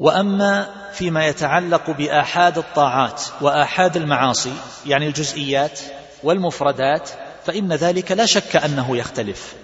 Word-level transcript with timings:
وأما 0.00 0.68
فيما 0.92 1.26
يتعلق 1.26 1.90
بآحاد 1.90 2.58
الطاعات 2.58 3.22
وآحاد 3.40 3.96
المعاصي 3.96 4.52
يعني 4.86 5.06
الجزئيات 5.06 5.80
والمفردات 6.22 7.10
فإن 7.46 7.72
ذلك 7.72 8.12
لا 8.12 8.26
شك 8.26 8.56
أنه 8.56 8.96
يختلف. 8.96 9.54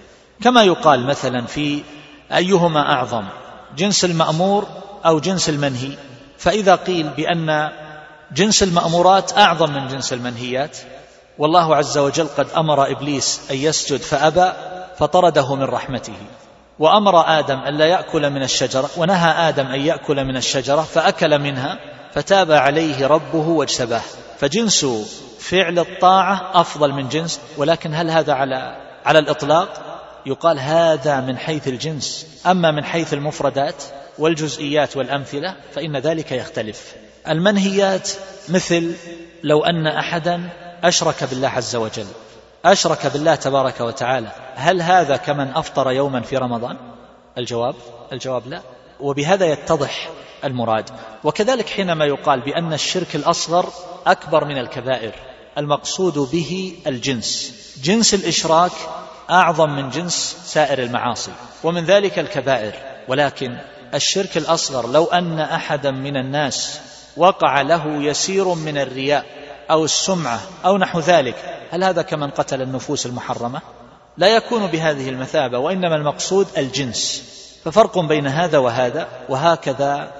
كما 0.41 0.63
يقال 0.63 1.05
مثلا 1.05 1.45
في 1.45 1.83
أيهما 2.33 2.93
أعظم 2.93 3.23
جنس 3.77 4.05
المأمور 4.05 4.67
أو 5.05 5.19
جنس 5.19 5.49
المنهي. 5.49 5.97
فإذا 6.37 6.75
قيل 6.75 7.09
بأن 7.09 7.71
جنس 8.31 8.63
المأمورات 8.63 9.37
أعظم 9.37 9.73
من 9.73 9.87
جنس 9.87 10.13
المنهيات 10.13 10.77
والله 11.37 11.75
عز 11.75 11.97
وجل 11.97 12.27
قد 12.27 12.47
أمر 12.57 12.91
إبليس 12.91 13.41
أن 13.51 13.55
يسجد 13.55 13.99
فأبى 14.01 14.51
فطرده 14.99 15.55
من 15.55 15.63
رحمته. 15.63 16.17
وأمر 16.79 17.39
آدم 17.39 17.59
أن 17.59 17.77
لا 17.77 17.85
يأكل 17.85 18.29
من 18.29 18.43
الشجرة 18.43 18.89
ونهى 18.97 19.49
آدم 19.49 19.65
أن 19.65 19.79
يأكل 19.79 20.23
من 20.25 20.37
الشجرة 20.37 20.81
فأكل 20.81 21.39
منها 21.39 21.79
فتاب 22.13 22.51
عليه 22.51 23.07
ربه 23.07 23.47
واجتباه. 23.47 24.01
فجنس 24.39 24.85
فعل 25.39 25.79
الطاعة 25.79 26.51
أفضل 26.53 26.91
من 26.91 27.09
جنس 27.09 27.39
ولكن 27.57 27.93
هل 27.93 28.09
هذا 28.09 28.33
على 28.33 28.75
على 29.05 29.19
الإطلاق؟ 29.19 29.83
يقال 30.25 30.59
هذا 30.59 31.19
من 31.21 31.37
حيث 31.37 31.67
الجنس. 31.67 32.27
أما 32.45 32.71
من 32.71 32.83
حيث 32.85 33.13
المفردات 33.13 33.83
والجزئيات 34.17 34.97
والأمثلة 34.97 35.55
فإن 35.73 35.97
ذلك 35.97 36.31
يختلف. 36.31 36.95
المنهيات 37.27 38.09
مثل 38.49 38.95
لو 39.43 39.65
أن 39.65 39.87
أحدا 39.87 40.49
أشرك 40.83 41.23
بالله 41.23 41.47
عز 41.49 41.75
وجل. 41.75 42.07
أشرك 42.71 43.07
بالله 43.07 43.35
تبارك 43.35 43.81
وتعالى. 43.81 44.31
هل 44.55 44.81
هذا 44.81 45.17
كمن 45.17 45.47
أفطر 45.55 45.91
يوما 45.91 46.21
في 46.21 46.37
رمضان؟ 46.37 46.77
الجواب 47.37 47.75
الجواب 48.11 48.47
لا. 48.47 48.61
وبهذا 48.99 49.45
يتضح 49.45 50.09
المراد. 50.43 50.89
وكذلك 51.23 51.69
حينما 51.69 52.05
يقال 52.05 52.39
بأن 52.41 52.73
الشرك 52.73 53.15
الأصغر 53.15 53.69
أكبر 54.07 54.45
من 54.45 54.57
الكبائر 54.57 55.11
المقصود 55.57 56.17
به 56.17 56.75
الجنس. 56.87 57.53
جنس 57.83 58.13
الإشراك 58.13 58.71
أعظم 59.29 59.69
من 59.69 59.89
جنس 59.89 60.37
سائر 60.45 60.83
المعاصي 60.83 61.31
ومن 61.63 61.85
ذلك 61.85 62.19
الكبائر. 62.19 62.73
ولكن 63.07 63.57
الشرك 63.93 64.37
الأصغر 64.37 64.87
لو 64.87 65.05
أن 65.05 65.39
احدا 65.39 65.91
من 65.91 66.17
الناس 66.17 66.79
وقع 67.17 67.61
له 67.61 68.03
يسير 68.03 68.53
من 68.53 68.77
الرياء 68.77 69.25
أو 69.71 69.85
السمعة 69.85 70.39
أو 70.65 70.77
نحو 70.77 70.99
ذلك. 70.99 71.35
هل 71.71 71.83
هذا 71.83 72.01
كمن 72.01 72.29
قتل 72.29 72.61
النفوس 72.61 73.05
المحرمة؟ 73.05 73.61
لا 74.17 74.27
يكون 74.27 74.67
بهذه 74.67 75.09
المثابة 75.09 75.57
وإنما 75.57 75.95
المقصود 75.95 76.47
الجنس. 76.57 77.23
ففرق 77.65 77.99
بين 77.99 78.27
هذا 78.27 78.57
وهذا 78.57 79.07
وهكذا 79.29 80.11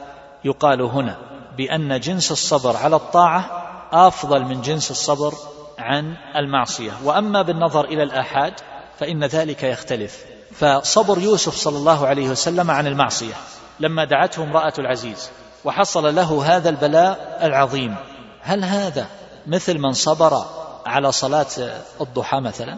يقال 0.45 0.81
هنا 0.81 1.17
بأن 1.57 1.99
جنس 1.99 2.31
الصبر 2.31 2.77
على 2.77 2.95
الطاعة 2.95 3.63
أفضل 3.91 4.43
من 4.43 4.61
جنس 4.61 4.91
الصبر 4.91 5.33
عن 5.79 6.15
المعصية. 6.35 6.91
وأما 7.03 7.41
بالنظر 7.41 7.85
إلى 7.85 8.03
الآحاد 8.03 8.53
فإن 8.99 9.23
ذلك 9.23 9.63
يختلف. 9.63 10.25
فصبر 10.51 11.19
يوسف 11.19 11.55
صلى 11.55 11.77
الله 11.77 12.07
عليه 12.07 12.29
وسلم 12.29 12.71
عن 12.71 12.87
المعصية. 12.87 13.33
لما 13.79 14.05
دعته 14.05 14.43
امرأة 14.43 14.73
العزيز 14.79 15.29
وحصل 15.65 16.15
له 16.15 16.43
هذا 16.45 16.69
البلاء 16.69 17.39
العظيم. 17.43 17.95
هل 18.41 18.63
هذا 18.63 19.07
مثل 19.47 19.79
من 19.79 19.93
صبر 19.93 20.45
على 20.85 21.11
صلاة 21.11 21.81
الضحى 22.01 22.39
مثلا 22.39 22.77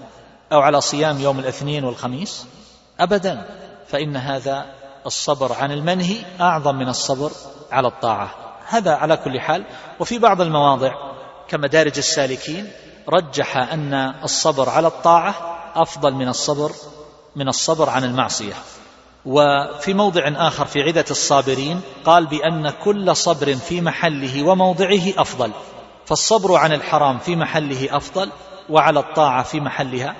أو 0.51 0.59
على 0.59 0.81
صيام 0.81 1.19
يوم 1.19 1.39
الاثنين 1.39 1.83
والخميس 1.83 2.45
ابدا. 2.99 3.45
فإن 3.87 4.17
هذا 4.17 4.65
الصبر 5.05 5.53
عن 5.53 5.71
المنهي 5.71 6.17
أعظم 6.41 6.75
من 6.75 6.89
الصبر 6.89 7.31
على 7.71 7.87
الطاعة. 7.87 8.31
هذا 8.67 8.91
على 8.95 9.17
كل 9.17 9.39
حال. 9.39 9.63
وفي 9.99 10.19
بعض 10.19 10.41
المواضع 10.41 10.93
كمدارج 11.47 11.97
السالكين 11.97 12.71
رجح 13.09 13.57
أن 13.57 13.93
الصبر 14.23 14.69
على 14.69 14.87
الطاعة 14.87 15.35
أفضل 15.75 16.13
من 16.13 16.27
الصبر 16.27 16.71
من 17.35 17.47
الصبر 17.47 17.89
عن 17.89 18.03
المعصية. 18.03 18.53
وفي 19.25 19.93
موضع 19.93 20.47
آخر 20.47 20.65
في 20.65 20.81
عدة 20.81 21.05
الصابرين 21.11 21.81
قال 22.05 22.25
بأن 22.25 22.69
كل 22.69 23.15
صبر 23.15 23.55
في 23.55 23.81
محله 23.81 24.43
وموضعه 24.43 25.13
أفضل. 25.17 25.51
فالصبر 26.09 26.55
عن 26.55 26.73
الحرام 26.73 27.19
في 27.19 27.35
محله 27.35 27.97
أفضل 27.97 28.31
وعلى 28.69 28.99
الطاعة 28.99 29.43
في 29.43 29.59
محلها 29.59 30.15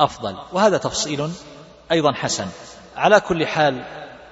أفضل. 0.00 0.36
وهذا 0.52 0.78
تفصيل 0.78 1.30
أيضا 1.92 2.12
حسن. 2.12 2.46
على 2.96 3.20
كل 3.20 3.46
حال 3.46 3.84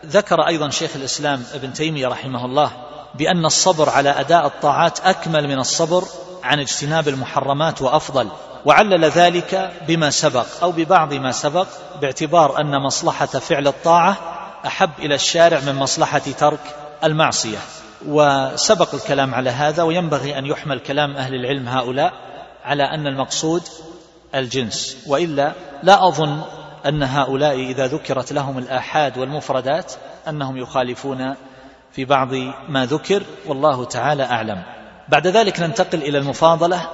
ذكر 0.07 0.47
أيضا 0.47 0.71
شيخ 0.71 0.97
الإسلام 0.97 1.45
ابن 1.55 1.73
تيمية 1.73 2.09
رحمه 2.09 2.45
الله 2.45 2.73
بأن 3.15 3.47
الصبر 3.47 3.89
على 3.91 4.11
أداء 4.11 4.47
الطاعات 4.47 5.01
أكمل 5.01 5.49
من 5.49 5.59
الصبر 5.59 6.05
عن 6.43 6.61
اجتناب 6.61 7.09
المحرمات 7.09 7.83
وأفضل. 7.83 8.29
وعلل 8.65 9.05
ذلك 9.05 9.73
بما 9.89 10.11
سبق 10.11 10.47
أو 10.63 10.73
ببعض 10.73 11.15
ما 11.15 11.33
سبق 11.33 11.67
باعتبار 12.01 12.61
أن 12.61 12.83
مصلحة 12.83 13.27
فعل 13.27 13.67
الطاعة 13.67 14.17
أحب 14.67 14.91
إلى 14.99 15.15
الشارع 15.15 15.61
من 15.61 15.75
مصلحة 15.75 16.19
ترك 16.19 16.77
المعصية. 17.05 17.59
وسبق 18.09 18.95
الكلام 18.95 19.35
على 19.35 19.51
هذا 19.51 19.83
وينبغي 19.83 20.39
أن 20.39 20.47
يحمل 20.47 20.79
كلام 20.79 21.17
أهل 21.17 21.35
العلم 21.35 21.69
هؤلاء 21.69 22.13
على 22.65 22.83
أن 22.83 23.07
المقصود 23.07 23.63
الجنس 24.35 24.97
وإلا 25.07 25.53
لا 25.83 26.09
أظن 26.09 26.43
أن 26.87 27.03
هؤلاء 27.03 27.55
إذا 27.55 27.87
ذكرت 27.87 28.33
لهم 28.33 28.59
الآحاد 28.59 29.19
والمفردات 29.19 29.93
أنهم 30.29 30.57
يخالفون 30.57 31.35
في 31.93 32.05
بعض 32.05 32.35
ما 32.69 32.87
ذكر 32.87 33.23
والله 33.47 33.85
تعالى 33.85 34.23
أعلم. 34.23 34.63
بعد 35.09 35.27
ذلك 35.27 35.61
ننتقل 35.61 36.03
إلى 36.03 36.19
المفاضلة 36.19 36.89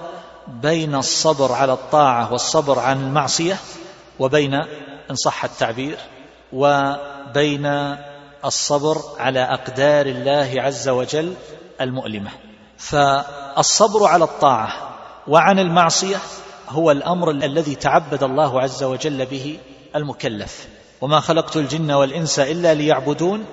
بين 0.49 0.95
الصبر 0.95 1.53
على 1.53 1.73
الطاعة 1.73 2.33
والصبر 2.33 2.79
عن 2.79 3.07
المعصية 3.07 3.57
وبين 4.19 4.55
إن 5.11 5.15
صح 5.15 5.45
التعبير 5.45 5.99
وبين 6.53 7.97
الصبر 8.47 9.03
على 9.19 9.41
أقدار 9.41 10.07
الله 10.07 10.55
عز 10.57 10.89
وجل 10.89 11.35
المؤلمة. 11.81 12.31
فالصبر 12.79 14.07
على 14.07 14.25
الطاعة 14.25 14.69
وعن 15.29 15.59
المعصية 15.59 16.17
هو 16.69 16.91
الأمر 16.91 17.31
الذي 17.31 17.75
تعبد 17.75 18.23
الله 18.23 18.61
عز 18.61 18.83
وجل 18.83 19.27
به 19.27 19.59
المكلف. 19.97 20.69
وما 21.01 21.21
خلقت 21.21 21.57
الجن 21.57 21.91
والإنس 21.91 22.39
إلا 22.39 22.75
ليعبدون 22.75 23.45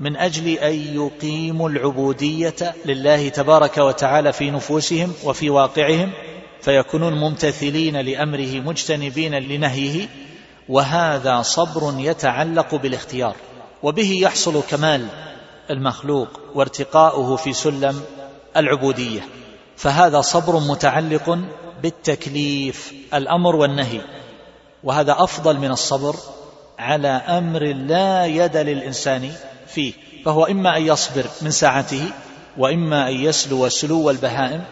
من 0.00 0.16
أجل 0.16 0.48
أن 0.48 0.74
يقيموا 0.74 1.68
العبودية 1.68 2.74
لله 2.84 3.28
تبارك 3.28 3.78
وتعالى 3.78 4.32
في 4.32 4.50
نفوسهم 4.50 5.12
وفي 5.24 5.50
واقعهم 5.50 6.12
فيكونون 6.60 7.12
ممتثلين 7.12 7.96
لأمره 7.96 8.60
مجتنبين 8.60 9.34
لنهيه 9.34 10.08
وهذا 10.68 11.42
صبر 11.42 11.94
يتعلق 11.98 12.74
بالاختيار. 12.74 13.36
وبه 13.82 14.18
يحصل 14.22 14.62
كمال 14.70 15.06
المخلوق 15.70 16.28
وارتقاؤه 16.54 17.36
في 17.36 17.52
سلم 17.52 18.02
العبودية. 18.56 19.20
فهذا 19.76 20.20
صبر 20.20 20.58
متعلق 20.60 21.38
بالتكليف 21.82 22.92
الأمر 23.14 23.56
والنهي. 23.56 24.00
وهذا 24.84 25.16
أفضل 25.18 25.58
من 25.58 25.70
الصبر 25.70 26.16
على 26.78 27.08
أمر 27.08 27.62
لا 27.62 28.26
يد 28.26 28.56
للإنسان 28.56 29.32
فيه. 29.66 29.92
فهو 30.24 30.44
إما 30.46 30.76
أن 30.76 30.82
يصبر 30.82 31.24
من 31.42 31.50
ساعته 31.50 32.04
وإما 32.58 33.08
أن 33.08 33.14
يسلو 33.14 33.68
سلو 33.68 34.10
البهائم 34.10 34.64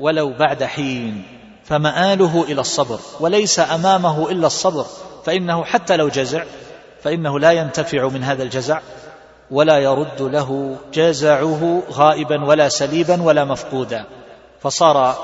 ولو 0.00 0.32
بعد 0.38 0.64
حين. 0.64 1.22
فمآله 1.64 2.44
إلى 2.48 2.60
الصبر 2.60 3.00
وليس 3.20 3.60
أمامه 3.60 4.30
إلا 4.30 4.46
الصبر. 4.46 4.86
فإنه 5.24 5.64
حتى 5.64 5.96
لو 5.96 6.08
جزع 6.08 6.44
فإنه 7.02 7.38
لا 7.38 7.52
ينتفع 7.52 8.08
من 8.08 8.24
هذا 8.24 8.42
الجزع 8.42 8.80
ولا 9.50 9.78
يرد 9.78 10.22
له 10.22 10.76
جزعه 10.92 11.82
غائبا 11.92 12.44
ولا 12.44 12.68
سليبا 12.68 13.22
ولا 13.22 13.44
مفقودا. 13.44 14.04
فصار 14.60 15.14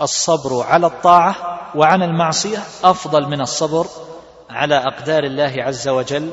الصبر 0.00 0.62
على 0.62 0.86
الطاعة 0.86 1.34
وعن 1.74 2.02
المعصية 2.02 2.58
أفضل 2.84 3.28
من 3.28 3.40
الصبر 3.40 3.86
على 4.50 4.74
أقدار 4.74 5.24
الله 5.24 5.54
عز 5.58 5.88
وجل 5.88 6.30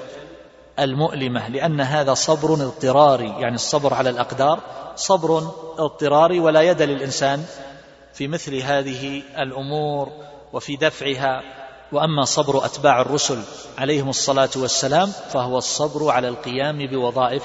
المؤلمة 0.80 1.47
لأن 1.50 1.81
هذا 1.81 2.13
صبر 2.13 2.53
اضطراري 2.53 3.30
يعني 3.39 3.56
الصبر 3.56 3.94
على 3.94 4.09
الأقدار 4.09 4.59
صبر 4.95 5.51
اضطراري 5.77 6.39
ولا 6.39 6.62
يد 6.62 6.81
للإنسان 6.81 7.45
في 8.13 8.27
مثل 8.27 8.56
هذه 8.56 9.21
الأمور 9.38 10.09
وفي 10.53 10.75
دفعها 10.75 11.42
وأما 11.94 12.25
صبر 12.25 12.66
أتباع 12.66 13.01
الرسل 13.01 13.40
عليهم 13.78 14.10
الصلاة 14.10 14.50
والسلام 14.56 15.12
فهو 15.30 15.57
الصبر 15.57 16.12
على 16.12 16.28
القيام 16.28 16.88
بوظائف 16.88 17.44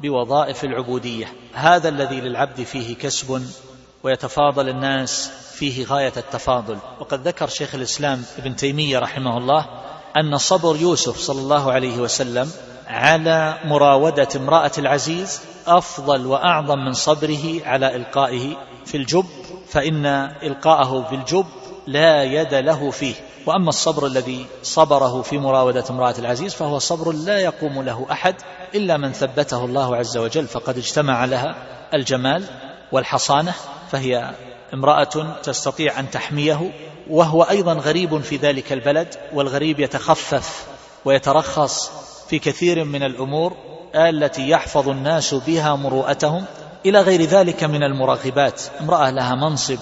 بوظائف 0.00 0.64
العبودية. 0.64 1.32
هذا 1.52 1.88
الذي 1.88 2.20
للعبد 2.20 2.62
فيه 2.62 2.96
كسب 2.96 3.46
ويتفاضل 4.02 4.68
الناس 4.68 5.30
فيه 5.54 5.84
غاية 5.84 6.12
التفاضل. 6.16 6.78
وقد 7.00 7.28
ذكر 7.28 7.48
شيخ 7.48 7.74
الإسلام 7.74 8.24
ابن 8.38 8.56
تيمية 8.56 8.98
رحمه 8.98 9.38
الله 9.38 9.66
أن 10.16 10.38
صبر 10.38 10.76
يوسف 10.76 11.18
صلى 11.18 11.40
الله 11.40 11.72
عليه 11.72 11.98
وسلم 11.98 12.50
على 12.86 13.58
مراودة 13.64 14.28
امرأة 14.36 14.72
العزيز 14.78 15.40
أفضل 15.66 16.26
وأعظم 16.26 16.78
من 16.78 16.92
صبره 16.92 17.60
على 17.64 17.96
إلقائه 17.96 18.56
في 18.86 18.96
الجب 18.96 19.26
فإن 19.68 20.06
إلقاءه 20.42 21.06
في 21.08 21.14
الجب 21.14 21.46
لا 21.86 22.24
يد 22.24 22.54
له 22.54 22.90
فيه. 22.90 23.14
وأما 23.46 23.68
الصبر 23.68 24.06
الذي 24.06 24.46
صبره 24.62 25.22
في 25.22 25.38
مراودة 25.38 25.84
امرأة 25.90 26.14
العزيز 26.18 26.54
فهو 26.54 26.78
صبر 26.78 27.12
لا 27.12 27.38
يقوم 27.38 27.82
له 27.82 28.06
أحد 28.10 28.34
إلا 28.74 28.96
من 28.96 29.12
ثبته 29.12 29.64
الله 29.64 29.96
عز 29.96 30.16
وجل. 30.16 30.46
فقد 30.46 30.78
اجتمع 30.78 31.24
لها 31.24 31.54
الجمال 31.94 32.44
والحصانة 32.92 33.54
فهي 33.90 34.34
امرأة 34.74 35.36
تستطيع 35.42 36.00
أن 36.00 36.10
تحميه 36.10 36.70
وهو 37.10 37.42
أيضا 37.42 37.72
غريب 37.72 38.20
في 38.20 38.36
ذلك 38.36 38.72
البلد 38.72 39.14
والغريب 39.32 39.80
يتخفف 39.80 40.66
ويترخص 41.04 41.90
في 42.28 42.38
كثير 42.38 42.84
من 42.84 43.02
الأمور 43.02 43.56
التي 43.94 44.48
يحفظ 44.48 44.88
الناس 44.88 45.34
بها 45.34 45.74
مروءتهم. 45.74 46.44
إلى 46.86 47.00
غير 47.00 47.22
ذلك 47.22 47.64
من 47.64 47.82
المراغبات 47.82 48.62
امرأة 48.80 49.10
لها 49.10 49.34
منصب 49.34 49.78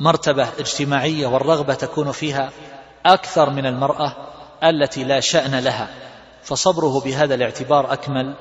ومرتبة 0.00 0.48
اجتماعية 0.58 1.26
والرغبة 1.26 1.74
تكون 1.74 2.12
فيها 2.12 2.50
أكثر 3.06 3.50
من 3.50 3.66
المرأة 3.66 4.16
التي 4.64 5.04
لا 5.04 5.20
شأن 5.20 5.54
لها 5.58 5.88
فصبره 6.42 7.00
بهذا 7.00 7.34
الاعتبار 7.34 7.92
أكمل 7.92 8.34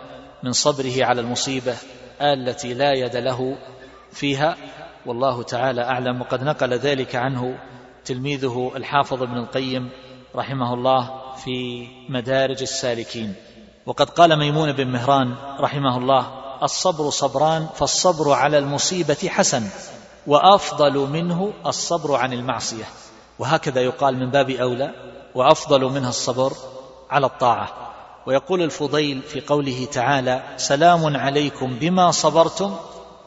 من 0.43 0.51
صبره 0.51 1.05
على 1.05 1.21
المصيبة 1.21 1.75
التي 2.21 2.73
لا 2.73 2.93
يد 2.93 3.15
له 3.15 3.57
فيها. 4.11 4.57
والله 5.05 5.43
تعالى 5.43 5.81
أعلم. 5.81 6.21
وقد 6.21 6.43
نقل 6.43 6.73
ذلك 6.73 7.15
عنه 7.15 7.57
تلميذه 8.05 8.71
الحافظ 8.75 9.23
ابن 9.23 9.37
القيم 9.37 9.89
رحمه 10.35 10.73
الله 10.73 11.21
في 11.35 11.87
مدارج 12.09 12.61
السالكين. 12.61 13.35
وقد 13.85 14.09
قال 14.09 14.39
ميمون 14.39 14.71
بن 14.71 14.87
مهران 14.87 15.35
رحمه 15.59 15.97
الله 15.97 16.27
الصبر 16.63 17.09
صبران 17.09 17.67
فالصبر 17.75 18.31
على 18.31 18.57
المصيبة 18.57 19.29
حسن. 19.29 19.63
وأفضل 20.27 20.97
منه 20.97 21.53
الصبر 21.65 22.15
عن 22.15 22.33
المعصية. 22.33 22.85
وهكذا 23.39 23.81
يقال 23.81 24.19
من 24.19 24.31
باب 24.31 24.49
أولى 24.49 24.91
وأفضل 25.35 25.81
منها 25.81 26.09
الصبر 26.09 26.53
على 27.09 27.25
الطاعة. 27.25 27.69
ويقول 28.27 28.61
الفضيل 28.61 29.21
في 29.21 29.41
قوله 29.41 29.87
تعالى 29.91 30.43
سلام 30.57 31.17
عليكم 31.17 31.75
بما 31.79 32.11
صبرتم 32.11 32.75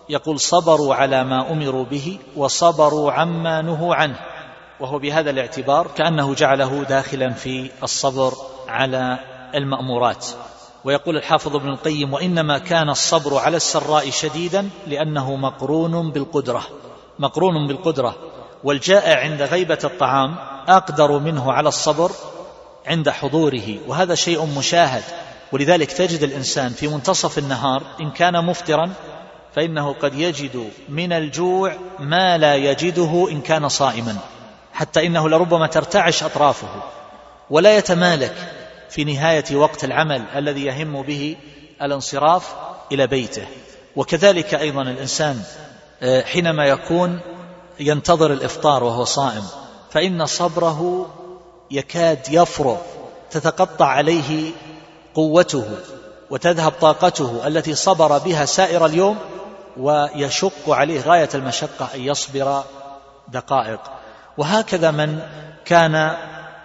يقول 0.09 0.41
صبروا 0.41 0.95
على 0.95 1.25
ما 1.25 1.53
أمروا 1.53 1.85
به 1.85 2.19
وصبروا 2.37 3.13
عما 3.13 3.63
نهوا 3.63 3.95
عنه 3.95 4.19
وهو 4.81 4.99
بهذا 4.99 5.31
الاعتبار 5.31 5.87
كأنه 5.97 6.35
جعله 6.35 6.85
داخلا 6.85 7.33
في 7.33 7.71
الصبر 7.83 8.35
على 8.69 9.19
المأمورات. 9.55 10.27
ويقول 10.85 11.17
الحافظ 11.17 11.57
ابن 11.57 11.69
القيم 11.69 12.13
وإنما 12.13 12.59
كان 12.59 12.89
الصبر 12.89 13.39
على 13.39 13.57
السراء 13.57 14.11
شديدا 14.11 14.69
لأنه 14.87 15.37
مقرون 15.37 16.11
بالقدرة 16.11 16.63
مقرون 17.19 17.67
بالقدرة 17.67 18.15
والجائع 18.65 19.21
عند 19.21 19.43
غيبة 19.43 19.79
الطعام 19.85 20.37
أقدر 20.69 21.19
منه 21.19 21.53
على 21.53 21.69
الصبر 21.69 22.11
عند 22.87 23.11
حضوره 23.11 23.79
وهذا 23.87 24.15
شيء 24.15 24.47
مشاهد. 24.59 25.03
ولذلك 25.53 25.93
تجد 25.93 26.23
الإنسان 26.23 26.73
في 26.73 26.89
منتصف 26.89 27.39
النهار 27.39 27.83
إن 28.01 28.11
كان 28.11 28.45
مفطرا 28.45 28.93
فإنه 29.55 29.93
قد 29.93 30.15
يجد 30.15 30.71
من 30.89 31.13
الجوع 31.13 31.77
ما 31.99 32.39
لا 32.39 32.55
يجده 32.55 33.29
إن 33.31 33.41
كان 33.41 33.69
صائما 33.69 34.17
حتى 34.73 35.07
إنه 35.07 35.29
لربما 35.29 35.67
ترتعش 35.67 36.23
أطرافه. 36.23 36.69
ولا 37.51 37.77
يتمالك 37.77 38.35
في 38.91 39.05
نهاية 39.05 39.57
وقت 39.57 39.85
العمل 39.85 40.23
الذي 40.37 40.65
يهم 40.65 41.03
به 41.03 41.37
الانصراف 41.83 42.55
إلى 42.93 43.07
بيته. 43.07 43.47
وكذلك 43.97 44.55
أيضا 44.55 44.83
الإنسان 44.83 45.37
آه، 45.37 45.76
حينما 46.03 46.67
يكون 46.67 47.21
ينتظر 47.81 48.33
الإفطار 48.33 48.85
وهو 48.85 49.05
صائم 49.05 49.43
فإن 49.91 50.27
صبره 50.27 51.07
يكاد 51.71 52.21
يفرغ 52.31 52.77
تتقطع 53.31 53.87
عليه 53.87 54.53
قوته 55.15 55.65
وتذهب 56.31 56.73
طاقته 56.81 57.47
التي 57.47 57.75
صبر 57.75 58.19
بها 58.19 58.45
سائر 58.45 58.87
اليوم 58.87 59.17
ويشق 59.77 60.71
عليه 60.71 61.01
غاية 61.01 61.29
المشقة 61.35 61.89
أن 61.95 62.01
يصبر 62.01 62.63
دقائق. 63.29 63.81
وهكذا 64.39 64.91
من 64.91 65.21
كان 65.65 66.17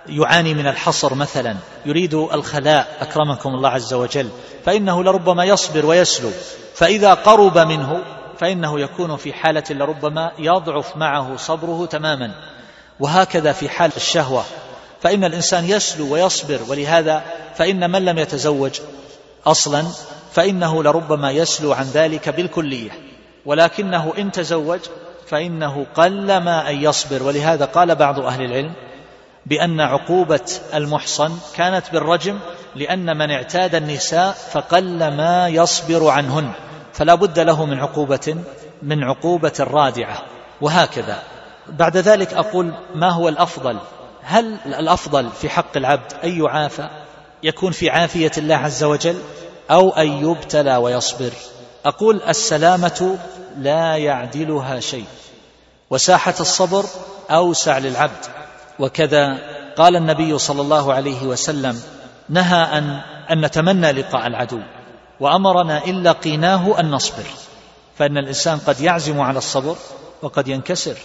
يعاني 0.07 0.53
من 0.53 0.67
الحصر 0.67 1.15
مثلا 1.15 1.55
يريد 1.85 2.13
الخلاء 2.13 2.97
أكرمكم 2.99 3.49
الله 3.49 3.69
عز 3.69 3.93
وجل 3.93 4.29
فإنه 4.65 5.03
لربما 5.03 5.45
يصبر 5.45 5.85
ويسلو 5.85 6.31
فإذا 6.75 7.13
قرب 7.13 7.57
منه 7.57 8.03
فإنه 8.41 8.79
يكون 8.79 9.17
في 9.17 9.33
حالة 9.33 9.63
لربما 9.69 10.31
يضعف 10.39 10.97
معه 10.97 11.37
صبره 11.37 11.85
تماما. 11.85 12.31
وهكذا 12.99 13.51
في 13.51 13.69
حال 13.69 13.91
الشهوة. 13.97 14.43
فإن 15.01 15.23
الإنسان 15.23 15.65
يسلو 15.65 16.13
ويصبر 16.13 16.59
ولهذا 16.67 17.23
فإن 17.55 17.91
من 17.91 18.05
لم 18.05 18.17
يتزوج 18.17 18.79
أصلا 19.45 19.83
فإنه 20.33 20.83
لربما 20.83 21.31
يسلو 21.31 21.73
عن 21.73 21.85
ذلك 21.85 22.29
بالكلية. 22.29 22.91
ولكنه 23.45 24.13
إن 24.17 24.31
تزوج 24.31 24.79
فإنه 25.27 25.85
قلما 25.95 26.69
أن 26.69 26.83
يصبر. 26.83 27.23
ولهذا 27.23 27.65
قال 27.65 27.95
بعض 27.95 28.19
أهل 28.19 28.45
العلم 28.45 28.73
بأن 29.45 29.79
عقوبة 29.79 30.51
المحصن 30.73 31.37
كانت 31.55 31.91
بالرجم 31.91 32.39
لأن 32.75 33.17
من 33.17 33.31
اعتاد 33.31 33.75
النساء 33.75 34.31
فقلما 34.31 35.47
يصبر 35.47 36.09
عنهن. 36.09 36.51
فلا 36.93 37.15
بد 37.15 37.39
له 37.39 37.65
من 37.65 37.79
عقوبة 37.79 38.35
من 38.83 39.03
عقوبة 39.03 39.53
رادعة. 39.59 40.17
وهكذا. 40.61 41.19
بعد 41.69 41.97
ذلك 41.97 42.33
أقول 42.33 42.73
ما 42.95 43.09
هو 43.09 43.29
الأفضل؟ 43.29 43.77
هل 44.23 44.57
الأفضل 44.65 45.29
في 45.29 45.49
حق 45.49 45.77
العبد 45.77 46.13
أن 46.23 46.41
يعافى 46.41 46.89
يكون 47.43 47.71
في 47.71 47.89
عافية 47.89 48.31
الله 48.37 48.55
عز 48.55 48.83
وجل 48.83 49.21
أو 49.71 49.89
أن 49.89 50.07
يبتلى 50.07 50.75
ويصبر؟ 50.75 51.31
أقول 51.85 52.21
السلامة 52.27 53.17
لا 53.57 53.97
يعدلها 53.97 54.79
شيء. 54.79 55.05
وساحة 55.89 56.35
الصبر 56.39 56.85
أوسع 57.31 57.77
للعبد. 57.77 58.25
وكذا 58.79 59.37
قال 59.77 59.95
النبي 59.95 60.37
صلى 60.37 60.61
الله 60.61 60.93
عليه 60.93 61.23
وسلم 61.23 61.81
نهى 62.29 62.77
أن 62.77 63.01
أن 63.31 63.45
نتمنى 63.45 63.91
لقاء 63.91 64.27
العدو. 64.27 64.59
وأمرنا 65.21 65.85
ان 65.87 66.03
لقيناه 66.03 66.79
أن 66.79 66.91
نصبر 66.91 67.23
فإن 67.97 68.17
الإنسان 68.17 68.57
قد 68.57 68.81
يعزم 68.81 69.21
على 69.21 69.37
الصبر 69.37 69.75
وقد 70.21 70.47
ينكسر 70.47 70.97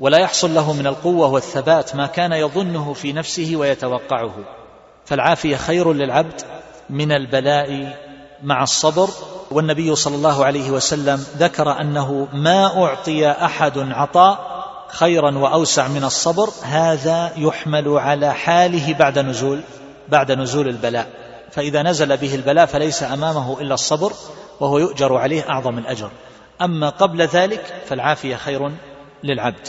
ولا 0.00 0.18
يحصل 0.18 0.54
له 0.54 0.72
من 0.72 0.86
القوة 0.86 1.28
والثبات 1.28 1.96
ما 1.96 2.06
كان 2.06 2.32
يظنه 2.32 2.92
في 2.92 3.12
نفسه 3.12 3.52
ويتوقعه. 3.56 4.34
فالعافية 5.04 5.56
خير 5.56 5.92
للعبد 5.92 6.40
من 6.90 7.12
البلاء 7.12 7.96
مع 8.42 8.62
الصبر. 8.62 9.08
والنبي 9.50 9.94
صلى 9.94 10.16
الله 10.16 10.44
عليه 10.44 10.70
وسلم 10.70 11.24
ذكر 11.38 11.80
أنه 11.80 12.28
ما 12.32 12.84
أعطي 12.84 13.30
أحد 13.30 13.78
عطاء 13.78 14.64
خيرا 14.88 15.38
وأوسع 15.38 15.88
من 15.88 16.04
الصبر 16.04 16.50
هذا 16.62 17.32
يحمل 17.36 17.88
على 17.88 18.34
حاله 18.34 18.94
بعد 18.94 19.18
نزول 19.18 19.60
بعد 20.08 20.32
نزول 20.32 20.68
البلاء. 20.68 21.27
فإذا 21.50 21.82
نزل 21.82 22.16
به 22.16 22.34
البلاء 22.34 22.66
فليس 22.66 23.02
أمامه 23.02 23.60
إلا 23.60 23.74
الصبر 23.74 24.12
وهو 24.60 24.78
يؤجر 24.78 25.16
عليه 25.16 25.48
أعظم 25.50 25.78
الأجر. 25.78 26.10
أما 26.62 26.88
قبل 26.88 27.22
ذلك 27.22 27.82
فالعافية 27.86 28.36
خير 28.36 28.70
للعبد. 29.24 29.68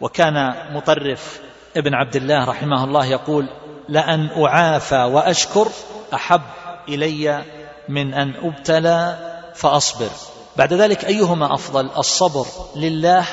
وكان 0.00 0.54
مطرف 0.74 1.40
ابن 1.76 1.94
عبد 1.94 2.16
الله 2.16 2.44
رحمه 2.44 2.84
الله 2.84 3.06
يقول 3.06 3.48
لأن 3.88 4.28
أعافى 4.44 5.02
وأشكر 5.02 5.68
أحب 6.14 6.42
إلي 6.88 7.44
من 7.88 8.14
أن 8.14 8.34
أبتلى 8.42 9.18
فأصبر. 9.54 10.10
بعد 10.56 10.72
ذلك 10.72 11.04
أيهما 11.04 11.54
أفضل؟ 11.54 11.90
الصبر 11.98 12.46
لله 12.76 13.26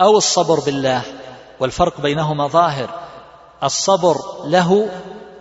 أو 0.00 0.16
الصبر 0.16 0.60
بالله؟ 0.60 1.02
والفرق 1.60 2.00
بينهما 2.00 2.46
ظاهر. 2.46 2.90
الصبر 3.62 4.16
له 4.44 4.88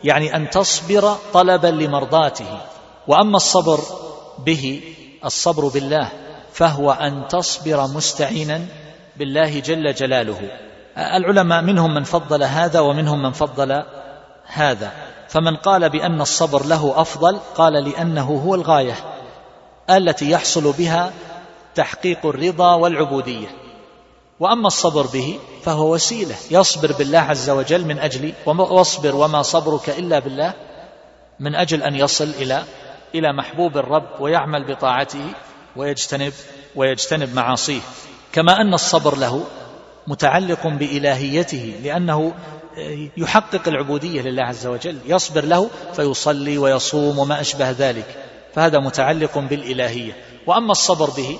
يعني 0.03 0.35
أن 0.35 0.49
تصبر 0.49 1.15
طلبا 1.33 1.67
لمرضاته. 1.67 2.59
وأما 3.07 3.37
الصبر 3.37 3.79
به 4.45 4.81
الصبر 5.25 5.67
بالله 5.67 6.09
فهو 6.53 6.91
أن 6.91 7.27
تصبر 7.27 7.87
مستعينا 7.87 8.61
بالله 9.17 9.59
جل 9.59 9.93
جلاله. 9.93 10.41
العلماء 10.97 11.61
منهم 11.61 11.93
من 11.93 12.03
فضل 12.03 12.43
هذا 12.43 12.79
ومنهم 12.79 13.23
من 13.23 13.31
فضل 13.31 13.83
هذا. 14.45 14.91
فمن 15.29 15.55
قال 15.55 15.89
بأن 15.89 16.21
الصبر 16.21 16.65
له 16.65 17.01
أفضل 17.01 17.39
قال 17.55 17.73
لأنه 17.73 18.41
هو 18.45 18.55
الغاية 18.55 18.95
التي 19.89 20.31
يحصل 20.31 20.71
بها 20.71 21.13
تحقيق 21.75 22.25
الرضا 22.25 22.75
والعبودية. 22.75 23.66
وأما 24.39 24.67
الصبر 24.67 25.05
به 25.05 25.39
فهو 25.63 25.93
وسيلة. 25.93 26.35
يصبر 26.51 26.91
بالله 26.91 27.19
عز 27.19 27.49
وجل 27.49 27.85
من 27.85 27.99
أجل 27.99 28.33
واصبر 28.45 29.15
وما 29.15 29.41
صبرك 29.41 29.89
إلا 29.89 30.19
بالله 30.19 30.53
من 31.39 31.55
أجل 31.55 31.83
أن 31.83 31.95
يصل 31.95 32.29
إلى 32.29 32.63
إلى 33.15 33.33
محبوب 33.33 33.77
الرب 33.77 34.09
ويعمل 34.19 34.75
بطاعته 34.75 35.25
ويجتنب 35.75 36.33
ويجتنب 36.75 37.35
معاصيه. 37.35 37.79
كما 38.33 38.61
أن 38.61 38.73
الصبر 38.73 39.17
له 39.17 39.43
متعلق 40.07 40.67
بإلهيته 40.67 41.73
لأنه 41.83 42.33
يحقق 43.17 43.67
العبودية 43.67 44.21
لله 44.21 44.43
عز 44.43 44.67
وجل. 44.67 44.97
يصبر 45.05 45.45
له 45.45 45.69
فيصلي 45.93 46.57
ويصوم 46.57 47.19
وما 47.19 47.41
أشبه 47.41 47.69
ذلك. 47.69 48.15
فهذا 48.55 48.79
متعلق 48.79 49.37
بالإلهية. 49.37 50.13
وأما 50.47 50.71
الصبر 50.71 51.09
به 51.09 51.39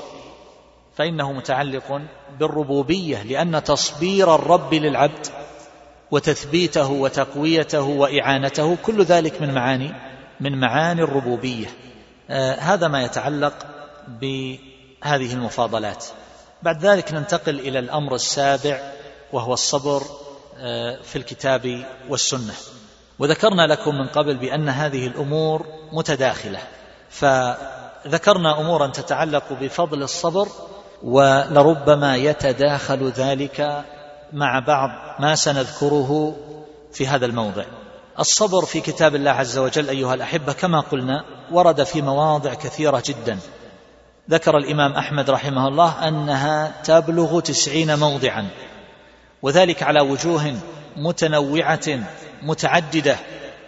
فإنه 0.97 1.31
متعلق 1.31 2.01
بالربوبية 2.39 3.23
لأن 3.23 3.63
تصبير 3.63 4.35
الرب 4.35 4.73
للعبد 4.73 5.27
وتثبيته 6.11 6.91
وتقويته 6.91 7.81
وإعانته 7.81 8.75
كل 8.75 9.03
ذلك 9.03 9.41
من 9.41 9.53
معاني 9.53 9.93
من 10.39 10.59
معاني 10.59 11.01
الربوبية. 11.01 11.67
آه 12.29 12.55
هذا 12.55 12.87
ما 12.87 13.03
يتعلق 13.03 13.53
بهذه 14.07 15.33
المفاضلات. 15.33 16.05
بعد 16.63 16.85
ذلك 16.85 17.13
ننتقل 17.13 17.59
إلى 17.59 17.79
الأمر 17.79 18.15
السابع 18.15 18.91
وهو 19.33 19.53
الصبر 19.53 20.03
آه 20.57 21.01
في 21.01 21.15
الكتاب 21.15 21.85
والسنة. 22.09 22.53
وذكرنا 23.19 23.67
لكم 23.67 23.95
من 23.95 24.07
قبل 24.07 24.37
بأن 24.37 24.69
هذه 24.69 25.07
الأمور 25.07 25.65
متداخلة 25.91 26.59
فذكرنا 27.09 28.59
أمورا 28.59 28.87
تتعلق 28.87 29.53
بفضل 29.53 30.03
الصبر 30.03 30.47
ولربما 31.03 32.15
يتداخل 32.15 33.09
ذلك 33.09 33.85
مع 34.33 34.59
بعض 34.59 34.89
ما 35.19 35.35
سنذكره 35.35 36.35
في 36.93 37.07
هذا 37.07 37.25
الموضع. 37.25 37.63
الصبر 38.19 38.65
في 38.65 38.81
كتاب 38.81 39.15
الله 39.15 39.31
عز 39.31 39.57
وجل 39.57 39.89
أيها 39.89 40.13
الأحبة 40.13 40.53
كما 40.53 40.79
قلنا 40.79 41.23
ورد 41.51 41.83
في 41.83 42.01
مواضع 42.01 42.53
كثيرة 42.53 43.03
جدا. 43.05 43.39
ذكر 44.29 44.57
الإمام 44.57 44.93
أحمد 44.93 45.29
رحمه 45.29 45.67
الله 45.67 46.07
أنها 46.07 46.81
تبلغ 46.83 47.39
تسعين 47.39 47.99
موضعا 47.99 48.47
وذلك 49.41 49.83
على 49.83 50.01
وجوه 50.01 50.55
متنوعة 50.97 51.99
متعددة. 52.43 53.15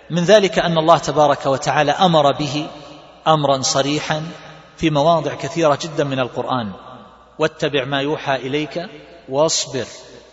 من 0.10 0.24
ذلك 0.24 0.60
أن 0.60 0.78
الله 0.78 0.98
تبارك 0.98 1.46
وتعالى 1.46 1.92
أمر 1.92 2.32
به 2.32 2.68
أمرا 3.28 3.62
صريحا 3.62 4.24
في 4.78 4.90
مواضع 4.90 5.34
كثيرة 5.34 5.80
جدا 5.82 6.04
من 6.04 6.20
القرآن. 6.20 6.72
واتبع 7.40 7.86
ما 7.86 8.02
يوحى 8.02 8.36
إليك 8.36 8.82
واصبر. 9.30 9.86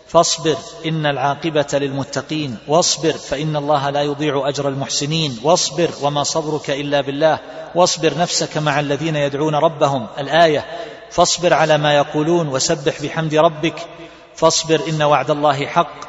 فاصبر 0.07 0.57
إن 0.85 1.05
العاقبة 1.05 1.67
للمتقين. 1.73 2.57
واصبر 2.67 3.11
فإن 3.11 3.55
الله 3.55 3.89
لا 3.89 4.01
يضيع 4.01 4.49
أجر 4.49 4.67
المحسنين. 4.67 5.39
واصبر 5.43 5.89
وما 6.01 6.23
صبرك 6.23 6.69
إلا 6.69 7.01
بالله. 7.01 7.39
واصبر 7.75 8.17
نفسك 8.17 8.57
مع 8.57 8.79
الذين 8.79 9.15
يدعون 9.15 9.55
ربهم. 9.55 10.07
الآية 10.19 10.65
فاصبر 11.11 11.53
على 11.53 11.77
ما 11.77 11.95
يقولون 11.95 12.47
وسبح 12.47 13.01
بحمد 13.01 13.35
ربك. 13.35 13.75
فاصبر 14.35 14.81
إن 14.89 15.01
وعد 15.01 15.31
الله 15.31 15.65
حق. 15.65 16.07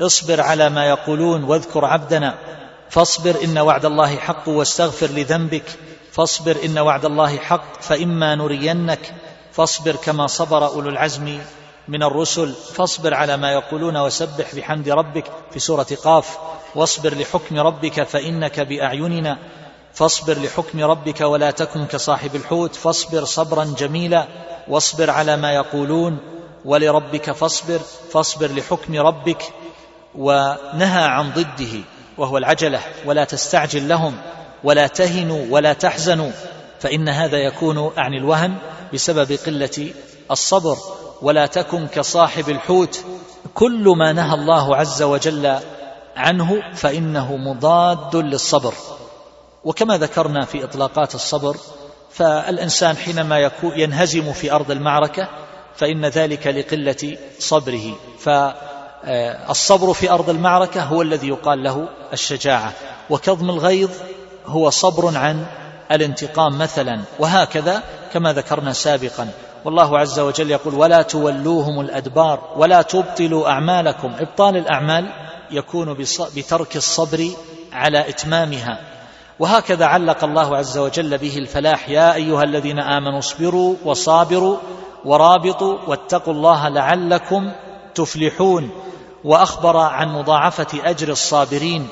اصبر 0.00 0.40
على 0.40 0.68
ما 0.68 0.86
يقولون 0.86 1.44
واذكر 1.44 1.84
عبدنا. 1.84 2.34
فاصبر 2.90 3.34
إن 3.44 3.58
وعد 3.58 3.84
الله 3.84 4.16
حق 4.16 4.48
واستغفر 4.48 5.06
لذنبك. 5.06 5.64
فاصبر 6.12 6.56
إن 6.64 6.78
وعد 6.78 7.04
الله 7.04 7.36
حق. 7.38 7.82
فإما 7.82 8.34
نرينك 8.34 9.14
فاصبر 9.56 9.96
كما 9.96 10.26
صبر 10.26 10.66
أولو 10.66 10.88
العزم 10.88 11.38
من 11.88 12.02
الرسل. 12.02 12.52
فاصبر 12.74 13.14
على 13.14 13.36
ما 13.36 13.52
يقولون 13.52 13.96
وسبح 13.96 14.54
بحمد 14.54 14.88
ربك 14.88 15.24
في 15.50 15.58
سورة 15.58 15.86
قاف. 16.04 16.38
واصبر 16.74 17.14
لحكم 17.14 17.58
ربك 17.58 18.02
فإنك 18.02 18.60
بأعيننا. 18.60 19.38
فاصبر 19.94 20.38
لحكم 20.38 20.84
ربك 20.84 21.20
ولا 21.20 21.50
تكن 21.50 21.86
كصاحب 21.86 22.36
الحوت. 22.36 22.74
فاصبر 22.74 23.24
صبرا 23.24 23.74
جميلا. 23.78 24.26
واصبر 24.68 25.10
على 25.10 25.36
ما 25.36 25.52
يقولون 25.52 26.18
ولربك 26.64 27.30
فاصبر. 27.30 27.78
فاصبر 28.12 28.50
لحكم 28.52 28.96
ربك 28.96 29.42
ونهى 30.14 31.04
عن 31.04 31.30
ضده 31.30 31.80
وهو 32.18 32.38
العجلة. 32.38 32.80
ولا 33.06 33.24
تستعجل 33.24 33.88
لهم. 33.88 34.16
ولا 34.64 34.86
تهنوا 34.86 35.46
ولا 35.50 35.72
تحزنوا. 35.72 36.30
فإن 36.80 37.08
هذا 37.08 37.38
يكون 37.38 37.92
عن 37.96 38.14
الوهن. 38.14 38.54
بسبب 38.94 39.32
قلة 39.46 39.92
الصبر 40.30 40.76
ولا 41.22 41.46
تكن 41.46 41.86
كصاحب 41.86 42.50
الحوت. 42.50 43.04
كل 43.54 43.94
ما 43.98 44.12
نهى 44.12 44.34
الله 44.34 44.76
عز 44.76 45.02
وجل 45.02 45.58
عنه 46.16 46.72
فإنه 46.74 47.36
مضاد 47.36 48.16
للصبر. 48.16 48.74
وكما 49.64 49.98
ذكرنا 49.98 50.44
في 50.44 50.64
إطلاقات 50.64 51.14
الصبر 51.14 51.56
فالإنسان 52.10 52.96
حينما 52.96 53.50
ينهزم 53.62 54.32
في 54.32 54.52
أرض 54.52 54.70
المعركة 54.70 55.28
فإن 55.76 56.06
ذلك 56.06 56.46
لقلة 56.46 57.18
صبره. 57.38 57.94
فالصبر 58.18 59.92
في 59.92 60.10
أرض 60.10 60.30
المعركة 60.30 60.82
هو 60.82 61.02
الذي 61.02 61.28
يقال 61.28 61.62
له 61.62 61.88
الشجاعة. 62.12 62.72
وكظم 63.10 63.50
الغيظ 63.50 63.90
هو 64.46 64.70
صبر 64.70 65.16
عن 65.16 65.46
الانتقام 65.92 66.58
مثلا 66.58 67.00
وهكذا 67.18 67.82
كما 68.12 68.32
ذكرنا 68.32 68.72
سابقا. 68.72 69.28
والله 69.64 69.98
عز 69.98 70.18
وجل 70.18 70.50
يقول 70.50 70.74
ولا 70.74 71.02
تولوهم 71.02 71.80
الأدبار 71.80 72.40
ولا 72.56 72.82
تبطلوا 72.82 73.48
أعمالكم. 73.48 74.12
إبطال 74.18 74.56
الأعمال 74.56 75.06
يكون 75.50 75.94
بترك 76.36 76.76
الصبر 76.76 77.30
على 77.72 78.08
إتمامها. 78.08 78.80
وهكذا 79.38 79.86
علق 79.86 80.24
الله 80.24 80.56
عز 80.56 80.78
وجل 80.78 81.18
به 81.18 81.38
الفلاح 81.38 81.88
يا 81.88 82.14
أيها 82.14 82.42
الذين 82.42 82.78
آمنوا 82.78 83.18
اصبروا 83.18 83.74
وصابروا 83.84 84.56
ورابطوا 85.04 85.78
واتقوا 85.86 86.34
الله 86.34 86.68
لعلكم 86.68 87.52
تفلحون. 87.94 88.70
وأخبر 89.24 89.76
عن 89.76 90.08
مضاعفة 90.08 90.90
أجر 90.90 91.08
الصابرين. 91.08 91.88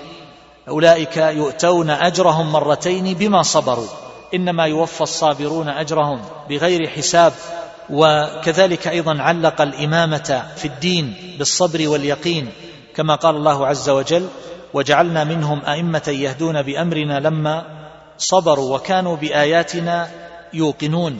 أولئك 0.69 1.17
يؤتون 1.17 1.91
أجرهم 1.91 2.53
مرتين 2.53 3.15
بما 3.15 3.43
صبروا. 3.43 3.89
إنما 4.35 4.65
يوفى 4.65 5.01
الصابرون 5.01 5.69
أجرهم 5.69 6.21
بغير 6.49 6.89
حساب. 6.89 7.33
وكذلك 7.91 8.89
أيضا 8.89 9.23
علق 9.23 9.61
الإمامة 9.61 10.43
في 10.57 10.65
الدين 10.65 11.37
بالصبر 11.39 11.89
واليقين 11.89 12.51
كما 12.97 13.15
قال 13.15 13.37
الله 13.37 13.67
عز 13.67 13.89
وجل 13.91 14.29
وجعلنا 14.75 15.25
منهم 15.25 15.63
أئمة 15.65 16.03
يهدون 16.09 16.63
بأمرنا 16.63 17.21
لما 17.21 17.65
صبروا 18.19 18.77
وكانوا 18.77 19.17
بآياتنا 19.17 20.11
يوقنون. 20.53 21.19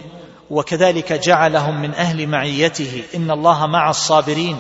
وكذلك 0.51 1.13
جعلهم 1.13 1.83
من 1.83 1.95
أهل 1.95 2.27
معيته. 2.27 3.03
إن 3.15 3.31
الله 3.31 3.67
مع 3.67 3.91
الصابرين. 3.91 4.57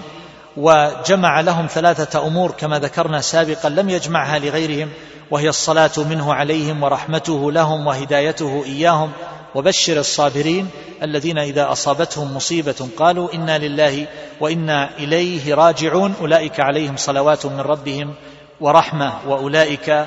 وجمع 0.56 1.40
لهم 1.40 1.66
ثلاثة 1.66 2.26
أمور 2.26 2.50
كما 2.50 2.78
ذكرنا 2.78 3.20
سابقا 3.20 3.68
لم 3.68 3.90
يجمعها 3.90 4.38
لغيرهم 4.38 4.90
وهي 5.30 5.48
الصلاة 5.48 5.90
منه 5.96 6.34
عليهم 6.34 6.82
ورحمته 6.82 7.52
لهم 7.52 7.86
وهدايته 7.86 8.64
إياهم. 8.64 9.12
وبشر 9.54 9.96
الصابرين 9.96 10.68
الذين 11.02 11.38
إذا 11.38 11.72
أصابتهم 11.72 12.36
مصيبة 12.36 12.88
قالوا 12.96 13.34
إنا 13.34 13.58
لله 13.58 14.06
وإنا 14.40 14.90
إليه 14.98 15.54
راجعون. 15.54 16.14
أولئك 16.20 16.60
عليهم 16.60 16.96
صلوات 16.96 17.46
من 17.46 17.60
ربهم 17.60 18.14
ورحمة 18.60 19.12
وأولئك 19.28 20.06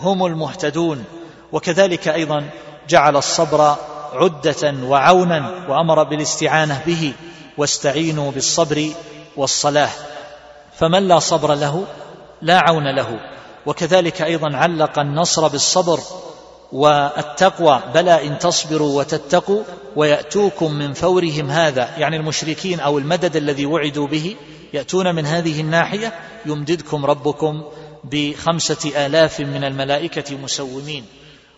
هم 0.00 0.26
المهتدون. 0.26 1.04
وكذلك 1.52 2.08
أيضا 2.08 2.44
جعل 2.88 3.16
الصبر 3.16 3.76
عدة 4.12 4.74
وعونا 4.82 5.50
وأمر 5.68 6.02
بالاستعانة 6.02 6.82
به 6.86 7.12
واستعينوا 7.58 8.30
بالصبر 8.30 8.90
والصلاة 9.36 9.90
فمن 10.78 11.08
لا 11.08 11.18
صبر 11.18 11.54
له 11.54 11.84
لا 12.42 12.58
عون 12.58 12.94
له. 12.96 13.20
وكذلك 13.66 14.22
أيضا 14.22 14.56
علق 14.56 14.98
النصر 14.98 15.48
بالصبر 15.48 16.00
والتقوى 16.72 17.80
بلى 17.94 18.26
إن 18.26 18.38
تصبروا 18.38 18.98
وتتقوا 18.98 19.62
ويأتوكم 19.96 20.72
من 20.72 20.92
فورهم 20.92 21.50
هذا. 21.50 21.90
يعني 21.98 22.16
المشركين 22.16 22.80
أو 22.80 22.98
المدد 22.98 23.36
الذي 23.36 23.66
وعدوا 23.66 24.06
به 24.06 24.36
يأتون 24.72 25.14
من 25.14 25.26
هذه 25.26 25.60
الناحية 25.60 26.12
يمددكم 26.46 27.06
ربكم 27.06 27.64
بخمسة 28.04 29.06
آلاف 29.06 29.40
من 29.40 29.64
الملائكة 29.64 30.36
مسومين. 30.36 31.04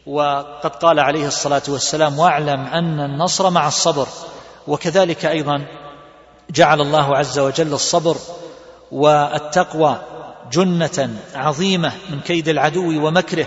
وقد 0.07 0.77
قال 0.77 1.01
عليه 1.01 1.27
الصلاة 1.27 1.63
والسلام 1.69 2.19
واعلم 2.19 2.61
أن 2.61 3.01
النصر 3.01 3.51
مع 3.51 3.69
الصبر. 3.69 4.09
وكذلك 4.69 5.27
أيضا 5.27 5.67
جعل 6.51 6.81
الله 6.81 7.17
عز 7.17 7.39
وجل 7.39 7.75
الصبر 7.75 8.17
والتقوى 8.93 10.01
جنة 10.53 11.11
عظيمة 11.35 11.93
من 12.11 12.21
كيد 12.21 12.49
العدو 12.49 13.07
ومكره 13.07 13.47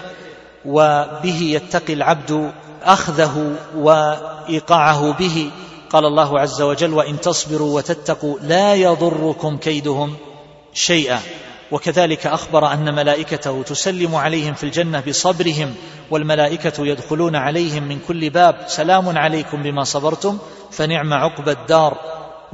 وبه 0.65 1.39
يتقي 1.41 1.93
العبد 1.93 2.51
أخذه 2.83 3.55
وإيقاعه 3.75 5.11
به. 5.11 5.51
قال 5.89 6.05
الله 6.05 6.39
عز 6.39 6.61
وجل 6.61 6.93
وإن 6.93 7.21
تصبروا 7.21 7.75
وتتقوا 7.75 8.39
لا 8.41 8.75
يضركم 8.75 9.57
كيدهم 9.57 10.15
شيئا 10.73 11.19
وكذلك 11.71 12.27
أخبر 12.27 12.73
أن 12.73 12.95
ملائكته 12.95 13.63
تسلم 13.63 14.15
عليهم 14.15 14.53
في 14.53 14.63
الجنة 14.63 15.03
بصبرهم 15.07 15.75
والملائكة 16.11 16.85
يدخلون 16.85 17.35
عليهم 17.35 17.83
من 17.83 17.99
كل 18.07 18.29
باب 18.29 18.55
سلام 18.67 19.17
عليكم 19.17 19.63
بما 19.63 19.83
صبرتم 19.83 20.37
فنعم 20.71 21.13
عقبى 21.13 21.51
الدار 21.51 21.97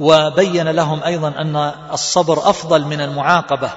وبين 0.00 0.68
لهم 0.68 1.02
أيضا 1.02 1.28
أن 1.28 1.72
الصبر 1.92 2.50
أفضل 2.50 2.84
من 2.84 3.00
المعاقبة 3.00 3.70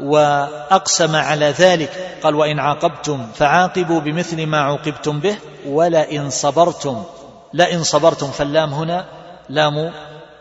وأقسم 0.00 1.16
على 1.16 1.50
ذلك. 1.50 2.18
قال 2.22 2.34
وإن 2.34 2.58
عاقبتم 2.58 3.26
فعاقبوا 3.34 4.00
بمثل 4.00 4.46
ما 4.46 4.60
عوقبتم 4.60 5.20
به 5.20 5.36
ولئن 5.66 6.30
صبرتم 6.30 7.02
لئن 7.52 7.82
صبرتم 7.82 8.30
فاللام 8.30 8.74
هنا 8.74 9.04
لام 9.48 9.92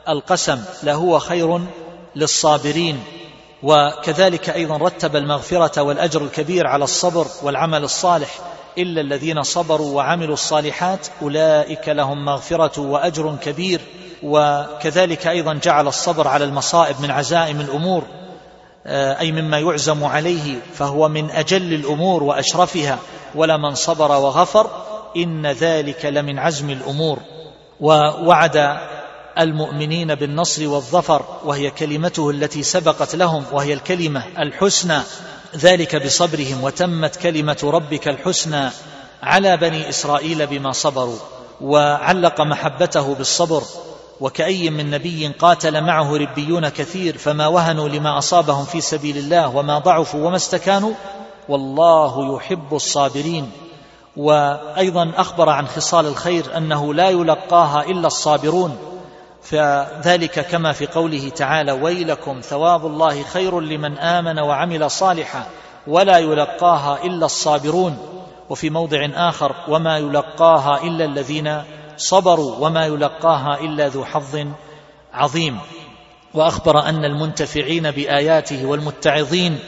القسم 0.10 0.60
لهو 0.84 1.20
خير 1.20 1.62
للصابرين. 2.16 3.04
وكذلك 3.64 4.50
أيضا 4.50 4.78
رتب 4.78 5.16
المغفرة 5.16 5.82
والأجر 5.82 6.22
الكبير 6.22 6.68
على 6.68 6.84
الصبر 6.84 7.28
والعمل 7.44 7.84
الصالح 7.84 8.30
إلا 8.78 9.02
الذين 9.02 9.44
صبروا 9.44 9.96
وعملوا 9.96 10.34
الصالحات 10.34 11.08
أولئك 11.22 11.90
لهم 11.90 12.26
مغفرة 12.26 12.82
وأجر 12.82 13.36
كبير. 13.42 13.82
وكذلك 14.24 15.28
أيضا 15.28 15.54
جعل 15.54 15.88
الصبر 15.88 16.28
على 16.28 16.46
المصائب 16.46 17.02
من 17.02 17.12
عزائم 17.12 17.62
الأمور 17.62 18.04
آه، 18.90 19.20
أي 19.20 19.32
مما 19.32 19.60
يعزم 19.60 20.04
عليه 20.04 20.60
فهو 20.74 21.10
من 21.10 21.32
أجل 21.32 21.74
الأمور 21.74 22.24
وأشرفها 22.24 23.00
ولمن 23.36 23.76
صبر 23.76 24.12
وغفر 24.12 24.70
إن 25.18 25.48
ذلك 25.48 26.06
لمن 26.06 26.40
عزم 26.40 26.70
الأمور. 26.70 27.20
ووعد 27.80 28.78
المؤمنين 29.40 30.16
بالنصر 30.16 30.68
والظفر 30.68 31.26
وهي 31.46 31.72
كلمته 31.72 32.30
التي 32.30 32.64
سبقت 32.64 33.16
لهم 33.16 33.44
وهي 33.52 33.74
الكلمة 33.74 34.24
الحسنى 34.40 35.00
ذلك 35.56 36.06
بصبرهم 36.06 36.64
وتمت 36.64 37.16
كلمة 37.16 37.58
ربك 37.64 38.08
الحسنى 38.08 38.70
على 39.24 39.58
بني 39.58 39.90
إسرائيل 39.90 40.48
بما 40.48 40.72
صبروا 40.72 41.18
وعلق 41.62 42.42
محبته 42.42 43.16
بالصبر. 43.16 43.64
وكأي 44.22 44.70
من 44.70 44.92
نبي 44.92 45.28
قاتل 45.28 45.84
معه 45.84 46.18
ربيون 46.18 46.70
كثير 46.70 47.18
فما 47.18 47.48
وهنوا 47.48 47.90
لما 47.90 48.18
أصابهم 48.18 48.66
في 48.66 48.82
سبيل 48.82 49.18
الله 49.18 49.56
وما 49.56 49.80
ضعفوا 49.80 50.28
وما 50.28 50.36
استكانوا 50.36 50.94
والله 51.50 52.36
يحب 52.36 52.74
الصابرين. 52.76 53.52
وأيضا 54.18 55.12
أخبر 55.16 55.50
عن 55.50 55.68
خصال 55.68 56.06
الخير 56.06 56.58
أنه 56.58 56.94
لا 56.94 57.10
يلقاها 57.10 57.84
إلا 57.84 58.08
الصابرون. 58.08 58.78
فذلك 59.42 60.40
كما 60.40 60.72
في 60.72 60.88
قوله 60.88 61.30
تعالى 61.30 61.72
ويلكم 61.72 62.42
ثواب 62.42 62.86
الله 62.86 63.24
خير 63.24 63.60
لمن 63.60 63.98
آمن 63.98 64.40
وعمل 64.40 64.92
صالحا 64.92 65.46
ولا 65.88 66.18
يلقاها 66.18 67.04
إلا 67.04 67.26
الصابرون 67.26 67.98
وفي 68.50 68.70
موضع 68.70 69.10
آخر 69.14 69.56
وما 69.68 69.98
يلقاها 69.98 70.84
إلا 70.84 71.06
الذين 71.06 71.64
صبروا 71.98 72.56
وما 72.56 72.86
يلقاها 72.86 73.60
إلا 73.62 73.88
ذو 73.88 74.06
حظ 74.06 74.48
عظيم. 75.14 75.60
وأخبر 76.34 76.80
أن 76.80 77.06
المنتفعين 77.06 77.92
بآياته 77.92 78.66
والمتعظين 78.66 79.60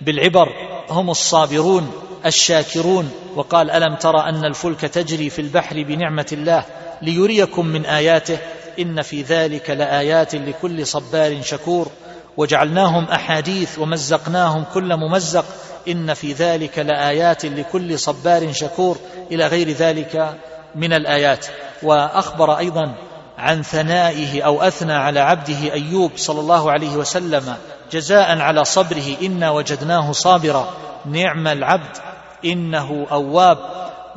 بالعبر 0.00 0.48
هم 0.90 1.10
الصابرون 1.10 1.90
الشاكرون. 2.26 3.10
وقال 3.36 3.70
ألم 3.70 3.94
ترى 3.94 4.28
أن 4.28 4.44
الفلك 4.44 4.80
تجري 4.80 5.30
في 5.30 5.38
البحر 5.38 5.82
بنعمة 5.82 6.26
الله 6.32 6.64
ليريكم 7.02 7.66
من 7.66 7.86
آياته؟ 7.86 8.38
إن 8.78 9.02
في 9.02 9.22
ذلك 9.22 9.70
لآيات 9.70 10.34
لكل 10.34 10.86
صبار 10.86 11.42
شكور. 11.42 11.88
وجعلناهم 12.36 13.04
أحاديث 13.04 13.78
ومزقناهم 13.78 14.64
كل 14.74 14.96
ممزق. 14.96 15.44
إن 15.88 16.14
في 16.14 16.32
ذلك 16.32 16.78
لآيات 16.78 17.44
لكل 17.44 17.98
صبار 17.98 18.52
شكور. 18.52 18.96
إلى 19.32 19.46
غير 19.46 19.70
ذلك 19.70 20.34
من 20.74 20.92
الآيات 20.92 21.46
وأخبر 21.82 22.58
أيضا 22.58 22.94
عن 23.38 23.62
ثنائه 23.62 24.42
أو 24.42 24.62
أثنى 24.62 24.92
على 24.92 25.20
عبده 25.20 25.72
أيوب 25.72 26.12
صلى 26.16 26.40
الله 26.40 26.70
عليه 26.70 26.96
وسلم 26.96 27.56
جزاء 27.92 28.38
على 28.38 28.64
صبره 28.64 29.16
إنا 29.22 29.50
وجدناه 29.50 30.12
صابرا 30.12 30.68
نعم 31.06 31.46
العبد 31.48 31.96
إنه 32.44 33.06
أواب. 33.12 33.58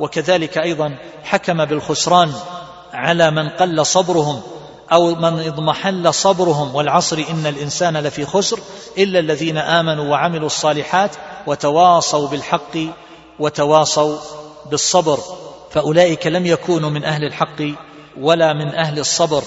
وكذلك 0.00 0.58
أيضا 0.58 0.96
حكم 1.24 1.64
بالخسران 1.64 2.32
على 2.92 3.30
من 3.30 3.48
قل 3.48 3.86
صبرهم 3.86 4.42
أو 4.92 5.14
من 5.14 5.46
اضمحل 5.46 6.14
صبرهم 6.14 6.74
والعصر 6.74 7.24
إن 7.30 7.46
الإنسان 7.46 7.96
لفي 7.96 8.26
خسر 8.26 8.58
إلا 8.98 9.18
الذين 9.18 9.58
آمنوا 9.58 10.04
وعملوا 10.04 10.46
الصالحات 10.46 11.16
وتواصوا 11.46 12.28
بالحق 12.28 12.78
وتواصوا 13.38 14.18
بالصبر. 14.70 15.18
فأولئك 15.78 16.26
لم 16.26 16.46
يكونوا 16.46 16.90
من 16.90 17.04
أهل 17.04 17.24
الحق 17.24 17.62
ولا 18.20 18.52
من 18.52 18.74
أهل 18.74 18.98
الصبر. 18.98 19.42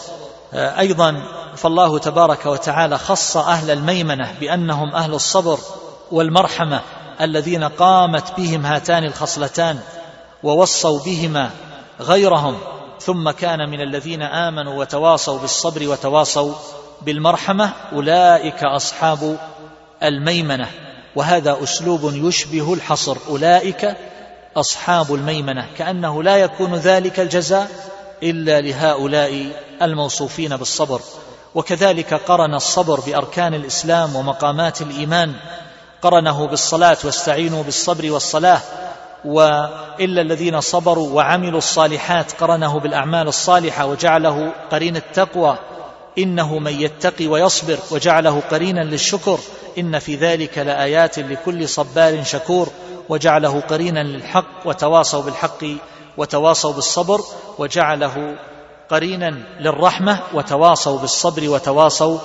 أيضا 0.54 1.24
فالله 1.56 2.00
تبارك 2.00 2.46
وتعالى 2.46 2.98
خص 2.98 3.38
أهل 3.38 3.72
الميمنة 3.72 4.36
بأنهم 4.40 4.96
أهل 4.96 5.14
الصبر 5.14 5.60
والمرحمة 6.12 6.82
الذين 7.22 7.64
قامت 7.64 8.38
بهم 8.38 8.66
هاتان 8.66 9.04
الخصلتان 9.04 9.80
ووصوا 10.44 11.00
بهما 11.00 11.50
غيرهم. 12.02 12.58
ثم 13.00 13.32
كان 13.32 13.70
من 13.70 13.82
الذين 13.82 14.22
آمنوا 14.22 14.80
وتواصوا 14.80 15.40
بالصبر 15.40 15.88
وتواصوا 15.88 16.54
بالمرحمة 17.02 17.74
أولئك 17.94 18.64
أصحاب 18.64 19.38
الميمنة. 20.04 20.68
وهذا 21.16 21.58
أسلوب 21.64 22.14
يشبه 22.14 22.74
الحصر. 22.74 23.18
أولئك 23.30 23.98
أصحاب 24.58 25.14
الميمنة 25.14 25.66
كأنه 25.78 26.24
لا 26.24 26.38
يكون 26.38 26.76
ذلك 26.76 27.20
الجزاء 27.20 27.72
إلا 28.24 28.62
لهؤلاء 28.62 29.52
الموصوفين 29.82 30.58
بالصبر. 30.58 31.02
وكذلك 31.56 32.14
قرن 32.14 32.54
الصبر 32.54 33.00
بأركان 33.00 33.54
الإسلام 33.54 34.16
ومقامات 34.16 34.82
الإيمان 34.82 35.34
قرنه 36.02 36.48
بالصلاة 36.48 36.98
واستعينوا 37.04 37.64
بالصبر 37.64 38.12
والصلاة 38.12 38.60
وإلا 39.26 40.22
الذين 40.22 40.62
صبروا 40.62 41.10
وعملوا 41.10 41.58
الصالحات 41.58 42.32
قرنه 42.32 42.80
بالأعمال 42.80 43.28
الصالحة 43.28 43.86
وجعله 43.86 44.54
قرين 44.72 44.96
التقوى. 44.96 45.58
إنه 46.18 46.60
من 46.60 46.82
يتقي 46.82 47.28
ويصبر 47.28 47.78
وجعله 47.92 48.42
قرينا 48.52 48.82
للشكر. 48.82 49.40
إن 49.78 50.00
في 50.00 50.16
ذلك 50.16 50.58
لآيات 50.58 51.20
لكل 51.20 51.70
صبار 51.70 52.24
شكور. 52.24 52.70
وجعله 53.12 53.62
قرينا 53.62 54.04
للحق 54.04 54.66
وتواصوا 54.66 55.22
بالحق 55.22 55.66
وتواصوا 56.18 56.74
بالصبر 56.74 57.22
وجعله 57.58 58.36
قرينا 58.90 59.36
للرحمة 59.60 60.20
وتواصوا 60.34 61.00
بالصبر 61.00 61.50
وتواصوا 61.50 62.20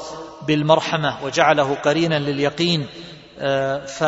بالمرحمة 0.47 1.25
وجعله 1.25 1.75
قرينا 1.75 2.19
لليقين 2.19 2.87
ف 3.87 4.05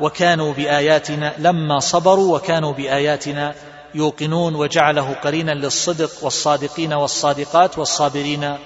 وكانوا 0.00 0.52
بآياتنا 0.52 1.32
لما 1.38 1.78
صبروا 1.78 2.36
وكانوا 2.36 2.72
بآياتنا 2.72 3.54
يوقنون 3.94 4.54
وجعله 4.54 5.14
قرينا 5.14 5.52
للصدق 5.52 6.10
والصادقين 6.22 6.92
والصادقات 6.92 7.78
والصابرين 7.78 8.56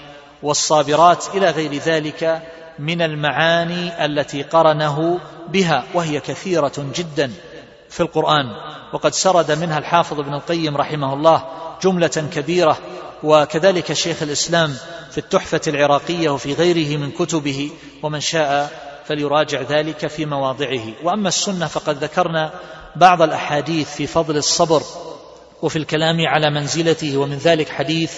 والصابرات 0.43 1.25
إلى 1.35 1.51
غير 1.51 1.75
ذلك 1.75 2.43
من 2.79 3.03
المعاني 3.03 4.05
التي 4.05 4.43
قرنه 4.43 5.21
بها 5.49 5.85
وهي 5.95 6.21
كثيرة 6.21 6.73
جدا. 6.95 7.33
في 7.93 8.01
القرآن. 8.01 8.47
وقد 8.93 9.15
سرد 9.15 9.53
منها 9.53 9.79
الحافظ 9.79 10.21
ابن 10.21 10.35
القيم 10.35 10.77
رحمه 10.77 11.15
الله 11.15 11.45
جملة 11.83 12.29
كبيرة 12.33 12.79
وكذلك 13.23 13.93
شيخ 13.93 14.23
الإسلام 14.23 14.75
في 15.11 15.19
التحفة 15.19 15.61
العراقية 15.67 16.31
وفي 16.31 16.55
غيره 16.55 16.99
من 16.99 17.11
كتبه 17.11 17.71
ومن 18.03 18.21
شاء 18.21 18.71
فليراجع 19.05 19.61
ذلك 19.61 20.07
في 20.07 20.27
مواضعه. 20.27 20.85
وأما 21.05 21.29
السنة 21.29 21.67
فقد 21.67 22.05
ذكرنا 22.05 22.53
بعض 22.97 23.23
الأحاديث 23.23 23.95
في 23.95 24.07
فضل 24.07 24.37
الصبر 24.37 24.83
وفي 25.63 25.77
الكلام 25.77 26.27
على 26.27 26.51
منزلته 26.51 27.17
ومن 27.17 27.37
ذلك 27.37 27.69
حديث 27.69 28.13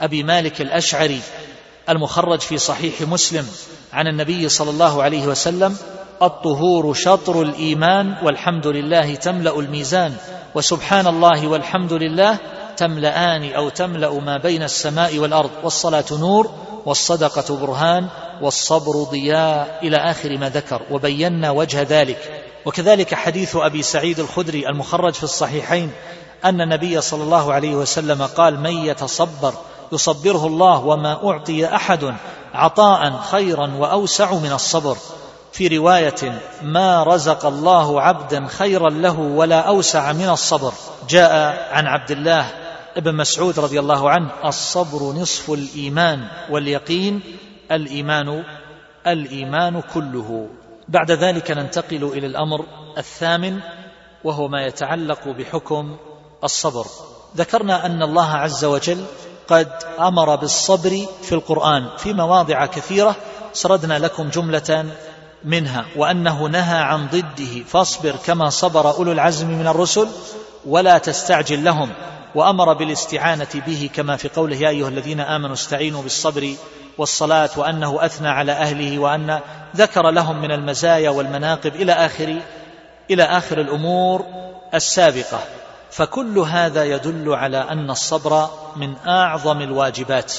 أبي 0.00 0.22
مالك 0.22 0.60
الأشعري 0.60 1.20
المخرج 1.88 2.40
في 2.40 2.58
صحيح 2.58 3.00
مسلم 3.00 3.46
عن 3.92 4.06
النبي 4.06 4.48
صلى 4.48 4.70
الله 4.70 5.02
عليه 5.02 5.26
وسلم 5.26 5.76
الطهور 6.22 6.94
شطر 6.94 7.42
الإيمان 7.42 8.14
والحمد 8.22 8.66
لله 8.66 9.14
تملأ 9.14 9.60
الميزان 9.60 10.14
وسبحان 10.54 11.06
الله 11.06 11.48
والحمد 11.48 11.92
لله 11.92 12.38
تملأان 12.76 13.52
أو 13.52 13.68
تملأ 13.68 14.20
ما 14.20 14.38
بين 14.38 14.62
السماء 14.62 15.18
والأرض 15.18 15.50
والصلاة 15.62 16.04
نور 16.12 16.50
والصدقة 16.86 17.56
برهان 17.56 18.08
والصبر 18.42 18.92
ضياء 19.02 19.78
إلى 19.82 19.96
آخر 19.96 20.38
ما 20.38 20.48
ذكر 20.48 20.82
وبينا 20.90 21.50
وجه 21.50 21.82
ذلك 21.82 22.42
وكذلك 22.64 23.14
حديث 23.14 23.56
أبي 23.56 23.82
سعيد 23.82 24.20
الخدري 24.20 24.68
المخرج 24.68 25.12
في 25.12 25.24
الصحيحين 25.24 25.90
أن 26.44 26.60
النبي 26.60 27.00
صلى 27.00 27.22
الله 27.22 27.52
عليه 27.52 27.74
وسلم 27.74 28.22
قال 28.22 28.60
من 28.60 28.76
يتصبر 28.76 29.54
يصبره 29.92 30.46
الله 30.46 30.78
وما 30.78 31.30
أعطي 31.30 31.66
أحد 31.66 32.14
عطاء 32.54 33.18
خيرا 33.30 33.74
وأوسع 33.78 34.34
من 34.34 34.52
الصبر 34.52 34.96
في 35.54 35.68
رواية 35.68 36.42
ما 36.62 37.02
رزق 37.02 37.46
الله 37.46 38.00
عبدا 38.00 38.46
خيرا 38.46 38.90
له 38.90 39.18
ولا 39.18 39.60
أوسع 39.60 40.12
من 40.12 40.28
الصبر. 40.28 40.72
جاء 41.08 41.32
عن 41.72 41.86
عبد 41.86 42.10
الله 42.10 42.46
ابن 42.96 43.14
مسعود 43.14 43.58
رضي 43.58 43.80
الله 43.80 44.10
عنه 44.10 44.30
الصبر 44.44 45.12
نصف 45.12 45.50
الإيمان 45.50 46.28
واليقين 46.50 47.20
الإيمان 47.72 48.44
الإيمان 49.06 49.82
كله. 49.94 50.48
بعد 50.88 51.10
ذلك 51.10 51.50
ننتقل 51.50 52.04
إلى 52.04 52.26
الأمر 52.26 52.64
الثامن 52.98 53.60
وهو 54.24 54.48
ما 54.48 54.66
يتعلق 54.66 55.28
بحكم 55.28 55.96
الصبر. 56.44 56.86
ذكرنا 57.36 57.86
أن 57.86 58.02
الله 58.02 58.30
عز 58.30 58.64
وجل 58.64 59.04
قد 59.48 59.72
أمر 60.00 60.36
بالصبر 60.36 61.06
في 61.22 61.32
القرآن 61.32 61.88
في 61.98 62.12
مواضع 62.12 62.66
كثيرة. 62.66 63.16
سردنا 63.52 63.98
لكم 63.98 64.28
جملة 64.28 64.86
منها 65.44 65.84
وأنه 65.96 66.46
نهى 66.46 66.78
عن 66.78 67.06
ضده 67.06 67.64
فاصبر 67.66 68.16
كما 68.26 68.50
صبر 68.50 68.96
أولو 68.96 69.12
العزم 69.12 69.48
من 69.48 69.66
الرسل 69.66 70.08
ولا 70.66 70.98
تستعجل 70.98 71.64
لهم 71.64 71.90
وأمر 72.34 72.72
بالاستعانة 72.72 73.46
به 73.66 73.90
كما 73.94 74.16
في 74.16 74.28
قوله 74.28 74.56
يا 74.56 74.68
أيها 74.68 74.88
الذين 74.88 75.20
آمنوا 75.20 75.54
استعينوا 75.54 76.02
بالصبر 76.02 76.54
والصلاة 76.98 77.50
وأنه 77.56 78.04
أثنى 78.04 78.28
على 78.28 78.52
أهله 78.52 78.98
وأن 78.98 79.40
ذكر 79.76 80.10
لهم 80.10 80.42
من 80.42 80.52
المزايا 80.52 81.10
والمناقب 81.10 81.74
إلى 81.74 81.92
آخر 81.92 82.36
إلى 83.10 83.22
آخر 83.22 83.60
الأمور 83.60 84.26
السابقة. 84.74 85.38
فكل 85.90 86.38
هذا 86.38 86.84
يدل 86.84 87.34
على 87.34 87.58
أن 87.58 87.90
الصبر 87.90 88.48
من 88.76 88.94
أعظم 89.06 89.60
الواجبات. 89.60 90.32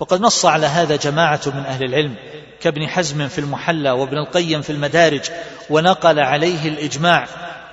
وقد 0.00 0.20
نص 0.20 0.46
على 0.46 0.66
هذا 0.66 0.96
جماعة 0.96 1.40
من 1.46 1.66
أهل 1.66 1.84
العلم 1.84 2.14
كابن 2.60 2.88
حزم 2.88 3.28
في 3.28 3.38
المحلى 3.38 3.90
وابن 3.90 4.18
القيم 4.18 4.62
في 4.62 4.70
المدارج 4.70 5.30
ونقل 5.70 6.20
عليه 6.20 6.68
الإجماع 6.68 7.26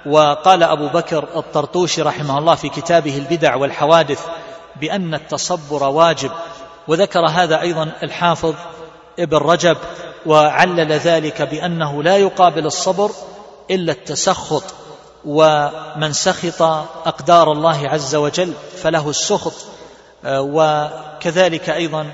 وقال 0.06 0.64
أبو 0.64 0.88
بكر 0.88 1.28
الطرطوشي 1.36 2.02
رحمه 2.02 2.38
الله 2.38 2.56
في 2.56 2.70
كتابه 2.70 3.18
البدع 3.18 3.56
والحوادث 3.56 4.26
بأن 4.82 5.14
التصبر 5.14 5.84
واجب 5.84 6.32
وذكر 6.88 7.28
هذا 7.28 7.62
أيضا 7.62 7.92
الحافظ 8.04 8.56
ابن 9.20 9.38
رجب 9.38 9.78
وعلل 10.26 10.92
ذلك 10.92 11.42
بأنه 11.42 12.04
لا 12.04 12.18
يقابل 12.18 12.66
الصبر 12.66 13.12
إلا 13.72 13.92
التسخط 13.92 14.64
ومن 15.26 16.14
سخط 16.14 16.62
أقدار 17.06 17.52
الله 17.52 17.90
عز 17.90 18.16
وجل 18.16 18.54
فله 18.78 19.10
السخط. 19.10 19.54
وكذلك 20.26 21.70
أيضا 21.70 22.12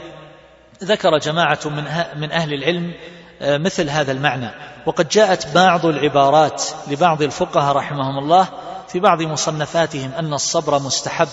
ذكر 0.83 1.17
جماعة 1.17 1.59
من 1.65 1.83
من 2.15 2.31
أهل 2.31 2.53
العلم 2.53 2.93
مثل 3.41 3.89
هذا 3.89 4.11
المعنى. 4.11 4.49
وقد 4.85 5.09
جاءت 5.09 5.55
بعض 5.55 5.85
العبارات 5.85 6.63
لبعض 6.87 7.21
الفقهاء 7.21 7.75
رحمهم 7.75 8.17
الله 8.17 8.47
في 8.87 8.99
بعض 8.99 9.21
مصنفاتهم 9.21 10.11
أن 10.19 10.33
الصبر 10.33 10.79
مستحب 10.79 11.27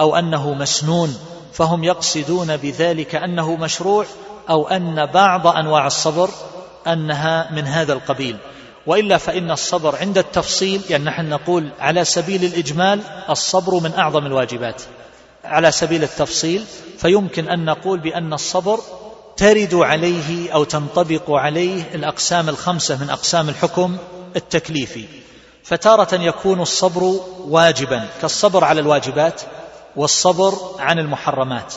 أو 0.00 0.16
أنه 0.16 0.54
مسنون 0.54 1.18
فهم 1.52 1.84
يقصدون 1.84 2.56
بذلك 2.56 3.14
أنه 3.14 3.56
مشروع 3.56 4.06
أو 4.50 4.68
أن 4.68 5.06
بعض 5.06 5.46
أنواع 5.46 5.86
الصبر 5.86 6.30
أنها 6.86 7.52
من 7.52 7.66
هذا 7.66 7.92
القبيل. 7.92 8.36
وإلا 8.86 9.16
فإن 9.16 9.50
الصبر 9.50 9.96
عند 9.96 10.18
التفصيل 10.18 10.82
يعني 10.90 11.04
نحن 11.04 11.28
نقول 11.28 11.68
على 11.80 12.04
سبيل 12.04 12.44
الإجمال 12.44 13.00
الصبر 13.30 13.74
من 13.74 13.94
أعظم 13.94 14.26
الواجبات. 14.26 14.82
على 15.50 15.72
سبيل 15.72 16.02
التفصيل 16.02 16.64
فيمكن 16.98 17.48
أن 17.48 17.64
نقول 17.64 18.00
بأن 18.00 18.32
الصبر 18.32 18.80
ترد 19.36 19.74
عليه 19.74 20.52
أو 20.52 20.64
تنطبق 20.64 21.30
عليه 21.30 21.82
الأقسام 21.94 22.48
الخمسة 22.48 22.96
من 23.04 23.10
أقسام 23.10 23.48
الحكم 23.48 23.96
التكليفي. 24.36 25.04
فتارة 25.64 26.14
يكون 26.14 26.60
الصبر 26.60 27.20
واجبا 27.48 28.08
كالصبر 28.20 28.64
على 28.64 28.80
الواجبات 28.80 29.40
والصبر 29.96 30.54
عن 30.78 30.98
المحرمات 30.98 31.74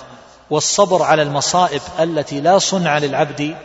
والصبر 0.50 1.02
على 1.02 1.22
المصائب 1.22 1.82
التي 2.00 2.42
لا 2.42 2.58
صنع 2.58 2.98
للعبد 2.98 3.56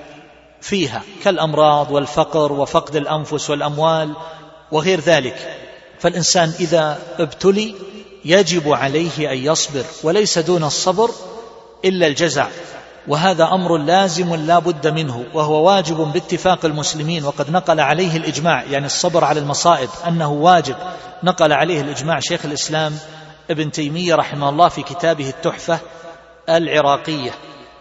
فيها 0.61 1.03
كالأمراض 1.25 1.91
والفقر 1.91 2.53
وفقد 2.53 2.97
الأنفس 2.97 3.51
والأموال 3.51 4.15
وغير 4.73 5.01
ذلك. 5.01 5.57
فالإنسان 5.99 6.53
إذا 6.61 6.99
ابتلي 7.19 7.75
يجب 8.25 8.73
عليه 8.73 9.33
أن 9.33 9.39
يصبر 9.39 9.85
وليس 10.03 10.39
دون 10.39 10.65
الصبر 10.65 11.11
إلا 11.85 12.07
الجزع. 12.07 12.47
وهذا 13.09 13.45
أمر 13.45 13.77
لازم 13.77 14.35
لا 14.35 14.59
بد 14.59 14.87
منه 14.87 15.25
وهو 15.35 15.67
واجب 15.69 15.97
باتفاق 15.97 16.65
المسلمين 16.65 17.25
وقد 17.25 17.51
نقل 17.51 17.81
عليه 17.81 18.17
الإجماع 18.17 18.63
يعني 18.63 18.87
الصبر 18.87 19.25
على 19.25 19.41
المصائب 19.41 19.89
أنه 20.07 20.33
واجب. 20.33 20.77
نقل 21.23 21.53
عليه 21.53 21.81
الإجماع 21.81 22.21
شيخ 22.21 22.45
الإسلام 22.45 22.99
ابن 23.51 23.71
تيمية 23.71 24.15
رحمه 24.15 24.49
الله 24.49 24.69
في 24.69 24.83
كتابه 24.83 25.29
التحفة 25.29 25.79
العراقية. 26.49 27.31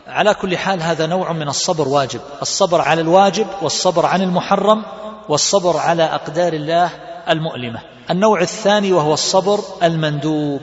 على 0.07 0.33
كل 0.33 0.57
حال 0.57 0.81
هذا 0.81 1.05
نوع 1.05 1.31
من 1.31 1.47
الصبر 1.47 1.87
واجب. 1.87 2.21
الصبر 2.41 2.81
على 2.81 3.01
الواجب 3.01 3.47
والصبر 3.61 4.05
عن 4.05 4.21
المحرم 4.21 4.83
والصبر 5.29 5.77
على 5.77 6.03
أقدار 6.03 6.53
الله 6.53 6.89
المؤلمة. 7.29 7.96
النوع 8.09 8.41
الثاني 8.41 8.93
وهو 8.93 9.13
الصبر 9.13 9.59
المندوب 9.83 10.61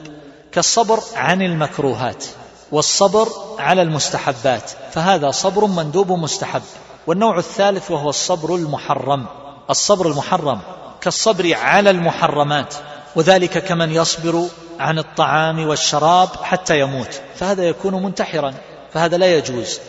كالصبر 0.52 1.00
عن 1.16 1.42
المكروهات 1.42 2.24
والصبر 2.72 3.28
على 3.58 3.82
المستحبات 3.82 4.70
فهذا 4.92 5.30
صبر 5.30 5.66
مندوب 5.66 6.12
مستحب. 6.12 6.62
والنوع 7.06 7.38
الثالث 7.38 7.90
وهو 7.90 8.08
الصبر 8.08 8.54
المحرم 8.54 9.26
الصبر 9.70 10.08
المحرم 10.08 10.60
كالصبر 11.00 11.54
على 11.54 11.90
المحرمات 11.90 12.74
وذلك 13.16 13.58
كمن 13.58 13.90
يصبر 13.92 14.46
عن 14.78 14.98
الطعام 14.98 15.66
والشراب 15.68 16.28
حتى 16.42 16.80
يموت 16.80 17.20
فهذا 17.36 17.64
يكون 17.64 18.02
منتحرا 18.02 18.54
فهذا 18.92 19.16
لا 19.16 19.36
يجوز. 19.36 19.80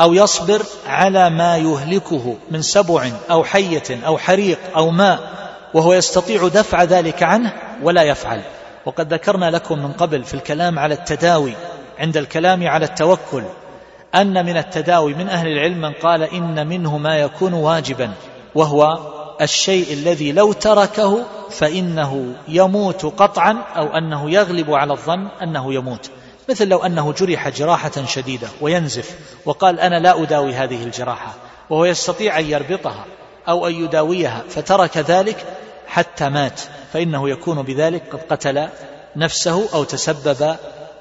أو 0.00 0.14
يصبر 0.14 0.62
على 0.86 1.30
ما 1.30 1.56
يهلكه 1.56 2.36
من 2.50 2.62
سبع 2.62 3.10
أو 3.30 3.44
حية 3.44 4.06
أو 4.06 4.18
حريق 4.18 4.58
أو 4.76 4.90
ماء 4.90 5.41
وهو 5.74 5.92
يستطيع 5.92 6.48
دفع 6.48 6.82
ذلك 6.82 7.22
عنه 7.22 7.52
ولا 7.82 8.02
يفعل. 8.02 8.42
وقد 8.86 9.12
ذكرنا 9.12 9.50
لكم 9.50 9.78
من 9.78 9.92
قبل 9.92 10.24
في 10.24 10.34
الكلام 10.34 10.78
على 10.78 10.94
التداوي 10.94 11.52
عند 11.98 12.16
الكلام 12.16 12.68
على 12.68 12.84
التوكل 12.84 13.42
أن 14.14 14.46
من 14.46 14.56
التداوي 14.56 15.14
من 15.14 15.28
أهل 15.28 15.48
العلم 15.48 15.80
من 15.80 15.92
قال 15.92 16.22
إن 16.22 16.66
منه 16.66 16.98
ما 16.98 17.18
يكون 17.18 17.52
واجبا 17.52 18.12
وهو 18.54 18.98
الشيء 19.40 19.92
الذي 19.92 20.32
لو 20.32 20.52
تركه 20.52 21.24
فإنه 21.50 22.34
يموت 22.48 23.04
قطعا 23.04 23.58
أو 23.76 23.86
أنه 23.86 24.30
يغلب 24.30 24.70
على 24.70 24.92
الظن 24.92 25.28
أنه 25.42 25.74
يموت. 25.74 26.10
مثل 26.48 26.68
لو 26.68 26.78
أنه 26.78 27.12
جرح 27.12 27.48
جراحة 27.48 28.04
شديدة 28.06 28.48
وينزف 28.60 29.18
وقال 29.44 29.80
أنا 29.80 29.98
لا 29.98 30.22
أداوي 30.22 30.54
هذه 30.54 30.82
الجراحة 30.82 31.34
وهو 31.70 31.84
يستطيع 31.84 32.38
أن 32.38 32.44
يربطها. 32.44 33.04
أو 33.48 33.66
أن 33.66 33.84
يداويها 33.84 34.42
فترك 34.48 34.96
ذلك 34.96 35.44
حتى 35.86 36.28
مات 36.28 36.60
فإنه 36.92 37.30
يكون 37.30 37.62
بذلك 37.62 38.02
قد 38.12 38.20
قتل 38.30 38.68
نفسه 39.16 39.74
أو 39.74 39.84
تسبب 39.84 40.56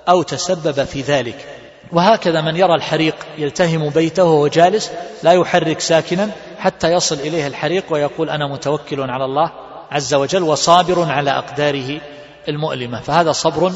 أو 0.09 0.21
تسبب 0.21 0.83
في 0.83 1.01
ذلك. 1.01 1.45
وهكذا 1.91 2.41
من 2.41 2.55
يرى 2.55 2.75
الحريق 2.75 3.15
يلتهم 3.37 3.89
بيته 3.89 4.23
وهو 4.23 4.47
جالس 4.47 4.91
لا 5.23 5.31
يحرك 5.31 5.79
ساكنا 5.79 6.31
حتى 6.57 6.91
يصل 6.91 7.15
إليه 7.15 7.47
الحريق 7.47 7.83
ويقول 7.89 8.29
أنا 8.29 8.47
متوكل 8.47 9.01
على 9.09 9.25
الله 9.25 9.51
عز 9.91 10.13
وجل 10.13 10.43
وصابر 10.43 11.11
على 11.11 11.31
أقداره 11.31 12.01
المؤلمة. 12.49 13.01
فهذا 13.01 13.31
صبر 13.31 13.71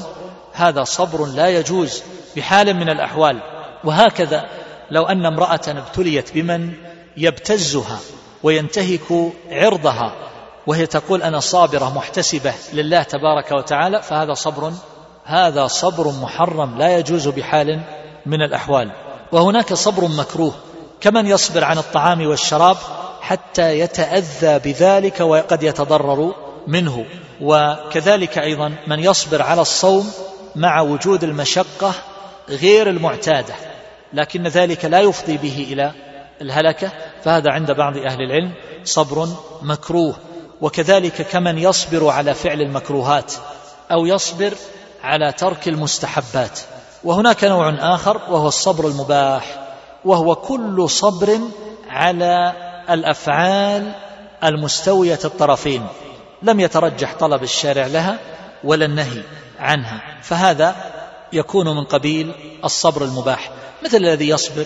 هذا 0.54 0.84
صبر 0.84 1.25
لا 1.25 1.49
يجوز 1.49 2.04
بحال 2.36 2.73
من 2.73 2.89
الأحوال. 2.89 3.39
وهكذا 3.84 4.45
لو 4.91 5.06
أن 5.06 5.25
امرأة 5.25 5.62
ابتليت 5.67 6.34
بمن 6.34 6.73
يبتزها 7.17 7.99
وينتهك 8.45 9.31
عرضها 9.49 10.12
وهي 10.67 10.86
تقول 10.86 11.23
أنا 11.23 11.39
صابرة 11.39 11.93
محتسبة 11.95 12.53
لله 12.73 13.03
تبارك 13.03 13.51
وتعالى 13.51 14.01
فهذا 14.01 14.34
صبر 14.34 14.73
هذا 15.23 15.67
صبر 15.67 16.12
محرم 16.21 16.77
لا 16.77 16.97
يجوز 16.97 17.27
بحال 17.27 17.81
من 18.25 18.41
الأحوال. 18.41 18.91
وهناك 19.31 19.73
صبر 19.73 20.08
مكروه 20.08 20.53
كمن 21.01 21.27
يصبر 21.27 21.63
عن 21.63 21.77
الطعام 21.77 22.27
والشراب 22.27 22.77
حتى 23.21 23.79
يتأذى 23.79 24.60
بذلك 24.60 25.19
وقد 25.19 25.63
يتضرر 25.63 26.36
منه. 26.67 27.05
وكذلك 27.41 28.38
أيضا 28.38 28.73
من 28.88 28.99
يصبر 28.99 29.41
على 29.41 29.62
الصوم 29.62 30.12
مع 30.55 30.81
وجود 30.81 31.23
المشقة 31.23 31.93
غير 32.49 32.89
المعتادة 32.89 33.53
لكن 34.13 34.47
ذلك 34.47 34.86
لا 34.86 34.99
يفضي 34.99 35.38
به 35.38 35.67
إلى 35.71 35.91
الهلكة. 36.41 36.91
فهذا 37.25 37.51
عند 37.51 37.71
بعض 37.71 37.97
أهل 37.97 38.21
العلم 38.21 38.51
صبر 38.83 39.27
مكروه 39.61 40.15
وكذلك 40.61 41.21
كمن 41.21 41.57
يصبر 41.57 42.09
على 42.09 42.33
فعل 42.33 42.61
المكروهات 42.61 43.33
أو 43.91 44.05
يصبر 44.05 44.53
على 45.03 45.31
ترك 45.31 45.67
المستحبات. 45.67 46.59
وهناك 47.03 47.43
نوع 47.43 47.95
آخر 47.95 48.17
وهو 48.29 48.47
الصبر 48.47 48.88
المباح 48.88 49.67
وهو 50.05 50.35
كل 50.35 50.89
صبر 50.89 51.39
على 51.89 52.53
الأفعال 52.89 53.91
المستوية 54.43 55.19
الطرفين 55.25 55.88
لم 56.41 56.59
يترجح 56.59 57.15
طلب 57.15 57.43
الشارع 57.43 57.88
لها 57.88 58.19
ولا 58.63 58.85
النهي 58.85 59.21
عنها. 59.59 60.01
فهذا 60.21 60.75
يكون 61.33 61.67
من 61.67 61.83
قبيل 61.83 62.31
الصبر 62.63 63.03
المباح. 63.03 63.51
مثل 63.83 63.97
الذي 63.97 64.29
يصبر 64.29 64.65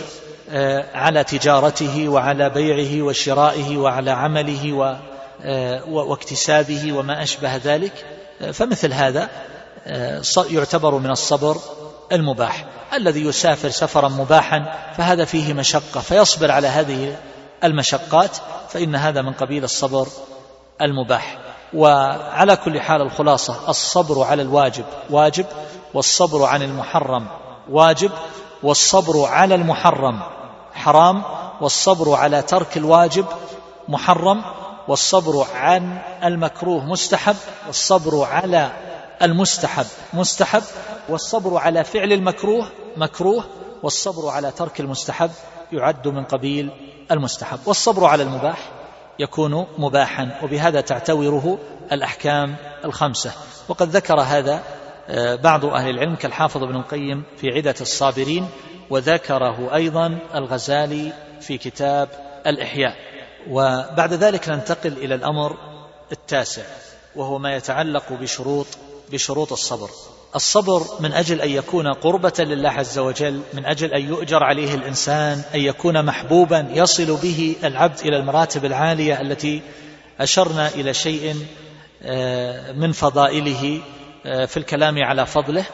على 0.93 1.23
تجارته 1.23 2.09
وعلى 2.09 2.49
بيعه 2.49 3.01
وشرائه 3.05 3.77
وعلى 3.77 4.11
عمله 4.11 4.97
آه، 5.43 5.83
واكتسابه 5.89 6.93
وما 6.93 7.23
أشبه 7.23 7.55
ذلك. 7.55 8.05
آه، 8.41 8.51
فمثل 8.51 8.93
هذا 8.93 9.29
يعتبر 10.49 10.95
من 10.95 11.09
الصبر 11.11 11.57
المباح. 12.11 12.65
الذي 12.93 13.21
يسافر 13.21 13.69
سفرا 13.69 14.07
مباحا 14.07 14.75
فهذا 14.97 15.25
فيه 15.25 15.53
مشقة. 15.53 15.99
فيصبر 15.99 16.51
على 16.51 16.67
هذه 16.67 17.15
المشقات 17.63 18.37
فإن 18.69 18.95
هذا 18.95 19.21
من 19.21 19.33
قبيل 19.33 19.63
الصبر 19.63 20.07
المباح. 20.81 21.37
وعلى 21.73 22.55
كل 22.55 22.81
حال 22.81 23.01
الخلاصة 23.01 23.69
الصبر 23.69 24.23
على 24.23 24.41
الواجب 24.41 24.85
واجب 25.09 25.45
والصبر 25.93 26.43
عن 26.43 26.61
المحرم 26.61 27.27
واجب 27.69 28.11
والصبر 28.63 29.25
على 29.25 29.55
المحرم 29.55 30.19
حرام 30.79 31.23
والصبر 31.61 32.13
على 32.13 32.41
ترك 32.41 32.77
الواجب 32.77 33.25
محرم 33.87 34.43
والصبر 34.87 35.45
عن 35.53 35.97
المكروه 36.23 36.85
مستحب 36.85 37.35
والصبر 37.67 38.23
على 38.23 38.71
المستحب 39.21 39.85
مستحب 40.13 40.63
والصبر 41.09 41.57
على 41.57 41.83
فعل 41.83 42.13
المكروه 42.13 42.67
مكروه 42.97 43.43
والصبر 43.83 44.29
على 44.29 44.51
ترك 44.51 44.79
المستحب 44.79 45.31
يعد 45.71 46.07
من 46.07 46.23
قبيل 46.23 46.71
المستحب. 47.11 47.59
والصبر 47.65 48.05
على 48.05 48.23
المباح 48.23 48.71
يكون 49.19 49.65
مباحا 49.77 50.39
وبهذا 50.43 50.81
تعتوره 50.81 51.59
الأحكام 51.91 52.55
الخمسة. 52.85 53.31
وقد 53.67 53.89
ذكر 53.89 54.21
هذا 54.21 54.63
آه، 55.09 55.35
بعض 55.35 55.65
أهل 55.65 55.89
العلم 55.89 56.15
كالحافظ 56.15 56.63
ابن 56.63 56.75
القيم 56.75 57.23
في 57.37 57.47
عدة 57.47 57.75
الصابرين 57.81 58.47
وذكره 58.89 59.75
أيضا 59.75 60.19
الغزالي 60.35 61.13
في 61.41 61.57
كتاب 61.57 62.09
الإحياء. 62.47 62.95
وبعد 63.49 64.13
ذلك 64.13 64.49
ننتقل 64.49 64.93
إلى 64.93 65.15
الأمر 65.15 65.57
التاسع 66.11 66.63
وهو 67.15 67.37
ما 67.39 67.55
يتعلق 67.55 68.13
بشروط 68.13 68.67
بشروط 69.11 69.51
الصبر. 69.51 69.89
الصبر 70.35 70.83
من 70.99 71.13
أجل 71.13 71.41
أن 71.41 71.49
يكون 71.49 71.87
قربة 71.87 72.33
لله 72.39 72.69
عز 72.69 72.99
وجل 72.99 73.41
من 73.53 73.65
أجل 73.65 73.93
أن 73.93 74.01
يؤجر 74.01 74.43
عليه 74.43 74.75
الإنسان 74.75 75.41
أن 75.55 75.59
يكون 75.59 76.05
محبوبا 76.05 76.67
يصل 76.73 77.17
به 77.17 77.55
العبد 77.63 77.99
إلى 77.99 78.17
المراتب 78.17 78.65
العالية 78.65 79.21
التي 79.21 79.61
أشرنا 80.19 80.67
إلى 80.67 80.93
شيء 80.93 81.35
آه، 82.03 82.71
من 82.71 82.91
فضائله 82.91 83.81
آه، 84.25 84.45
في 84.45 84.57
الكلام 84.57 85.03
على 85.03 85.25
فضله. 85.25 85.65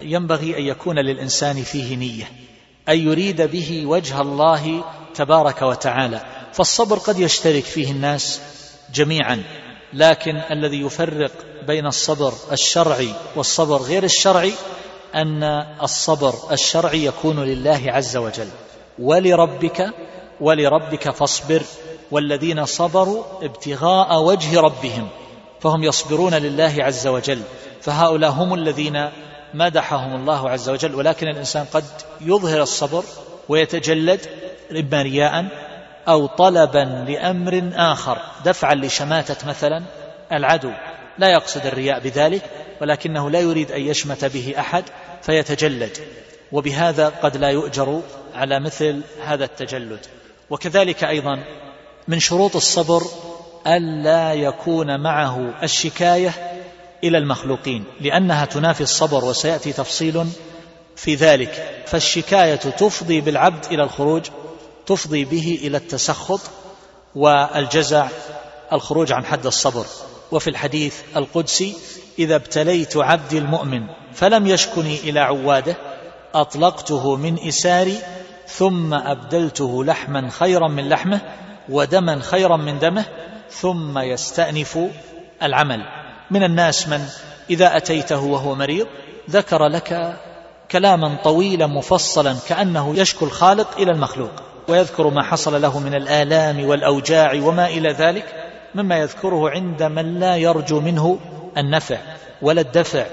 ينبغي 0.00 0.58
أن 0.58 0.62
يكون 0.62 0.98
للإنسان 0.98 1.62
فيه 1.62 1.96
نية. 1.96 2.47
أن 2.88 2.98
يريد 2.98 3.42
به 3.42 3.86
وجه 3.86 4.20
الله 4.20 4.84
تبارك 5.14 5.62
وتعالى. 5.62 6.20
فالصبر 6.52 6.98
قد 6.98 7.18
يشترك 7.18 7.64
فيه 7.64 7.90
الناس 7.90 8.40
جميعا 8.94 9.42
لكن 9.92 10.36
الذي 10.36 10.80
يفرق 10.80 11.30
بين 11.66 11.86
الصبر 11.86 12.32
الشرعي 12.52 13.12
والصبر 13.36 13.76
غير 13.76 14.04
الشرعي 14.04 14.52
أن 15.14 15.42
الصبر 15.82 16.34
الشرعي 16.52 17.04
يكون 17.04 17.40
لله 17.40 17.82
عز 17.86 18.16
وجل. 18.16 18.48
ولربك 18.98 19.90
ولربك 20.40 21.10
فاصبر. 21.10 21.62
والذين 22.10 22.64
صبروا 22.64 23.24
ابتغاء 23.42 24.22
وجه 24.22 24.60
ربهم 24.60 25.08
فهم 25.60 25.84
يصبرون 25.84 26.34
لله 26.34 26.74
عز 26.78 27.06
وجل. 27.06 27.42
فهؤلاء 27.80 28.30
هم 28.30 28.54
الذين 28.54 29.08
مدحهم 29.54 30.14
الله 30.14 30.50
عز 30.50 30.68
وجل 30.68 30.94
ولكن 30.94 31.28
الإنسان 31.28 31.64
قد 31.64 31.84
يظهر 32.20 32.62
الصبر 32.62 33.04
ويتجلد 33.48 34.20
إما 34.70 35.02
رياء 35.02 35.44
أو 36.08 36.26
طلبا 36.26 37.04
لأمر 37.08 37.70
آخر 37.74 38.18
دفعا 38.44 38.74
لشماتة 38.74 39.48
مثلا 39.48 39.82
العدو. 40.32 40.70
لا 41.18 41.28
يقصد 41.28 41.66
الرياء 41.66 42.00
بذلك 42.00 42.42
ولكنه 42.80 43.30
لا 43.30 43.40
يريد 43.40 43.72
أن 43.72 43.80
يشمت 43.80 44.24
به 44.24 44.54
أحد 44.58 44.84
فيتجلد. 45.22 45.98
وبهذا 46.52 47.08
قد 47.08 47.36
لا 47.36 47.48
يؤجر 47.48 48.02
على 48.34 48.60
مثل 48.60 49.00
هذا 49.24 49.44
التجلد. 49.44 50.06
وكذلك 50.50 51.04
أيضا 51.04 51.44
من 52.08 52.20
شروط 52.20 52.56
الصبر 52.56 53.02
ألا 53.66 54.32
يكون 54.34 55.00
معه 55.00 55.54
الشكاية 55.62 56.57
إلى 57.04 57.18
المخلوقين 57.18 57.84
لأنها 58.00 58.44
تنافي 58.44 58.80
الصبر 58.80 59.24
وسيأتي 59.24 59.72
تفصيل 59.72 60.26
في 60.96 61.14
ذلك. 61.14 61.82
فالشكاية 61.86 62.56
تفضي 62.56 63.20
بالعبد 63.20 63.64
إلى 63.64 63.82
الخروج 63.82 64.22
تفضي 64.86 65.24
به 65.24 65.58
إلى 65.62 65.76
التسخط 65.76 66.40
والجزع 67.14 68.08
الخروج 68.72 69.12
عن 69.12 69.24
حد 69.24 69.46
الصبر. 69.46 69.86
وفي 70.32 70.50
الحديث 70.50 70.94
القدسي 71.16 71.74
إذا 72.18 72.36
ابتليت 72.36 72.96
عبدي 72.96 73.38
المؤمن 73.38 73.86
فلم 74.14 74.46
يشكني 74.46 74.96
إلى 74.96 75.20
عواده 75.20 75.76
أطلقته 76.34 77.16
من 77.16 77.38
إساري 77.48 77.98
ثم 78.46 78.94
أبدلته 78.94 79.84
لحما 79.84 80.30
خيرا 80.30 80.68
من 80.68 80.88
لحمه 80.88 81.20
ودما 81.68 82.20
خيرا 82.20 82.56
من 82.56 82.78
دمه 82.78 83.04
ثم 83.50 83.98
يستأنف 83.98 84.78
العمل. 85.42 85.97
من 86.30 86.42
الناس 86.42 86.88
من 86.88 87.00
إذا 87.50 87.76
أتيته 87.76 88.24
وهو 88.24 88.54
مريض 88.54 88.86
ذكر 89.30 89.66
لك 89.66 90.16
كلاما 90.70 91.16
طويلا 91.24 91.66
مفصلا 91.66 92.36
كأنه 92.48 92.96
يشكو 92.96 93.24
الخالق 93.24 93.78
إلى 93.78 93.90
المخلوق 93.92 94.30
ويذكر 94.68 95.10
ما 95.10 95.22
حصل 95.22 95.62
له 95.62 95.78
من 95.78 95.94
الآلام 95.94 96.64
والأوجاع 96.64 97.34
وما 97.42 97.66
إلى 97.66 97.92
ذلك 97.92 98.24
مما 98.74 98.98
يذكره 98.98 99.50
عند 99.50 99.82
من 99.82 100.20
لا 100.20 100.36
يرجو 100.36 100.80
منه 100.80 101.18
النفع 101.56 101.98
ولا 102.42 102.60
الدفع. 102.60 103.06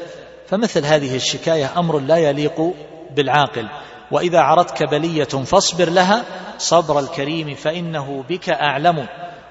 فمثل 0.48 0.86
هذه 0.86 1.16
الشكاية 1.16 1.80
أمر 1.80 2.00
لا 2.00 2.18
يليق 2.18 2.74
بالعاقل. 3.16 3.68
وإذا 4.12 4.40
عرضتك 4.40 4.90
بلية 4.90 5.24
فاصبر 5.24 5.90
لها 5.90 6.24
صبر 6.58 7.00
الكريم 7.00 7.56
فإنه 7.56 8.24
بك 8.30 8.50
أعلم. 8.50 9.08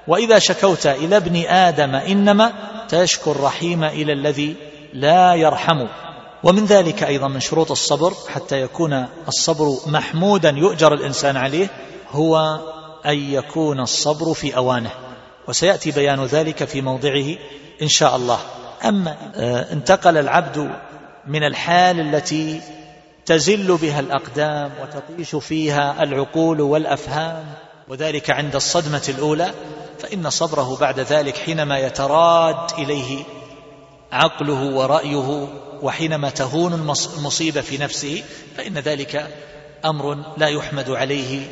وإذا 0.07 0.39
شكوت 0.39 0.87
إلى 0.87 1.17
ابن 1.17 1.45
آدم 1.45 1.95
إنما 1.95 2.53
تشكو 2.89 3.31
الرحيم 3.31 3.83
إلى 3.83 4.13
الذي 4.13 4.55
لا 4.93 5.33
يرحم. 5.33 5.87
ومن 6.43 6.65
ذلك 6.65 7.03
أيضا 7.03 7.27
من 7.27 7.39
شروط 7.39 7.71
الصبر 7.71 8.13
حتى 8.27 8.61
يكون 8.61 9.07
الصبر 9.27 9.77
محمودا 9.87 10.49
يؤجر 10.49 10.93
الإنسان 10.93 11.37
عليه 11.37 11.67
هو 12.11 12.59
أن 13.05 13.17
يكون 13.17 13.79
الصبر 13.79 14.33
في 14.33 14.57
أوانه. 14.57 14.91
وسيأتي 15.47 15.91
بيان 15.91 16.25
ذلك 16.25 16.63
في 16.63 16.81
موضعه 16.81 17.35
إن 17.81 17.87
شاء 17.87 18.15
الله. 18.15 18.39
أما 18.85 19.17
آه، 19.35 19.73
انتقل 19.73 20.17
العبد 20.17 20.69
من 21.27 21.43
الحال 21.43 21.99
التي 21.99 22.61
تزل 23.25 23.77
بها 23.77 23.99
الأقدام 23.99 24.71
وتطيش 24.81 25.35
فيها 25.35 26.03
العقول 26.03 26.61
والأفهام 26.61 27.45
وذلك 27.87 28.29
عند 28.29 28.55
الصدمة 28.55 29.03
الأولى 29.09 29.53
فإن 29.99 30.29
صبره 30.29 30.77
بعد 30.77 30.99
ذلك 30.99 31.37
حينما 31.37 31.79
يتراد 31.79 32.79
إليه 32.79 33.23
عقله 34.11 34.75
ورأيه 34.75 35.47
وحينما 35.81 36.29
تهون 36.29 36.73
المصيبة 37.17 37.61
في 37.61 37.77
نفسه 37.77 38.23
فإن 38.57 38.77
ذلك 38.77 39.27
أمر 39.85 40.17
لا 40.37 40.47
يحمد 40.47 40.89
عليه 40.89 41.47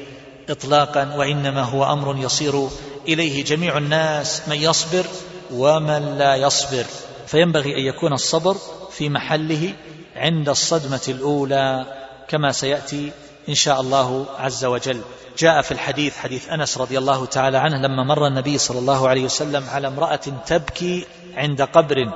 إطلاقا 0.49 1.15
وإنما 1.15 1.61
هو 1.61 1.93
أمر 1.93 2.17
يصير 2.17 2.67
إليه 3.07 3.43
جميع 3.43 3.77
الناس 3.77 4.41
من 4.47 4.55
يصبر 4.55 5.05
ومن 5.53 6.17
لا 6.17 6.35
يصبر. 6.35 6.85
فينبغي 7.27 7.75
أن 7.75 7.95
يكون 7.95 8.13
الصبر 8.13 8.57
في 8.91 9.09
محله 9.09 9.73
عند 10.15 10.49
الصدمة 10.49 11.01
الأولى 11.07 11.85
كما 12.27 12.51
سيأتي 12.51 13.11
إن 13.49 13.55
شاء 13.55 13.81
الله 13.81 14.25
عز 14.39 14.65
وجل. 14.65 15.01
جاء 15.37 15.61
في 15.61 15.71
الحديث 15.71 16.17
حديث 16.17 16.49
أنس 16.49 16.77
رضي 16.77 16.97
الله 16.97 17.25
تعالى 17.25 17.57
عنه 17.57 17.77
لما 17.77 18.03
مر 18.03 18.27
النبي 18.27 18.57
صلى 18.57 18.79
الله 18.79 19.09
عليه 19.09 19.23
وسلم 19.23 19.63
على 19.69 19.87
امرأة 19.87 20.19
تبكي 20.47 21.05
عند 21.35 21.61
قبر. 21.61 22.11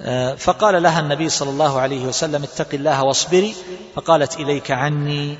آه، 0.00 0.34
فقال 0.34 0.82
لها 0.82 1.00
النبي 1.00 1.28
صلى 1.28 1.50
الله 1.50 1.80
عليه 1.80 2.04
وسلم 2.04 2.42
اتق 2.42 2.68
الله 2.74 3.04
واصبري. 3.04 3.54
فقالت 3.94 4.36
إليك 4.36 4.70
عني 4.70 5.38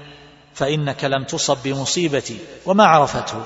فإنك 0.55 1.05
لم 1.05 1.25
تصب 1.25 1.57
بمصيبتي. 1.65 2.39
وما 2.67 2.85
عرفته. 2.85 3.43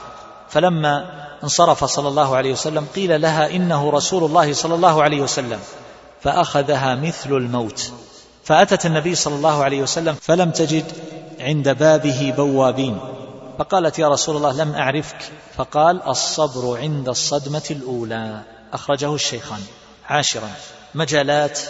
فلما 0.48 1.10
انصرف 1.42 1.84
صلى 1.84 2.08
الله 2.08 2.36
عليه 2.36 2.52
وسلم 2.52 2.86
قيل 2.94 3.20
لها 3.20 3.50
إنه 3.50 3.90
رسول 3.90 4.24
الله 4.24 4.52
صلى 4.52 4.74
الله 4.74 5.02
عليه 5.02 5.20
وسلم. 5.20 5.60
فأخذها 6.22 6.94
مثل 6.94 7.30
الموت. 7.30 7.92
فأتت 8.44 8.86
النبي 8.86 9.14
صلى 9.14 9.34
الله 9.34 9.64
عليه 9.64 9.82
وسلم 9.82 10.14
فلم 10.14 10.50
تجد 10.50 10.92
عند 11.40 11.68
بابه 11.68 12.34
بوابين. 12.36 12.98
فقالت 13.58 13.98
يا 13.98 14.08
رسول 14.08 14.36
الله 14.36 14.52
لم 14.52 14.74
أعرفك. 14.74 15.32
فقال 15.56 16.02
الصبر 16.02 16.78
عند 16.78 17.08
الصدمة 17.08 17.62
الأولى. 17.70 18.42
أخرجه 18.72 19.14
الشيخان. 19.14 19.60
عاشرا. 20.08 20.50
مجالات 20.94 21.60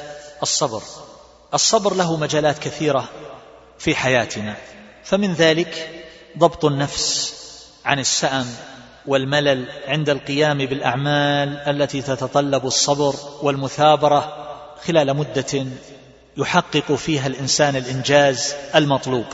الصبر. 0.43 0.83
الصبر 1.55 1.95
له 1.95 2.17
مجالات 2.17 2.59
كثيرة 2.59 3.05
في 3.79 3.95
حياتنا. 3.95 4.57
فمن 5.05 5.35
ذلك 5.35 6.03
ضبط 6.39 6.65
النفس 6.65 7.35
عن 7.85 7.99
السأم 7.99 8.47
والملل 9.07 9.69
عند 9.87 10.09
القيام 10.09 10.59
بالأعمال 10.59 11.57
التي 11.59 12.03
تتطلب 12.03 12.67
الصبر 12.67 13.15
والمثابرة 13.43 14.47
خلال 14.87 15.17
مدة 15.17 15.67
يحقق 16.37 16.93
فيها 16.93 17.27
الإنسان 17.27 17.77
الإنجاز 17.77 18.55
المطلوب. 18.75 19.25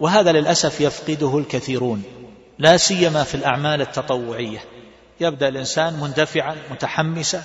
وهذا 0.00 0.32
للأسف 0.32 0.80
يفقده 0.80 1.38
الكثيرون 1.38 2.02
لا 2.58 2.76
سيما 2.76 3.24
في 3.24 3.34
الأعمال 3.34 3.80
التطوعية. 3.80 4.58
يبدأ 5.20 5.48
الإنسان 5.48 6.00
مندفعا 6.00 6.56
متحمسا 6.70 7.42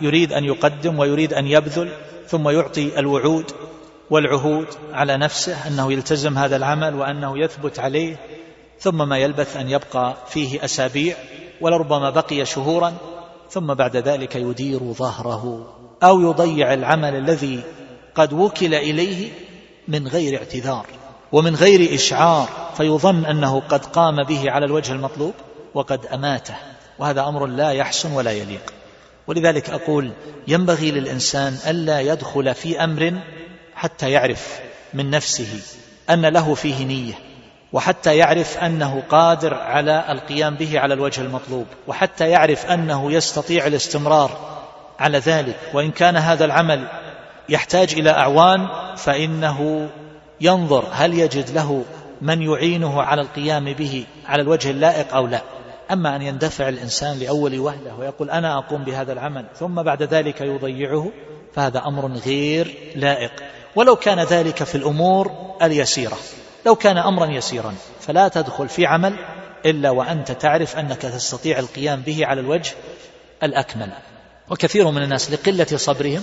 يريد 0.00 0.32
أن 0.32 0.44
يقدم 0.44 0.98
ويريد 0.98 1.32
أن 1.32 1.46
يبذل 1.46 1.92
ثم 2.26 2.48
يعطي 2.48 2.98
الوعود 2.98 3.50
والعهود 4.10 4.66
على 4.92 5.16
نفسه 5.16 5.68
أنه 5.68 5.92
يلتزم 5.92 6.38
هذا 6.38 6.56
العمل 6.56 6.94
وأنه 6.94 7.38
يثبت 7.38 7.78
عليه 7.78 8.16
ثم 8.80 9.08
ما 9.08 9.18
يلبث 9.18 9.56
أن 9.56 9.70
يبقى 9.70 10.16
فيه 10.28 10.64
أسابيع 10.64 11.16
ولربما 11.60 12.10
بقي 12.10 12.44
شهورا 12.44 12.94
ثم 13.50 13.74
بعد 13.74 13.96
ذلك 13.96 14.36
يدير 14.36 14.78
ظهره 14.78 15.74
أو 16.02 16.20
يضيع 16.20 16.74
العمل 16.74 17.14
الذي 17.14 17.60
قد 18.14 18.32
وكل 18.32 18.74
إليه 18.74 19.30
من 19.88 20.08
غير 20.08 20.38
اعتذار. 20.38 20.86
ومن 21.32 21.54
غير 21.54 21.94
إشعار 21.94 22.48
فيظن 22.76 23.24
أنه 23.24 23.60
قد 23.60 23.84
قام 23.84 24.24
به 24.24 24.50
على 24.50 24.66
الوجه 24.66 24.92
المطلوب 24.92 25.34
وقد 25.74 26.06
أماته. 26.06 26.54
وهذا 26.98 27.28
أمر 27.28 27.46
لا 27.46 27.70
يحسن 27.70 28.12
ولا 28.12 28.30
يليق. 28.30 28.72
ولذلك 29.26 29.70
أقول 29.70 30.10
ينبغي 30.48 30.90
للإنسان 30.90 31.56
ألا 31.66 32.00
يدخل 32.00 32.54
في 32.54 32.84
أمر 32.84 33.12
حتى 33.74 34.10
يعرف 34.10 34.60
من 34.94 35.10
نفسه 35.10 35.60
أن 36.10 36.26
له 36.26 36.54
فيه 36.54 36.84
نية 36.84 37.14
وحتى 37.72 38.16
يعرف 38.16 38.58
أنه 38.58 39.02
قادر 39.08 39.54
على 39.54 40.04
القيام 40.08 40.54
به 40.54 40.80
على 40.80 40.94
الوجه 40.94 41.20
المطلوب 41.20 41.66
وحتى 41.86 42.30
يعرف 42.30 42.66
أنه 42.66 43.12
يستطيع 43.12 43.66
الاستمرار 43.66 44.58
على 44.98 45.18
ذلك. 45.18 45.56
وإن 45.74 45.90
كان 45.90 46.16
هذا 46.16 46.44
العمل 46.44 46.88
يحتاج 47.48 47.92
إلى 47.92 48.10
أعوان 48.10 48.68
فإنه 48.96 49.88
ينظر 50.40 50.88
هل 50.92 51.18
يجد 51.18 51.50
له 51.50 51.84
من 52.22 52.42
يعينه 52.42 53.02
على 53.02 53.22
القيام 53.22 53.72
به 53.72 54.06
على 54.26 54.42
الوجه 54.42 54.70
اللائق 54.70 55.14
أو 55.14 55.26
لا. 55.26 55.42
أما 55.90 56.16
أن 56.16 56.22
يندفع 56.22 56.68
الإنسان 56.68 57.18
لأول 57.18 57.58
وهلة 57.58 57.98
ويقول 57.98 58.30
أنا 58.30 58.58
أقوم 58.58 58.84
بهذا 58.84 59.12
العمل 59.12 59.46
ثم 59.54 59.82
بعد 59.82 60.02
ذلك 60.02 60.40
يضيعه 60.40 61.10
فهذا 61.54 61.78
أمر 61.78 62.06
غير 62.26 62.74
لائق. 62.96 63.32
ولو 63.76 63.96
كان 63.96 64.20
ذلك 64.20 64.64
في 64.64 64.74
الأمور 64.74 65.32
اليسيرة 65.62 66.16
لو 66.66 66.74
كان 66.74 66.98
أمرا 66.98 67.26
يسيرا 67.26 67.74
فلا 68.00 68.28
تدخل 68.28 68.68
في 68.68 68.86
عمل 68.86 69.14
إلا 69.66 69.90
وأنت 69.90 70.32
تعرف 70.32 70.76
أنك 70.76 71.02
تستطيع 71.02 71.58
القيام 71.58 72.00
به 72.00 72.26
على 72.26 72.40
الوجه 72.40 72.72
الأكمل. 73.42 73.92
وكثير 74.50 74.90
من 74.90 75.02
الناس 75.02 75.30
لقلة 75.30 75.66
صبرهم 75.76 76.22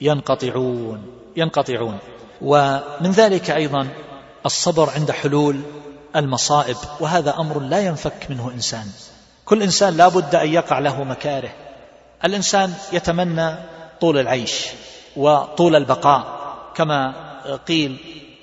ينقطعون 0.00 1.02
ينقطعون. 1.36 1.98
ومن 2.42 3.10
ذلك 3.10 3.50
أيضا 3.50 3.88
الصبر 4.46 4.90
عند 4.90 5.10
حلول 5.10 5.60
المصائب 6.16 6.76
وهذا 7.00 7.34
أمر 7.38 7.58
لا 7.60 7.80
ينفك 7.80 8.26
منه 8.30 8.50
إنسان. 8.54 8.86
كل 9.44 9.62
إنسان 9.62 9.96
لا 9.96 10.08
بد 10.08 10.34
أن 10.34 10.48
يقع 10.48 10.78
له 10.78 11.04
مكاره. 11.04 11.50
الإنسان 12.24 12.74
يتمنى 12.92 13.54
طول 14.00 14.18
العيش 14.18 14.66
وطول 15.16 15.76
البقاء 15.76 16.24
كما 16.74 17.14
قيل 17.68 17.96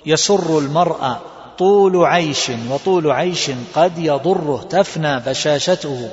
يسر 0.06 0.58
المرء 0.58 1.16
طول 1.58 2.04
عيش 2.04 2.50
وطول 2.70 3.10
عيش 3.10 3.50
قد 3.74 3.98
يضره 3.98 4.66
تفنى 4.70 5.20
بشاشته 5.20 6.10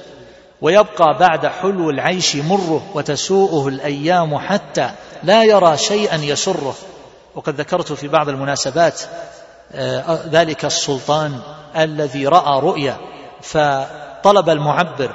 ويبقى 0.61 1.17
بعد 1.19 1.47
حلو 1.47 1.89
العيش 1.89 2.35
مره 2.35 2.83
وتسوءه 2.93 3.67
الأيام 3.67 4.37
حتى 4.37 4.89
لا 5.23 5.43
يرى 5.43 5.77
شيئا 5.77 6.15
يسره. 6.15 6.75
وقد 7.37 7.55
ذكرت 7.55 7.93
في 7.93 8.07
بعض 8.07 8.29
المناسبات 8.29 9.01
آه، 9.71 10.19
ذلك 10.29 10.65
السلطان 10.65 11.39
الذي 11.77 12.27
رأى 12.27 12.59
رؤيا 12.59 12.97
فطلب 13.41 14.49
المعبر 14.49 15.11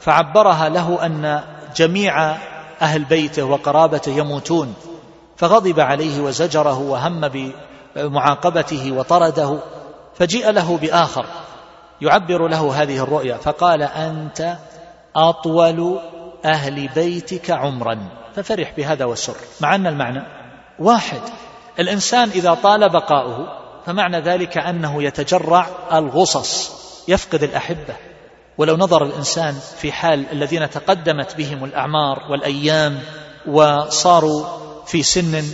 فعبرها 0.00 0.68
له 0.68 1.06
أن 1.06 1.42
جميع 1.76 2.36
أهل 2.82 3.04
بيته 3.04 3.44
وقرابته 3.44 4.12
يموتون 4.12 4.74
فغضب 5.36 5.80
عليه 5.80 6.20
وزجره 6.20 6.78
وهم 6.78 7.28
بمعاقبته 7.96 8.92
وطرده 8.92 9.58
فجيء 10.14 10.50
له 10.50 10.76
بآخر 10.76 11.26
يعبر 12.00 12.48
له 12.48 12.82
هذه 12.82 13.02
الرؤيا 13.02 13.36
فقال 13.36 13.82
أنت 13.82 14.56
أطول 15.16 15.98
أهل 16.44 16.88
بيتك 16.88 17.50
عمرا 17.50 17.98
ففرح 18.34 18.72
بهذا 18.76 19.04
وسر 19.04 19.36
مع 19.60 19.74
أن 19.74 19.86
المعنى 19.86 20.22
واحد. 20.78 21.20
الإنسان 21.78 22.28
إذا 22.28 22.54
طال 22.54 22.88
بقاؤه 22.88 23.58
فمعنى 23.86 24.20
ذلك 24.20 24.58
أنه 24.58 25.02
يتجرع 25.02 25.66
الغصص 25.92 26.72
يفقد 27.08 27.42
الأحبة. 27.42 27.96
ولو 28.58 28.76
نظر 28.76 29.04
الإنسان 29.04 29.54
في 29.78 29.92
حال 29.92 30.26
الذين 30.32 30.70
تقدمت 30.70 31.36
بهم 31.36 31.64
الأعمار 31.64 32.22
والأيام 32.30 32.98
وصاروا 33.46 34.46
في 34.86 35.02
سن 35.02 35.44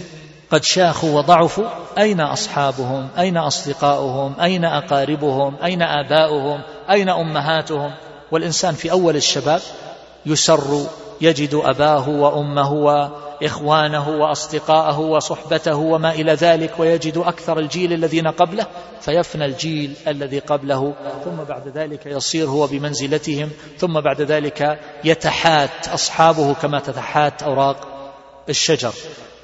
قد 0.50 0.64
شاخوا 0.64 1.18
وضعفوا 1.18 1.64
أين 1.98 2.20
أصحابهم؟ 2.20 3.08
أين 3.18 3.36
أصدقاؤهم؟ 3.36 4.40
أين 4.40 4.64
أقاربهم؟ 4.64 5.56
أين 5.64 5.82
آباؤهم؟ 5.82 6.62
أين 6.90 7.08
أمهاتهم؟ 7.08 7.94
والإنسان 8.30 8.74
في 8.74 8.90
أول 8.90 9.16
الشباب 9.16 9.60
يسر 10.26 10.86
يجد 11.20 11.54
أباه 11.54 12.08
وأمه 12.08 12.72
وإخوانه 12.72 14.08
وأصدقاءه 14.08 14.98
وصحبته 15.00 15.76
وما 15.76 16.12
إلى 16.12 16.32
ذلك 16.32 16.80
ويجد 16.80 17.18
أكثر 17.18 17.58
الجيل 17.58 17.92
الذين 17.92 18.28
قبله 18.28 18.66
فيفنى 19.00 19.44
الجيل 19.44 19.94
الذي 20.06 20.38
قبله. 20.38 20.94
ثم 21.24 21.44
بعد 21.48 21.68
ذلك 21.68 22.06
يصير 22.06 22.46
هو 22.46 22.66
بمنزلتهم 22.66 23.50
ثم 23.78 24.00
بعد 24.00 24.22
ذلك 24.22 24.78
يتحات 25.04 25.88
أصحابه 25.88 26.54
كما 26.54 26.78
تتحات 26.80 27.42
أوراق 27.42 27.76
الشجر. 28.48 28.92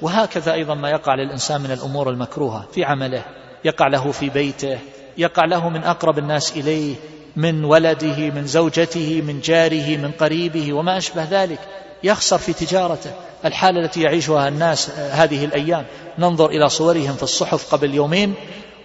وهكذا 0.01 0.53
أيضا 0.53 0.75
ما 0.75 0.89
يقع 0.89 1.15
للإنسان 1.15 1.61
من 1.61 1.71
الأمور 1.71 2.09
المكروهة 2.09 2.65
في 2.71 2.83
عمله 2.83 3.25
يقع 3.65 3.87
له 3.87 4.11
في 4.11 4.29
بيته 4.29 4.79
يقع 5.17 5.45
له 5.45 5.69
من 5.69 5.83
أقرب 5.83 6.17
الناس 6.17 6.57
إليه 6.57 6.95
من 7.35 7.63
ولده 7.63 8.17
من 8.17 8.47
زوجته 8.47 9.21
من 9.21 9.41
جاره 9.41 9.97
من 9.97 10.11
قريبه 10.11 10.73
وما 10.73 10.97
أشبه 10.97 11.23
ذلك 11.23 11.59
يخسر 12.03 12.37
في 12.37 12.53
تجارته. 12.53 13.11
الحالة 13.45 13.81
التي 13.81 14.01
يعيشها 14.01 14.47
الناس 14.47 14.89
هذه 14.89 15.45
الأيام. 15.45 15.85
ننظر 16.19 16.49
إلى 16.49 16.69
صورهم 16.69 17.13
في 17.13 17.23
الصحف 17.23 17.73
قبل 17.73 17.93
يومين 17.93 18.33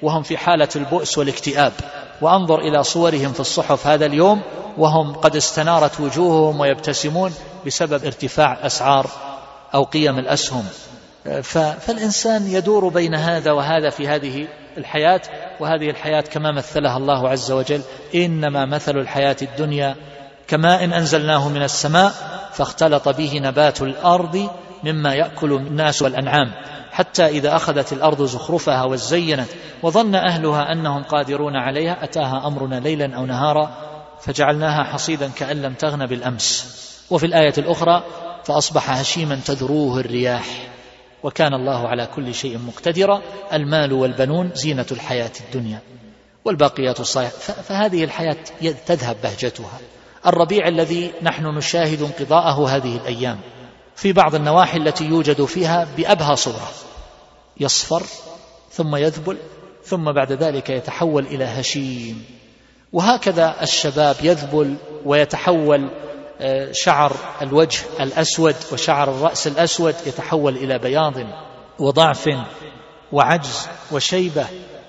وهم 0.02 0.22
في 0.22 0.36
حالة 0.36 0.68
البؤس 0.76 1.18
والاكتئاب. 1.18 1.72
وأنظر 2.20 2.58
إلى 2.58 2.84
صورهم 2.84 3.32
في 3.32 3.40
الصحف 3.40 3.86
هذا 3.86 4.06
اليوم 4.06 4.40
وهم 4.78 5.12
قد 5.12 5.36
استنارت 5.36 6.00
وجوههم 6.00 6.60
ويبتسمون 6.60 7.34
بسبب 7.66 8.04
ارتفاع 8.04 8.66
أسعار 8.66 9.10
أو 9.74 9.84
قيم 9.84 10.18
الأسهم. 10.18 10.64
فالإنسان 11.78 12.46
يدور 12.46 12.88
بين 12.88 13.14
هذا 13.14 13.52
وهذا 13.52 13.90
في 13.90 14.08
هذه 14.08 14.48
الحياة 14.78 15.20
وهذه 15.61 15.90
الحياة 15.90 16.20
كما 16.20 16.52
مثلها 16.52 16.96
الله 16.96 17.28
عز 17.28 17.52
وجل 17.52 17.83
إنما 18.14 18.66
مثل 18.66 18.98
الحياة 18.98 19.37
الدنيا 19.42 19.96
كماء 20.48 20.85
إن 20.85 20.92
أنزلناه 20.92 21.48
من 21.48 21.62
السماء 21.62 22.12
فاختلط 22.52 23.09
به 23.09 23.38
نبات 23.38 23.82
الأرض 23.82 24.51
مما 24.84 25.14
يأكل 25.14 25.53
الناس 25.53 26.03
والأنعام. 26.03 26.53
حتى 26.90 27.26
إذا 27.26 27.57
أخذت 27.57 27.92
الأرض 27.92 28.22
زخرفها 28.22 28.84
وزينت 28.84 29.49
وظن 29.82 30.14
أهلها 30.14 30.72
أنهم 30.72 31.03
قادرون 31.03 31.57
عليها 31.57 32.05
أتاها 32.05 32.47
أمرنا 32.47 32.80
ليلا 32.80 33.16
أو 33.16 33.26
نهارا 33.26 33.70
فجعلناها 34.20 34.84
حصيدا 34.84 35.30
كأن 35.36 35.62
لم 35.62 35.74
تغن 35.74 36.07
بالأمس. 36.07 36.76
وفي 37.11 37.26
الآية 37.26 37.55
الأخرى 37.59 38.03
فأصبح 38.45 38.90
هشيما 38.90 39.40
تذروه 39.47 40.01
الرياح. 40.01 40.70
وكان 41.23 41.55
الله 41.55 41.89
على 41.89 42.07
كل 42.07 42.35
شيء 42.35 42.59
مقتدرا 42.59 43.23
المال 43.53 43.93
والبنون 43.93 44.51
زينة 44.55 44.87
الحياة 44.91 45.33
الدنيا 45.41 45.81
والباقيات 46.45 47.01
الصالحات 47.01 47.35
فهذه 47.43 48.05
الحياة 48.05 48.37
تذهب 48.87 49.16
بهجتها. 49.23 49.79
الربيع 50.27 50.68
الذي 50.68 51.12
نحن 51.23 51.47
نشاهد 51.47 52.03
انقضاءه 52.03 52.68
هذه 52.77 52.97
الأيام. 52.97 53.41
في 53.97 54.12
بعض 54.12 54.35
النواحي 54.35 54.77
التي 54.79 55.05
يوجد 55.05 55.45
فيها 55.45 55.87
بأبهى 55.97 56.37
صورة. 56.37 56.71
يصفر 57.61 58.03
ثم 58.73 58.97
يذبل 58.97 59.39
ثم 59.85 60.12
بعد 60.12 60.33
ذلك 60.33 60.71
يتحول 60.71 61.27
إلى 61.27 61.45
هشيم. 61.45 62.25
وهكذا 62.93 63.57
الشباب 63.62 64.16
يذبل 64.23 64.77
ويتحول 65.05 65.91
شعر 66.72 67.16
الوجه 67.43 67.80
الأسود 68.01 68.57
وشعر 68.72 69.11
الرأس 69.11 69.47
الأسود 69.47 69.95
يتحول 70.07 70.57
إلى 70.57 70.78
بياض 70.78 71.14
وضعف 71.78 72.28
وعجز 73.12 73.68
وشيبة 73.93 74.47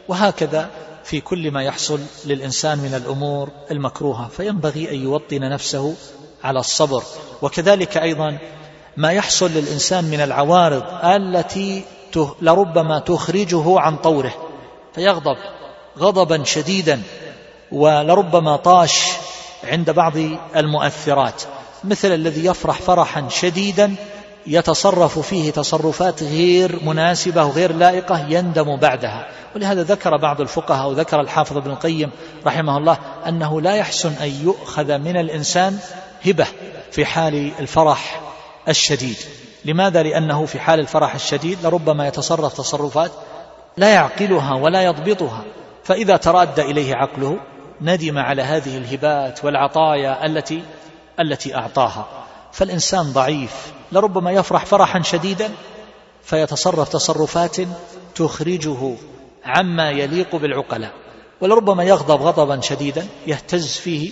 وهكذا 0.07 0.69
في 1.03 1.21
كل 1.21 1.51
ما 1.51 1.63
يحصل 1.63 1.99
للإنسان 2.25 2.77
من 2.77 2.93
الأمور 2.93 3.49
المكروهة. 3.71 4.27
فينبغي 4.27 4.91
أن 4.91 5.03
يوطن 5.03 5.39
نفسه 5.39 5.95
على 6.43 6.59
الصبر. 6.59 7.03
وكذلك 7.41 7.97
أيضا 7.97 8.37
ما 8.97 9.11
يحصل 9.11 9.51
للإنسان 9.51 10.03
من 10.03 10.21
العوارض 10.21 10.83
التي 11.03 11.83
لربما 12.41 12.99
تخرجه 12.99 13.79
عن 13.79 13.97
طوره 13.97 14.33
فيغضب 14.95 15.37
غضبا 15.99 16.43
شديدا 16.43 17.01
ولربما 17.71 18.55
طاش 18.55 19.07
عند 19.63 19.91
بعض 19.91 20.13
المؤثرات 20.55 21.43
مثل 21.83 22.11
الذي 22.11 22.45
يفرح 22.45 22.81
فرحا 22.81 23.29
شديدا 23.29 23.95
يتصرف 24.47 25.19
فيه 25.19 25.51
تصرفات 25.51 26.23
غير 26.23 26.79
مناسبة 26.85 27.45
وغير 27.45 27.73
لائقة 27.73 28.25
يندم 28.29 28.75
بعدها 28.75 29.27
ولهذا 29.55 29.83
ذكر 29.83 30.17
بعض 30.17 30.41
الفقهاء 30.41 30.89
وذكر 30.89 31.21
الحافظ 31.21 31.57
ابن 31.57 31.71
القيم 31.71 32.11
رحمه 32.45 32.77
الله 32.77 32.97
أنه 33.27 33.61
لا 33.61 33.75
يحسن 33.75 34.13
أن 34.13 34.41
يؤخذ 34.43 34.97
من 34.97 35.17
الإنسان 35.17 35.79
هبة 36.25 36.47
في 36.91 37.05
حال 37.05 37.51
الفرح 37.59 38.21
الشديد 38.67 39.17
لماذا؟ 39.65 40.03
لأنه 40.03 40.45
في 40.45 40.59
حال 40.59 40.79
الفرح 40.79 41.15
الشديد 41.15 41.57
لربما 41.63 42.07
يتصرف 42.07 42.57
تصرفات 42.57 43.11
لا 43.77 43.89
يعقلها 43.89 44.53
ولا 44.53 44.81
يضبطها 44.81 45.43
فإذا 45.83 46.17
تراد 46.17 46.59
إليه 46.59 46.95
عقله 46.95 47.37
ندم 47.81 48.17
على 48.17 48.41
هذه 48.41 48.77
الهبات 48.77 49.45
والعطايا 49.45 50.25
التي 50.25 50.63
التي 51.19 51.55
أعطاها. 51.55 52.07
فالإنسان 52.51 53.01
ضعيف 53.01 53.73
لربما 53.91 54.31
يفرح 54.31 54.65
فرحا 54.65 55.01
شديدا 55.01 55.49
فيتصرف 56.23 56.89
تصرفات 56.89 57.57
تخرجه 58.15 58.95
عما 59.45 59.89
يليق 59.89 60.35
بالعقلاء. 60.35 60.91
ولربما 61.41 61.83
يغضب 61.83 62.21
غضبا 62.21 62.61
شديدا 62.61 63.07
يهتز 63.27 63.67
فيه 63.67 64.11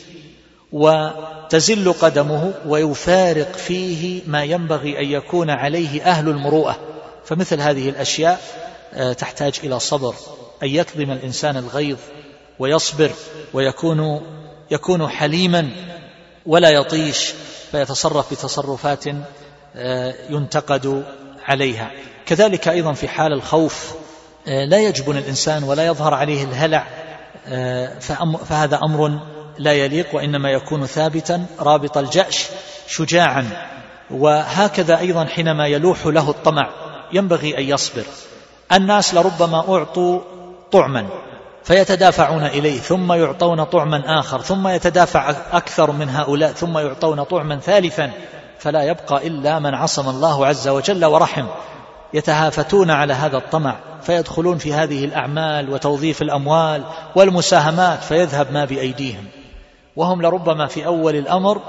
وتزل 0.72 1.94
قدمه 1.94 2.54
ويفارق 2.66 3.56
فيه 3.56 4.22
ما 4.28 4.44
ينبغي 4.44 5.00
أن 5.00 5.06
يكون 5.06 5.50
عليه 5.50 6.04
أهل 6.04 6.30
المروءة. 6.30 6.80
فمثل 7.26 7.62
هذه 7.62 7.90
الأشياء 7.90 8.42
آه، 8.94 9.14
تحتاج 9.14 9.60
إلى 9.64 9.80
صبر 9.80 10.16
أن 10.64 10.68
يكظم 10.68 11.12
الإنسان 11.12 11.58
الغيظ 11.58 11.98
ويصبر 12.60 13.12
ويكون 13.54 14.22
يكون 14.72 15.08
حليما 15.08 15.70
ولا 16.46 16.70
يطيش 16.70 17.34
فيتصرف 17.72 18.32
بتصرفات 18.34 19.04
آه، 19.76 20.16
ينتقد 20.30 21.04
عليها. 21.48 21.92
كذلك 22.26 22.68
أيضا 22.68 22.94
في 22.94 23.08
حال 23.08 23.34
الخوف 23.34 23.94
آه، 24.48 24.66
لا 24.66 24.80
يجبن 24.80 25.18
الانسان 25.18 25.64
ولا 25.64 25.86
يظهر 25.86 26.14
عليه 26.14 26.44
الهلع 26.44 26.88
فهذا 28.50 28.80
أمر 28.84 29.20
لا 29.58 29.74
يليق 29.74 30.16
وإنما 30.16 30.52
يكون 30.52 30.86
ثابتا 30.86 31.46
رابط 31.60 31.98
الجأش 31.98 32.48
شجاعا. 32.88 33.70
وهكذا 34.12 35.00
أيضا 35.00 35.26
حينما 35.26 35.68
يلوح 35.68 36.06
له 36.06 36.30
الطمع 36.30 36.70
ينبغي 37.14 37.58
أن 37.58 37.64
يصبر. 37.64 38.04
الناس 38.72 39.14
لربما 39.14 39.76
أعطوا 39.76 40.22
طعما. 40.72 41.29
فيتدافعون 41.64 42.44
إليه 42.46 42.80
ثم 42.80 43.14
يعطون 43.14 43.64
طعما 43.64 44.20
آخر 44.20 44.42
ثم 44.42 44.68
يتدافع 44.68 45.36
أكثر 45.52 45.92
من 45.92 46.10
هؤلاء 46.10 46.52
ثم 46.52 46.78
يعطون 46.78 47.24
طعما 47.24 47.60
ثالثا 47.60 48.12
فلا 48.60 48.84
يبقى 48.84 49.28
إلا 49.28 49.60
من 49.60 49.74
عصم 49.74 50.10
الله 50.10 50.46
عز 50.46 50.68
وجل 50.68 51.06
ورحم. 51.06 51.46
يتهافتون 52.14 52.92
على 52.92 53.14
هذا 53.14 53.38
الطمع 53.38 53.76
فيدخلون 54.02 54.58
في 54.58 54.74
هذه 54.74 55.06
الأعمال 55.06 55.70
وتوظيف 55.70 56.22
الأموال 56.22 56.84
والمساهمات 57.16 58.04
فيذهب 58.04 58.52
ما 58.52 58.66
بأيديهم. 58.66 59.26
وهم 59.96 60.22
لربما 60.22 60.68
في 60.68 60.86
أول 60.86 61.16
الأمر 61.16 61.62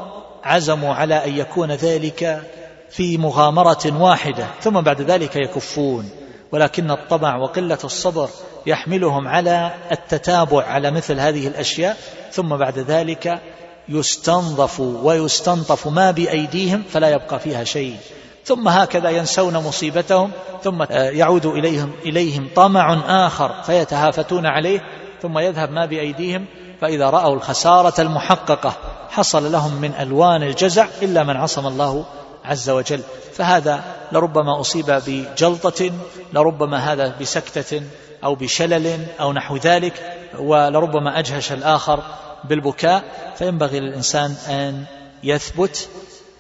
عزموا 0.45 0.95
على 0.95 1.25
أن 1.25 1.37
يكون 1.37 1.73
ذلك 1.73 2.43
في 2.91 3.19
مغامرة 3.19 4.03
واحدة 4.03 4.47
ثم 4.61 4.81
بعد 4.81 5.01
ذلك 5.01 5.37
يكفون. 5.37 6.11
ولكن 6.53 6.91
الطمع 6.91 7.37
وقلة 7.37 7.79
الصبر 7.85 8.29
يحملهم 8.67 9.29
على 9.29 9.75
التتابع 9.93 10.65
على 10.65 10.91
مثل 10.91 11.21
هذه 11.21 11.49
الأشياء 11.49 11.97
ثم 12.33 12.57
بعد 12.57 12.79
ذلك 12.79 13.41
يستنظف 13.89 14.81
ويستنطف 14.81 15.87
ما 15.87 16.11
بأيديهم 16.11 16.83
فلا 16.91 17.11
يبقى 17.11 17.41
فيها 17.41 17.65
شيء. 17.65 17.97
ثم 18.45 18.69
هكذا 18.69 19.11
ينسون 19.11 19.57
مصيبتهم 19.57 20.31
ثم 20.63 20.85
يعود 20.91 21.47
إليهم, 21.47 21.93
إليهم 22.05 22.49
طمع 22.57 23.01
آخر 23.27 23.63
فيتهافتون 23.63 24.47
عليه 24.47 24.81
ثم 25.23 25.39
يذهب 25.39 25.71
ما 25.71 25.87
بأيديهم 25.87 26.47
فإذا 26.81 27.11
رأوا 27.11 27.35
الخسارة 27.35 28.01
المحققة 28.01 28.73
حصل 29.11 29.53
لهم 29.53 29.81
من 29.81 29.95
ألوان 29.95 30.43
الجزع 30.43 30.87
إلا 31.03 31.25
من 31.25 31.37
عصم 31.37 31.67
الله 31.67 32.05
عز 32.51 32.71
وجل 32.71 33.01
فهذا 33.33 33.85
لربما 34.13 34.61
أصيب 34.61 35.03
بجلطة 35.07 35.91
لربما 36.33 36.93
هذا 36.93 37.15
بسكتة 37.21 37.83
أو 38.25 38.35
بشلل 38.35 39.07
أو 39.21 39.33
نحو 39.33 39.57
ذلك 39.57 40.17
ولربما 40.39 41.19
أجهش 41.19 41.53
الآخر 41.53 42.03
بالبكاء. 42.45 43.03
فينبغي 43.37 43.81
للإنسان 43.81 44.31
أن 44.49 44.85
يثبت 45.25 45.89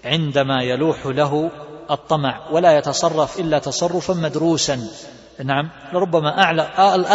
عندما 0.04 0.62
يلوح 0.62 1.06
له 1.06 1.50
الطمع 1.90 2.40
ولا 2.50 2.78
يتصرف 2.78 3.40
إلا 3.40 3.58
تصرفا 3.58 4.14
مدروسا. 4.14 4.88
نعم 5.44 5.70
لربما 5.92 6.50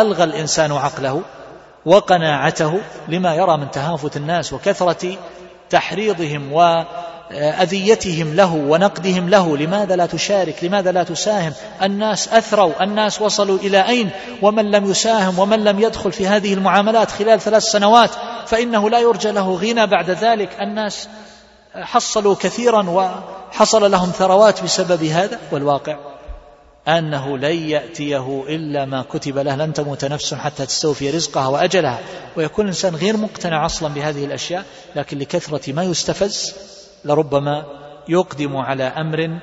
ألغى 0.02 0.24
الإنسان 0.24 0.72
عقله 0.72 1.22
وقناعته 1.86 2.82
لما 3.08 3.36
يرى 3.36 3.58
من 3.58 3.72
تهافت 3.72 4.18
الناس 4.18 4.54
وكثرة 4.54 5.18
تحريضهم 5.70 6.54
وأذيتهم 7.32 8.36
له 8.36 8.54
ونقدهم 8.54 9.30
له 9.30 9.58
لماذا 9.58 9.96
لا 9.96 10.06
تشارك؟ 10.06 10.64
لماذا 10.64 10.92
لا 10.92 11.04
تساهم؟ 11.04 11.54
الناس 11.84 12.28
أثروا 12.28 12.84
الناس 12.84 13.22
وصلوا 13.22 13.58
إلى 13.58 13.88
أين؟ 13.88 14.10
ومن 14.42 14.72
لم 14.72 14.92
يساهم 14.92 15.40
ومن 15.40 15.64
لم 15.64 15.80
يدخل 15.80 16.12
في 16.12 16.28
هذه 16.28 16.54
المعاملات 16.54 17.12
خلال 17.12 17.42
ثلاث 17.42 17.64
سنوات 17.64 18.10
فإنه 18.46 18.90
لا 18.90 19.00
يرجى 19.00 19.32
له 19.32 19.56
غنى 19.56 19.88
بعد 19.88 20.10
ذلك. 20.10 20.50
الناس 20.62 21.08
حصلوا 21.76 22.36
كثيرا 22.36 22.90
وحصل 22.90 23.92
لهم 23.92 24.12
ثروات 24.12 24.64
بسبب 24.64 25.04
هذا 25.04 25.40
والواقع 25.52 25.98
أنه 26.88 27.38
لن 27.38 27.70
يأتيه 27.70 28.44
إلا 28.48 28.86
ما 28.86 29.06
كتب 29.14 29.38
له. 29.38 29.56
لن 29.56 29.74
تموت 29.74 30.06
نفس 30.06 30.34
حتى 30.34 30.66
تستوفي 30.66 31.10
رزقها 31.10 31.48
وأجلها. 31.48 32.00
ويكون 32.38 32.66
الإنسان 32.66 32.96
غير 32.96 33.18
مقتنع 33.18 33.66
أصلا 33.66 33.94
بهذه 33.94 34.26
الأشياء 34.26 34.66
لكن 34.96 35.18
لكثرة 35.18 35.74
ما 35.74 35.84
يستفز 35.84 36.54
لربما 37.06 37.66
يقدم 38.08 38.58
على 38.58 38.84
أمر 38.84 39.40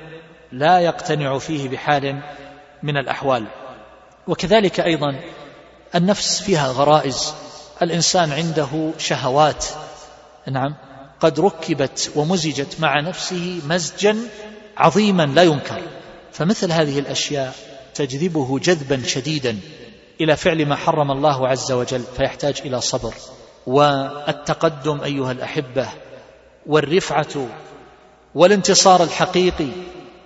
لا 0.51 0.79
يقتنع 0.79 1.37
فيه 1.37 1.69
بحال 1.69 2.21
من 2.83 2.97
الأحوال. 2.97 3.45
وكذلك 4.27 4.79
أيضا 4.79 5.15
النفس 5.95 6.41
فيها 6.41 6.67
غرائز. 6.67 7.33
الإنسان 7.81 8.31
عنده 8.31 8.91
شهوات. 8.97 9.65
نعم. 10.51 10.75
قد 11.19 11.39
ركبت 11.39 12.11
ومزجت 12.15 12.79
مع 12.79 12.99
نفسه 12.99 13.61
مزجا 13.67 14.17
عظيما 14.77 15.25
لا 15.25 15.43
ينكر. 15.43 15.81
فمثل 16.31 16.71
هذه 16.71 16.99
الأشياء 16.99 17.55
تجذبه 17.95 18.59
جذبا 18.59 19.03
شديدا 19.07 19.59
إلى 20.21 20.35
فعل 20.35 20.65
ما 20.65 20.75
حرم 20.75 21.11
الله 21.11 21.47
عز 21.47 21.71
وجل 21.71 22.03
فيحتاج 22.17 22.61
إلى 22.65 22.81
صبر. 22.81 23.13
والتقدم 23.67 25.01
أيها 25.01 25.31
الأحبة 25.31 25.87
والرفعة 26.67 27.47
والانتصار 28.35 29.03
الحقيقي 29.03 29.69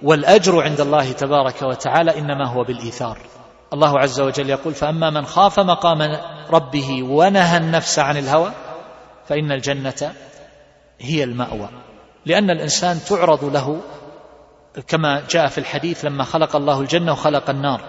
والأجر 0.03 0.63
عند 0.63 0.81
الله 0.81 1.11
تبارك 1.11 1.61
وتعالى 1.61 2.17
إنما 2.19 2.47
هو 2.47 2.63
بالإيثار. 2.63 3.17
الله 3.73 3.99
عز 3.99 4.19
وجل 4.19 4.49
يقول 4.49 4.73
فأما 4.73 5.09
من 5.09 5.25
خاف 5.25 5.59
مقام 5.59 6.17
ربه 6.49 7.03
ونهى 7.03 7.57
النفس 7.57 7.99
عن 7.99 8.17
الهوى 8.17 8.51
فإن 9.27 9.51
الجنة 9.51 10.13
هي 10.99 11.23
المأوى. 11.23 11.69
لأن 12.25 12.49
الإنسان 12.49 12.99
تعرض 13.09 13.45
له 13.45 13.81
كما 14.87 15.23
جاء 15.29 15.47
في 15.47 15.57
الحديث 15.57 16.05
لما 16.05 16.23
خلق 16.23 16.55
الله 16.55 16.81
الجنة 16.81 17.11
وخلق 17.11 17.49
النار. 17.49 17.81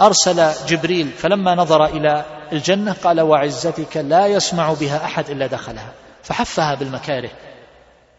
أرسل 0.00 0.66
جبريل 0.66 1.08
فلما 1.08 1.54
نظر 1.54 1.84
إلى 1.84 2.24
الجنة 2.52 2.92
قال 2.92 3.20
وعزتك 3.20 3.96
لا 3.96 4.26
يسمع 4.26 4.72
بها 4.72 5.04
أحد 5.04 5.30
إلا 5.30 5.46
دخلها. 5.46 5.92
فحفها 6.22 6.74
بالمكاره. 6.74 7.30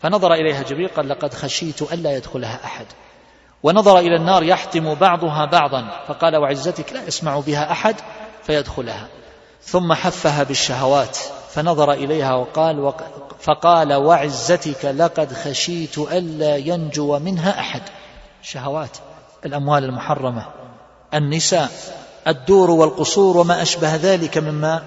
فنظر 0.01 0.33
إليها 0.33 0.63
جبريل 0.63 0.87
قال 0.87 1.09
لقد 1.09 1.33
خشيت 1.33 1.81
ألا 1.81 2.17
يدخلها 2.17 2.59
أحد. 2.65 2.85
ونظر 3.63 3.99
إلى 3.99 4.15
النار 4.15 4.43
يحتم 4.43 4.95
بعضها 4.95 5.45
بعضا 5.45 6.03
فقال 6.07 6.35
وعزتك 6.35 6.93
لا 6.93 7.07
يسمع 7.07 7.39
بها 7.39 7.71
أحد 7.71 7.95
فيدخلها. 8.43 9.07
ثم 9.63 9.93
حفها 9.93 10.43
بالشهوات 10.43 11.17
فنظر 11.49 11.91
إليها 11.91 12.33
وقال 12.33 12.93
فقال 13.39 13.93
وعزتك 13.93 14.85
لقد 14.85 15.33
خشيت 15.33 15.97
ألا 15.97 16.57
ينجو 16.57 17.19
منها 17.19 17.59
أحد. 17.59 17.81
شهوات 18.41 18.97
الأموال 19.45 19.83
المحرمة 19.83 20.45
النساء 21.13 21.71
الدور 22.27 22.71
والقصور 22.71 23.37
وما 23.37 23.61
أشبه 23.61 23.95
ذلك 23.95 24.37
مما 24.37 24.81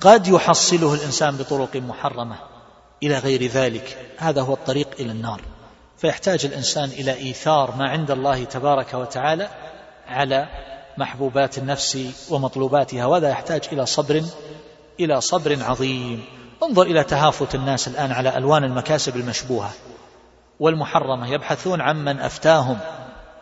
قد 0.00 0.28
يحصله 0.28 0.94
الإنسان 0.94 1.36
بطرق 1.36 1.76
محرمة. 1.76 2.47
إلى 3.02 3.18
غير 3.18 3.46
ذلك. 3.46 3.96
هذا 4.18 4.42
هو 4.42 4.54
الطريق 4.54 4.88
إلى 5.00 5.12
النار. 5.12 5.40
فيحتاج 5.98 6.44
الإنسان 6.44 6.88
إلى 6.88 7.12
إيثار 7.12 7.74
ما 7.76 7.88
عند 7.88 8.10
الله 8.10 8.44
تبارك 8.44 8.94
وتعالى 8.94 9.48
على 10.08 10.48
محبوبات 10.98 11.58
النفس 11.58 11.98
ومطلوباتها 12.30 13.06
وهذا 13.06 13.28
يحتاج 13.28 13.62
إلى 13.72 13.86
صبر 13.86 14.22
إلى 15.00 15.20
صبر 15.20 15.58
عظيم. 15.64 16.24
انظر 16.62 16.82
إلى 16.82 17.04
تهافت 17.04 17.54
الناس 17.54 17.88
الآن 17.88 18.12
على 18.12 18.36
ألوان 18.36 18.64
المكاسب 18.64 19.16
المشبوهة 19.16 19.70
والمحرمة 20.60 21.32
يبحثون 21.32 21.80
عمن 21.80 22.20
أفتاهم 22.20 22.78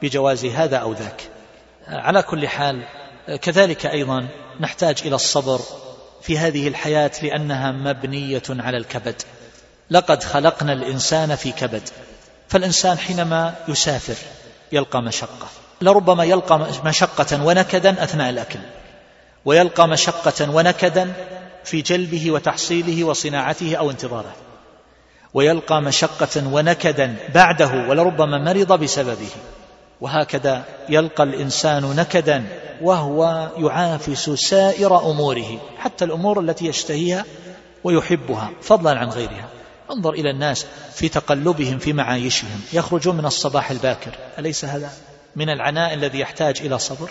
بجواز 0.03 0.45
هذا 0.45 0.77
أو 0.77 0.93
ذاك. 0.93 1.23
على 1.89 2.23
كل 2.23 2.49
حال 2.49 2.83
كذلك 3.43 3.87
أيضا 3.87 4.29
نحتاج 4.61 5.03
إلى 5.05 5.15
الصبر 5.15 5.61
في 6.23 6.39
هذه 6.39 6.69
الحياة 6.69 7.11
لأنها 7.23 7.73
مبنية 7.73 8.43
على 8.51 8.77
الكبد. 8.77 9.23
لقد 9.91 10.22
خلقنا 10.22 10.72
الإنسان 10.72 11.37
في 11.37 11.53
كبد. 11.53 11.82
فالإنسان 12.49 12.99
حينما 12.99 13.55
يسافر 13.68 14.14
يلقى 14.72 15.03
مشقة. 15.03 15.49
لربما 15.80 16.24
يلقى 16.24 16.66
مشقة 16.84 17.45
ونكدا 17.45 18.05
أثناء 18.05 18.30
الأكل. 18.30 18.59
ويلقى 19.45 19.89
مشقة 19.89 20.51
ونكدا 20.51 21.12
في 21.64 21.82
جلبه 21.82 22.30
وتحصيله 22.30 23.05
وصناعته 23.05 23.76
أو 23.76 23.91
انتظاره. 23.91 24.34
ويلقى 25.34 25.82
مشقة 25.82 26.47
ونكدا 26.53 27.16
بعده 27.34 27.89
ولربما 27.89 28.39
مرض 28.39 28.72
بسببه. 28.72 29.30
وهكذا 30.01 30.64
يلقى 30.89 31.22
الإنسان 31.22 31.97
نكدا 31.97 32.45
وهو 32.82 33.49
يعافس 33.59 34.30
سائر 34.30 35.11
أموره 35.11 35.61
حتى 35.78 36.05
الأمور 36.05 36.41
التي 36.41 36.66
يشتهيها 36.66 37.24
ويحبها 37.84 38.51
فضلا 38.62 38.99
عن 38.99 39.09
غيرها. 39.09 39.56
انظر 39.91 40.11
إلى 40.11 40.30
الناس 40.30 40.66
في 40.95 41.09
تقلبهم 41.09 41.78
في 41.78 41.93
معايشهم. 41.93 42.61
يخرجون 42.72 43.16
من 43.16 43.26
الصباح 43.26 43.70
الباكر. 43.70 44.11
أليس 44.39 44.64
هذا 44.64 44.91
من 45.37 45.51
العناء 45.51 45.95
الذي 45.95 46.20
يحتاج 46.20 46.61
إلى 46.61 46.78
صبر؟ 46.78 47.11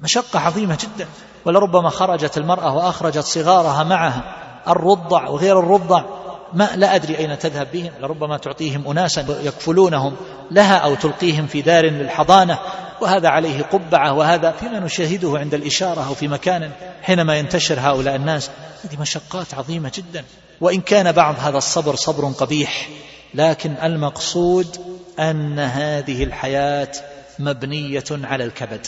مشقة 0.00 0.38
عظيمة 0.38 0.78
جدا. 0.80 1.08
ولربما 1.44 1.90
خرجت 1.90 2.38
المرأة 2.38 2.74
وأخرجت 2.74 3.24
صغارها 3.24 3.84
معها. 3.84 4.36
الرضع 4.68 5.28
وغير 5.28 5.58
الرضع. 5.58 6.04
ما 6.52 6.68
لا 6.76 6.94
أدري 6.94 7.18
أين 7.18 7.38
تذهب 7.38 7.68
بهم. 7.72 7.90
لربما 8.00 8.36
تعطيهم 8.36 8.88
أناسا 8.88 9.26
يكفلونهم 9.42 10.16
لها 10.50 10.76
أو 10.76 10.94
تلقيهم 10.94 11.46
في 11.46 11.62
دار 11.62 11.84
للحضانة. 11.84 12.58
وهذا 13.00 13.28
عليه 13.28 13.62
قبعة. 13.62 14.12
وهذا 14.12 14.50
فيما 14.50 14.78
نشاهده 14.78 15.38
عند 15.38 15.54
الإشارة 15.54 16.08
أو 16.08 16.14
في 16.14 16.28
مكان 16.28 16.70
حينما 17.02 17.38
ينتشر 17.38 17.80
هؤلاء 17.80 18.16
الناس. 18.16 18.50
هذه 18.84 19.00
مشقات 19.00 19.54
عظيمة 19.54 19.92
جدا. 19.94 20.24
وإن 20.62 20.80
كان 20.80 21.12
بعض 21.12 21.34
هذا 21.38 21.58
الصبر 21.58 21.94
صبر 21.94 22.32
قبيح 22.32 22.88
لكن 23.34 23.74
المقصود 23.82 24.76
أن 25.18 25.58
هذه 25.58 26.24
الحياة 26.24 26.92
مبنية 27.38 28.04
على 28.10 28.44
الكبد 28.44 28.86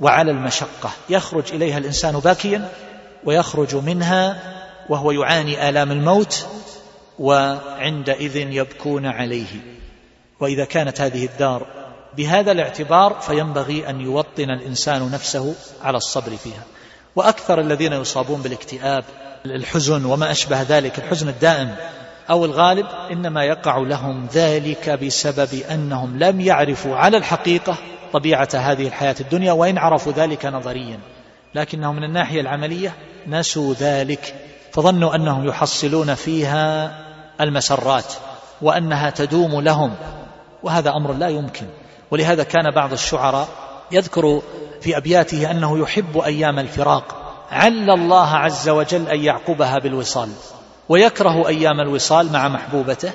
وعلى 0.00 0.30
المشقة. 0.30 0.90
يخرج 1.08 1.52
إليها 1.52 1.78
الإنسان 1.78 2.18
باكيا 2.18 2.68
ويخرج 3.24 3.76
منها 3.76 4.42
وهو 4.88 5.10
يعاني 5.10 5.68
آلام 5.68 5.92
الموت 5.92 6.46
وعندئذ 7.18 8.36
يبكون 8.36 9.06
عليه. 9.06 9.60
وإذا 10.40 10.64
كانت 10.64 11.00
هذه 11.00 11.24
الدار 11.24 11.66
بهذا 12.16 12.52
الاعتبار 12.52 13.20
فينبغي 13.20 13.90
أن 13.90 14.00
يوطن 14.00 14.50
الإنسان 14.50 15.10
نفسه 15.10 15.54
على 15.82 15.96
الصبر 15.96 16.36
فيها. 16.36 16.64
وأكثر 17.16 17.60
الذين 17.60 17.92
يصابون 17.92 18.42
بالاكتئاب 18.42 19.04
الحزن 19.46 20.04
وما 20.04 20.30
أشبه 20.30 20.62
ذلك 20.62 20.98
الحزن 20.98 21.28
الدائم 21.28 21.74
أو 22.30 22.44
الغالب 22.44 22.86
إنما 23.10 23.44
يقع 23.44 23.78
لهم 23.78 24.26
ذلك 24.34 24.90
بسبب 24.90 25.62
أنهم 25.70 26.18
لم 26.18 26.40
يعرفوا 26.40 26.96
على 26.96 27.16
الحقيقة 27.16 27.78
طبيعة 28.12 28.48
هذه 28.54 28.86
الحياة 28.86 29.14
الدنيا 29.20 29.52
وإن 29.52 29.78
عرفوا 29.78 30.12
ذلك 30.12 30.46
نظريا. 30.46 30.98
لكنهم 31.54 31.96
من 31.96 32.04
الناحية 32.04 32.40
العملية 32.40 32.94
نسوا 33.26 33.74
ذلك 33.74 34.34
فظنوا 34.72 35.14
أنهم 35.14 35.48
يحصلون 35.48 36.14
فيها 36.14 36.94
المسرات 37.40 38.12
وأنها 38.62 39.10
تدوم 39.10 39.60
لهم 39.60 39.94
وهذا 40.62 40.90
أمر 40.90 41.12
لا 41.12 41.28
يمكن. 41.28 41.66
ولهذا 42.10 42.42
كان 42.42 42.70
بعض 42.74 42.92
الشعراء 42.92 43.48
يذكر 43.92 44.42
في 44.82 44.96
أبياته 44.96 45.50
أنه 45.50 45.78
يحب 45.78 46.18
أيام 46.18 46.58
الفراق 46.58 47.22
عل 47.50 47.90
الله 47.90 48.28
عز 48.28 48.68
وجل 48.68 49.08
أن 49.08 49.20
يعقبها 49.20 49.78
بالوصال 49.78 50.28
ويكره 50.88 51.48
أيام 51.48 51.80
الوصال 51.80 52.32
مع 52.32 52.48
محبوبته 52.48 53.12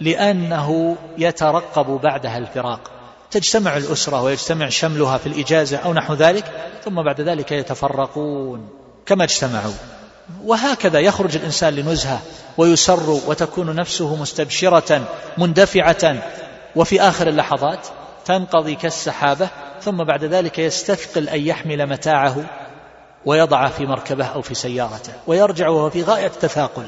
لأنه 0.00 0.96
يترقب 1.18 1.86
بعدها 1.86 2.38
الفراق. 2.38 2.80
تجتمع 3.30 3.76
الأسرة 3.76 4.22
ويجتمع 4.22 4.68
شملها 4.68 5.18
في 5.18 5.26
الإجازة 5.26 5.76
أو 5.76 5.92
نحو 5.92 6.14
ذلك 6.14 6.44
ثم 6.84 7.02
بعد 7.02 7.20
ذلك 7.20 7.52
يتفرقون 7.52 8.68
كما 9.06 9.24
اجتمعوا. 9.24 9.72
وهكذا 10.44 10.98
يخرج 10.98 11.36
الإنسان 11.36 11.74
لنزهة 11.74 12.20
ويسر 12.58 13.10
وتكون 13.26 13.74
نفسه 13.76 14.16
مستبشرة 14.16 15.02
مندفعة 15.38 16.22
وفي 16.76 17.00
آخر 17.00 17.28
اللحظات 17.28 17.86
تنقضي 18.28 18.74
كالسحابة 18.74 19.48
ثم 19.80 20.04
بعد 20.04 20.24
ذلك 20.24 20.58
يستثقل 20.58 21.28
أن 21.28 21.40
يحمل 21.40 21.86
متاعه 21.86 22.44
ويضع 23.26 23.68
في 23.68 23.86
مركبه 23.86 24.24
أو 24.26 24.42
في 24.42 24.54
سيارته 24.54 25.12
ويرجع 25.26 25.68
وهو 25.68 25.90
في 25.90 26.02
غاية 26.02 26.26
التثاقل. 26.26 26.86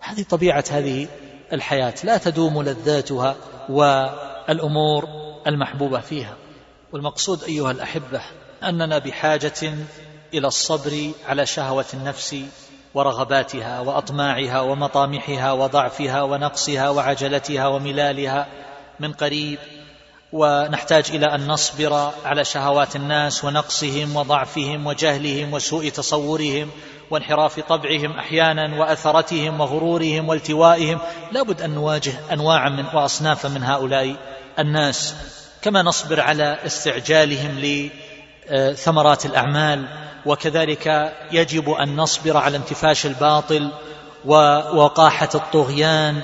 هذه 0.00 0.22
طبيعة 0.22 0.64
هذه 0.70 1.08
الحياة. 1.52 1.94
لا 2.04 2.18
تدوم 2.18 2.62
لذاتها 2.62 3.36
والأمور 3.68 5.08
المحبوبة 5.46 6.00
فيها. 6.00 6.34
والمقصود 6.92 7.44
أيها 7.44 7.70
الأحبة 7.70 8.20
أننا 8.62 8.98
بحاجة 8.98 9.74
إلى 10.34 10.46
الصبر 10.46 11.10
على 11.28 11.46
شهوة 11.46 11.86
النفس 11.94 12.36
ورغباتها 12.94 13.80
وأطماعها 13.80 14.60
ومطامحها 14.60 15.52
وضعفها 15.52 16.22
ونقصها 16.22 16.90
وعجلتها 16.90 17.66
وملالها 17.66 18.46
من 19.00 19.12
قريب 19.12 19.58
ونحتاج 20.36 21.04
إلى 21.10 21.26
أن 21.26 21.46
نصبر 21.46 22.12
على 22.24 22.44
شهوات 22.44 22.96
الناس 22.96 23.44
ونقصهم 23.44 24.16
وضعفهم 24.16 24.86
وجهلهم 24.86 25.52
وسوء 25.52 25.88
تصورهم 25.88 26.70
وانحراف 27.10 27.60
طبعهم 27.60 28.12
أحيانا 28.12 28.80
وأثرتهم 28.80 29.60
وغرورهم 29.60 30.28
والتوائهم 30.28 30.98
لابد 31.32 31.62
أن 31.62 31.70
نواجه 31.70 32.12
أنواعا 32.32 32.68
من 32.68 32.84
وأصنافا 32.94 33.48
من 33.48 33.62
هؤلاء 33.62 34.16
الناس. 34.58 35.14
كما 35.62 35.82
نصبر 35.82 36.20
على 36.20 36.58
استعجالهم 36.66 37.80
لثمرات 38.50 39.26
الأعمال 39.26 39.88
وكذلك 40.26 41.14
يجب 41.32 41.70
أن 41.70 41.96
نصبر 41.96 42.36
على 42.36 42.56
انتفاش 42.56 43.06
الباطل 43.06 43.72
ووقاحة 44.24 45.28
الطغيان 45.34 46.22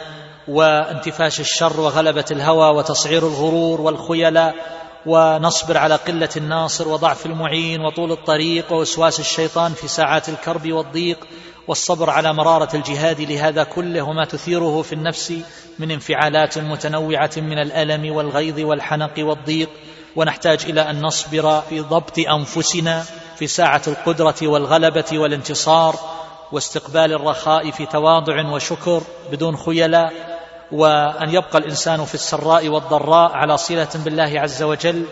وانتفاش 0.48 1.40
الشر 1.40 1.80
وغلبة 1.80 2.24
الهوى 2.30 2.76
وتصعير 2.76 3.26
الغرور 3.26 3.80
والخيلاء 3.80 4.54
ونصبر 5.06 5.76
على 5.78 5.94
قلة 5.94 6.28
الناصر 6.36 6.88
وضعف 6.88 7.26
المعين 7.26 7.80
وطول 7.80 8.12
الطريق 8.12 8.72
ووسواس 8.72 9.20
الشيطان 9.20 9.72
في 9.72 9.88
ساعات 9.88 10.28
الكرب 10.28 10.72
والضيق 10.72 11.26
والصبر 11.68 12.10
على 12.10 12.32
مرارة 12.32 12.76
الجهاد 12.76 13.20
لهذا 13.20 13.64
كله 13.64 14.02
وما 14.02 14.24
تثيره 14.24 14.82
في 14.82 14.92
النفس 14.92 15.34
من 15.78 15.90
انفعالات 15.90 16.58
متنوعة 16.58 17.30
من 17.36 17.58
الألم 17.58 18.14
والغيظ 18.14 18.60
والحنق 18.60 19.14
والضيق. 19.18 19.68
ونحتاج 20.16 20.64
إلى 20.64 20.80
أن 20.80 21.02
نصبر 21.02 21.60
في 21.60 21.80
ضبط 21.80 22.18
أنفسنا 22.18 23.04
في 23.36 23.46
ساعة 23.46 23.82
القدرة 23.88 24.34
والغلبة 24.42 25.04
والانتصار 25.12 25.96
واستقبال 26.52 27.12
الرخاء 27.12 27.70
في 27.70 27.86
تواضع 27.86 28.52
وشكر 28.52 29.02
بدون 29.32 29.56
خيلاء. 29.56 30.31
وأن 30.72 31.30
يبقى 31.30 31.58
الإنسان 31.58 32.04
في 32.04 32.14
السراء 32.14 32.68
والضراء 32.68 33.32
على 33.32 33.56
صلة 33.56 33.88
بالله 33.94 34.40
عز 34.40 34.62
وجل 34.62 35.04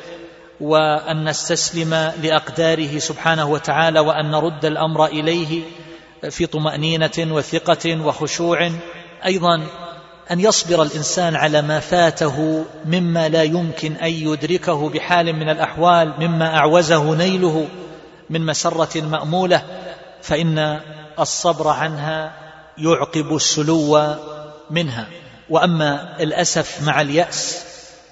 وأن 0.61 1.29
نستسلم 1.29 2.13
لأقداره 2.23 2.99
سبحانه 2.99 3.47
وتعالى 3.47 4.01
وأن 4.01 4.31
نرد 4.31 4.65
الأمر 4.65 5.07
إليه 5.07 5.63
في 6.31 6.47
طمأنينة 6.47 7.11
وثقة 7.19 8.01
وخشوع. 8.01 8.71
أيضا 9.27 9.67
أن 10.31 10.41
يصبر 10.41 10.83
الإنسان 10.83 11.37
على 11.37 11.63
ما 11.63 11.81
فاته 11.81 12.65
مما 12.85 13.29
لا 13.29 13.43
يمكن 13.43 13.93
أن 13.93 14.11
يدركه 14.11 14.89
بحال 14.89 15.33
من 15.33 15.49
الأحوال 15.49 16.15
مما 16.19 16.57
أعوزه 16.57 17.15
نيله 17.15 17.69
من 18.31 18.47
مسرة 18.47 19.01
مأمولة. 19.01 19.63
فإن 20.23 20.81
الصبر 21.19 21.69
عنها 21.69 22.33
يعقب 22.79 23.35
السلو 23.35 24.15
منها. 24.71 25.07
وأما 25.51 26.17
الأسف 26.21 26.83
مع 26.83 27.01
اليأس 27.01 27.65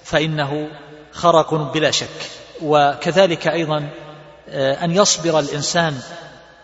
فإنه 0.03 0.67
خرق 1.11 1.53
بلا 1.53 1.91
شك 1.91 2.29
وكذلك 2.61 3.47
أيضا 3.47 3.89
آه، 4.49 4.85
أن 4.85 4.91
يصبر 4.91 5.39
الإنسان 5.39 5.99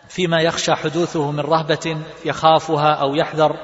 فيما 0.10 0.42
يخشى 0.42 0.76
حدوثه 0.76 1.32
من 1.32 1.40
رهبة 1.40 1.98
يخافها 2.26 2.94
أو 2.94 3.16
يحذر 3.16 3.56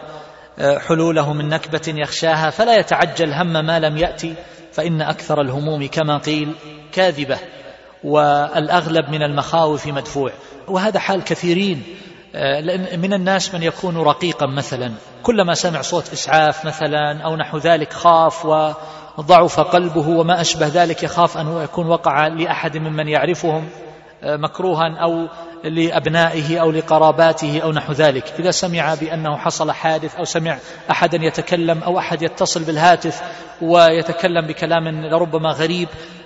آه، 0.59 0.78
حلوله 0.78 1.34
من 1.34 1.49
نكبة 1.49 1.82
يخشاها 1.88 2.49
فلا 2.49 2.80
يتعجل 2.80 3.34
هم 3.34 3.66
ما 3.66 3.80
لم 3.80 3.97
يأتي 3.97 4.36
فإن 4.72 5.01
أكثر 5.01 5.41
الهموم 5.41 5.88
كما 5.88 6.18
قيل 6.18 6.55
كاذبة 6.91 7.39
والأغلب 8.03 9.09
من 9.09 9.24
المخاوف 9.24 9.88
مدفوع 9.88 10.32
وهذا 10.68 10.99
حال 10.99 11.24
كثيرين 11.24 11.84
من 12.97 13.13
الناس 13.13 13.53
من 13.53 13.63
يكون 13.63 13.97
رقيقا 13.97 14.45
مثلا. 14.45 14.91
كلما 15.23 15.53
سمع 15.53 15.82
صوت 15.82 16.13
إسعاف 16.13 16.65
مثلا 16.65 17.21
أو 17.25 17.36
نحو 17.36 17.57
ذلك 17.57 17.93
خاف 17.93 18.45
وضعف 19.17 19.59
قلبه 19.59 20.09
وما 20.09 20.41
أشبه 20.41 20.67
ذلك 20.67 21.03
يخاف 21.03 21.38
أن 21.38 21.63
يكون 21.63 21.88
وقع 21.88 22.27
لأحد 22.27 22.77
ممن 22.77 23.07
يعرفهم 23.07 23.69
آه، 24.23 24.36
مكروها 24.36 24.97
أو 25.01 25.27
لأبنائه 25.63 26.61
أو 26.61 26.71
لقراباته 26.71 27.59
أو 27.63 27.71
نحو 27.71 27.93
ذلك. 27.93 28.34
إذا 28.39 28.51
سمع 28.51 28.95
بأنه 28.95 29.38
حصل 29.38 29.71
حادث 29.71 30.15
أو 30.15 30.23
سمع 30.23 30.57
احدا 30.91 31.17
يتكلم 31.21 31.84
أو 31.84 31.99
أحد 31.99 32.21
يتصل 32.21 32.63
بالهاتف 32.63 33.21
ويتكلم 33.61 34.47
بكلام 34.47 35.05
لربما 35.05 35.49
غريب 35.49 35.88
آه، 35.89 36.20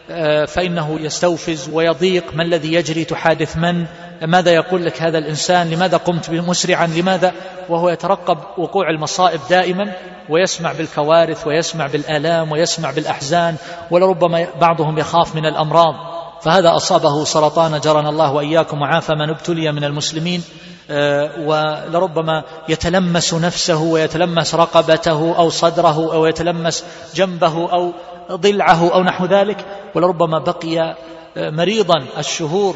فإنه 0.48 1.00
يستوفز 1.00 1.70
ويضيق 1.74 2.24
ما 2.34 2.44
الذي 2.44 2.74
يجري 2.74 3.06
تحادث 3.06 3.58
من؟ 3.58 3.86
ماذا 4.22 4.52
يقول 4.52 4.86
لك 4.86 5.02
هذا 5.02 5.18
الإنسان؟ 5.18 5.70
لماذا 5.70 5.98
قمت 5.98 6.30
مسرعا 6.30 6.88
لماذا؟ 6.88 7.34
وهو 7.70 7.90
يترقب 7.90 8.38
وقوع 8.58 8.90
المصائب 8.90 9.40
دائما 9.50 9.94
ويسمع 10.30 10.74
بالكوارث 10.74 11.48
ويسمع 11.48 11.88
بالآلام 11.88 12.52
ويسمع 12.52 12.92
بالأحزان 12.92 13.56
ولربما 13.92 14.48
بعضهم 14.62 14.98
يخاف 14.98 15.36
من 15.36 15.46
الأمراض. 15.46 15.96
فهذا 16.42 16.76
أصابه 16.76 17.24
سرطان 17.24 17.80
جرنا 17.80 18.10
الله 18.10 18.34
وإياكم 18.34 18.82
وعافى 18.82 19.14
من 19.14 19.30
ابتلي 19.30 19.72
من 19.72 19.84
المسلمين 19.84 20.44
آه، 20.90 21.32
ولربما 21.40 22.44
يتلمس 22.70 23.34
نفسه 23.34 23.84
ويتلمس 23.84 24.56
رقبته 24.56 25.36
أو 25.38 25.50
صدره 25.50 26.14
أو 26.14 26.26
يتلمس 26.26 26.86
جنبه 27.16 27.72
أو 27.72 27.94
ضلعه 28.32 28.94
أو 28.94 29.04
نحو 29.04 29.26
ذلك 29.26 29.66
ولربما 29.96 30.40
بقي 30.40 30.96
آه، 31.38 31.50
مريضا 31.50 32.06
الشهور 32.18 32.76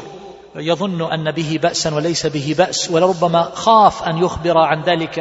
يظن 0.56 1.12
أن 1.12 1.30
به 1.30 1.58
بأسا 1.62 1.94
وليس 1.94 2.26
به 2.26 2.54
بأس 2.58 2.90
ولربما 2.90 3.42
خاف 3.54 4.02
أن 4.02 4.18
يخبر 4.18 4.58
عن 4.58 4.82
ذلك 4.82 5.18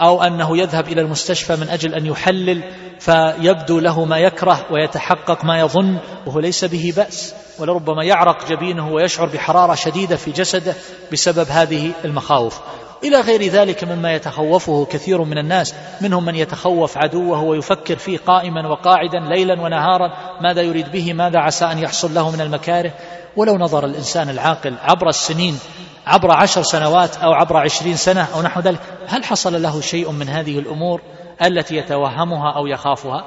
أو 0.00 0.22
أنه 0.22 0.58
يذهب 0.58 0.88
إلى 0.88 1.00
المستشفى 1.00 1.56
من 1.56 1.68
أجل 1.68 1.94
أن 1.94 2.06
يحلل 2.06 2.62
فيبدو 3.00 3.78
له 3.78 4.04
ما 4.04 4.18
يكره 4.18 4.66
ويتحقق 4.70 5.44
ما 5.44 5.60
يظن 5.60 5.98
وهو 6.26 6.40
ليس 6.40 6.64
به 6.64 6.92
بأس 6.96 7.34
ولربما 7.58 8.04
يعرق 8.04 8.48
جبينه 8.48 8.92
ويشعر 8.92 9.26
بحرارة 9.26 9.74
شديدة 9.74 10.16
في 10.16 10.30
جسده 10.30 10.74
بسبب 11.12 11.46
هذه 11.48 11.92
المخاوف. 12.04 12.60
إلى 13.04 13.20
غير 13.20 13.42
ذلك 13.42 13.84
مما 13.84 14.14
يتخوفه 14.14 14.84
كثير 14.84 15.22
من 15.24 15.38
الناس 15.38 15.74
منهم 16.00 16.24
من 16.24 16.34
يتخوف 16.34 16.98
عدوه 16.98 17.42
ويفكر 17.42 17.96
فيه 17.96 18.18
قائما 18.18 18.68
وقاعدا 18.68 19.18
ليلا 19.18 19.62
ونهارا 19.62 20.12
ماذا 20.40 20.62
يريد 20.62 20.92
به؟ 20.92 21.12
ماذا 21.12 21.38
عسى 21.38 21.64
أن 21.64 21.78
يحصل 21.78 22.14
له 22.14 22.30
من 22.30 22.40
المكاره؟ 22.40 22.92
ولو 23.36 23.58
نظر 23.58 23.84
الإنسان 23.84 24.30
العاقل 24.30 24.74
عبر 24.82 25.08
السنين 25.08 25.58
عبر 26.06 26.30
عشر 26.30 26.62
سنوات 26.62 27.16
أو 27.16 27.32
عبر 27.32 27.56
عشرين 27.56 27.96
سنة 27.96 28.28
أو 28.34 28.42
نحو 28.42 28.60
ذلك 28.60 28.80
هل 29.06 29.24
حصل 29.24 29.62
له 29.62 29.80
شيء 29.80 30.10
من 30.10 30.28
هذه 30.28 30.58
الأمور 30.58 31.00
التي 31.42 31.76
يتوهمها 31.76 32.52
أو 32.56 32.66
يخافها؟ 32.66 33.24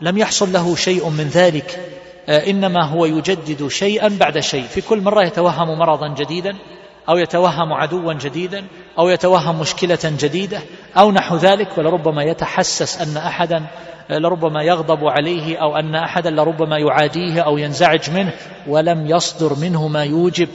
لم 0.00 0.18
يحصل 0.18 0.52
له 0.52 0.76
شيء 0.76 1.08
من 1.08 1.24
ذلك 1.24 1.80
آه، 2.28 2.50
إنما 2.50 2.84
هو 2.84 3.04
يجدد 3.04 3.68
شيئا 3.68 4.08
بعد 4.08 4.38
شيء. 4.38 4.62
في 4.62 4.80
كل 4.80 5.00
مرة 5.00 5.22
يتوهم 5.22 5.78
مرضا 5.78 6.14
جديدا 6.14 6.56
أو 7.08 7.18
يتوهم 7.18 7.72
عدوا 7.72 8.12
جديدا 8.12 8.64
أو 8.98 9.08
يتوهم 9.08 9.60
مشكلة 9.60 9.98
جديدة 10.04 10.60
أو 10.96 11.12
نحو 11.12 11.36
ذلك 11.36 11.78
ولربما 11.78 12.22
يتحسس 12.22 13.00
أن 13.00 13.16
أحدا 13.16 13.66
لربما 14.10 14.62
يغضب 14.62 15.04
عليه 15.04 15.58
أو 15.58 15.76
أن 15.76 15.94
أحدا 15.94 16.30
لربما 16.30 16.78
يعاديه 16.78 17.40
أو 17.40 17.58
ينزعج 17.58 18.10
منه 18.10 18.32
ولم 18.66 19.06
يصدر 19.06 19.54
منه 19.54 19.88
ما 19.88 20.04
يوجب 20.04 20.48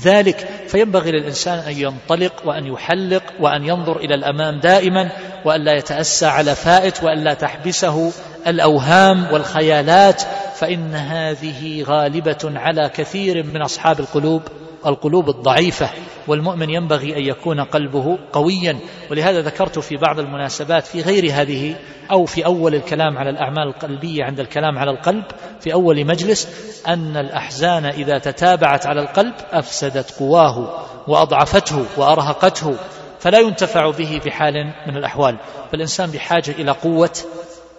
ذلك. 0.00 0.48
فينبغي 0.68 1.10
للإنسان 1.10 1.58
أن 1.58 1.72
ينطلق 1.72 2.32
وأن 2.44 2.66
يحلق 2.66 3.22
وأن 3.40 3.64
ينظر 3.64 3.96
إلى 3.96 4.14
الأمام 4.14 4.60
دائما 4.60 5.12
وأن 5.44 5.64
لا 5.64 5.72
يتأسى 5.72 6.26
على 6.26 6.54
فائت 6.54 7.02
وأن 7.02 7.24
لا 7.24 7.34
تحبسه 7.34 8.12
الأوهام 8.46 9.26
والخيالات 9.32 10.22
فإن 10.54 10.94
هذه 10.94 11.82
غالبة 11.82 12.52
على 12.54 12.88
كثير 12.94 13.42
من 13.42 13.62
أصحاب 13.62 14.00
القلوب. 14.00 14.42
القلوب 14.86 15.28
الضعيفة 15.28 15.90
والمؤمن 16.28 16.70
ينبغي 16.70 17.16
أن 17.16 17.22
يكون 17.22 17.60
قلبه 17.60 18.18
قويا. 18.32 18.78
ولهذا 19.10 19.40
ذكرت 19.40 19.78
في 19.78 19.96
بعض 19.96 20.18
المناسبات 20.18 20.86
في 20.86 21.02
غير 21.02 21.32
هذه 21.32 21.76
أو 22.10 22.24
في 22.24 22.46
أول 22.46 22.74
الكلام 22.74 23.18
على 23.18 23.30
الأعمال 23.30 23.68
القلبية 23.68 24.24
عند 24.24 24.40
الكلام 24.40 24.78
على 24.78 24.90
القلب 24.90 25.24
في 25.60 25.72
أول 25.72 26.06
مجلس 26.06 26.48
أن 26.86 27.16
الأحزان 27.16 27.84
إذا 27.84 28.18
تتابعت 28.18 28.86
على 28.86 29.00
القلب 29.00 29.34
أفسدت 29.52 30.18
قواه 30.18 30.86
وأضعفته 31.08 31.84
وأرهقته 31.96 32.76
فلا 33.20 33.38
ينتفع 33.38 33.90
به 33.90 34.20
في 34.22 34.30
حال 34.30 34.54
من 34.86 34.96
الأحوال. 34.96 35.36
فالإنسان 35.72 36.10
بحاجة 36.10 36.50
إلى 36.50 36.70
قوة 36.70 37.10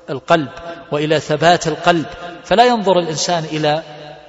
القلب 0.10 0.50
وإلى 0.92 1.20
ثبات 1.20 1.68
القلب 1.68 2.06
فلا 2.44 2.66
ينظر 2.66 3.00
الإنسان 3.00 3.44
إلى 3.44 3.84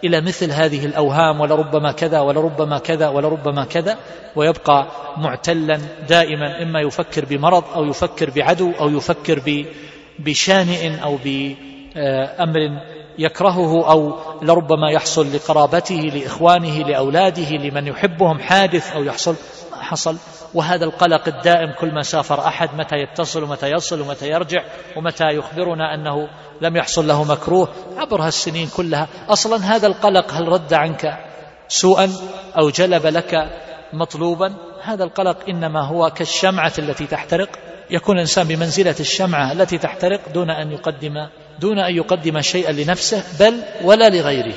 إلى 0.04 0.20
مثل 0.20 0.50
هذه 0.50 0.86
الأوهام 0.86 1.40
ولربما 1.40 1.92
كذا 1.92 2.20
ولربما 2.20 2.78
كذا 2.78 3.08
ولربما 3.08 3.64
كذا 3.64 3.98
ويبقى 4.36 4.86
معتلا 5.16 5.80
دائما 6.08 6.62
إما 6.62 6.80
يفكر 6.80 7.24
بمرض 7.24 7.64
أو 7.74 7.84
يفكر 7.84 8.30
بعدو 8.30 8.72
أو 8.80 8.88
يفكر 8.88 9.64
بشانئ 10.18 11.02
أو 11.02 11.18
بأمر 11.24 12.58
يكرهه 13.18 13.90
أو 13.90 14.14
لربما 14.42 14.90
يحصل 14.90 15.34
لقرابته 15.34 15.94
لإخوانه 15.94 16.78
لأولاده 16.78 17.50
لمن 17.50 17.86
يحبهم 17.86 18.38
حادث 18.38 18.92
أو 18.92 19.04
يحصل 19.04 19.34
ما 19.72 19.82
حصل 19.82 20.16
وهذا 20.54 20.84
القلق 20.84 21.28
الدائم 21.28 21.72
كل 21.80 21.94
ما 21.94 22.02
سافر 22.02 22.46
أحد 22.46 22.74
متى 22.74 22.96
يتصل 22.96 23.42
ومتى 23.42 23.70
يصل 23.70 24.00
ومتى 24.00 24.28
يرجع 24.28 24.62
ومتى 24.96 25.24
يخبرنا 25.24 25.94
أنه 25.94 26.28
لم 26.60 26.76
يحصل 26.76 27.08
له 27.08 27.24
مكروه. 27.24 27.68
عبر 27.96 28.22
هالسنين 28.22 28.68
كلها. 28.68 29.08
أصلا 29.28 29.56
هذا 29.76 29.86
القلق 29.86 30.32
هل 30.34 30.48
رد 30.48 30.74
عنك 30.74 31.18
سوءا 31.68 32.12
أو 32.58 32.70
جلب 32.70 33.06
لك 33.06 33.50
مطلوبا؟ 33.92 34.54
هذا 34.82 35.04
القلق 35.04 35.36
إنما 35.48 35.86
هو 35.86 36.10
كالشمعة 36.10 36.72
التي 36.78 37.06
تحترق. 37.06 37.48
يكون 37.90 38.16
الإنسان 38.16 38.48
بمنزلة 38.48 38.96
الشمعة 39.00 39.52
التي 39.52 39.78
تحترق 39.78 40.20
دون 40.34 40.50
أن 40.50 40.72
يقدم 40.72 41.14
دون 41.60 41.78
أن 41.78 41.96
يقدم 41.96 42.40
شيئا 42.40 42.72
لنفسه 42.72 43.24
بل 43.40 43.62
ولا 43.84 44.10
لغيره. 44.10 44.54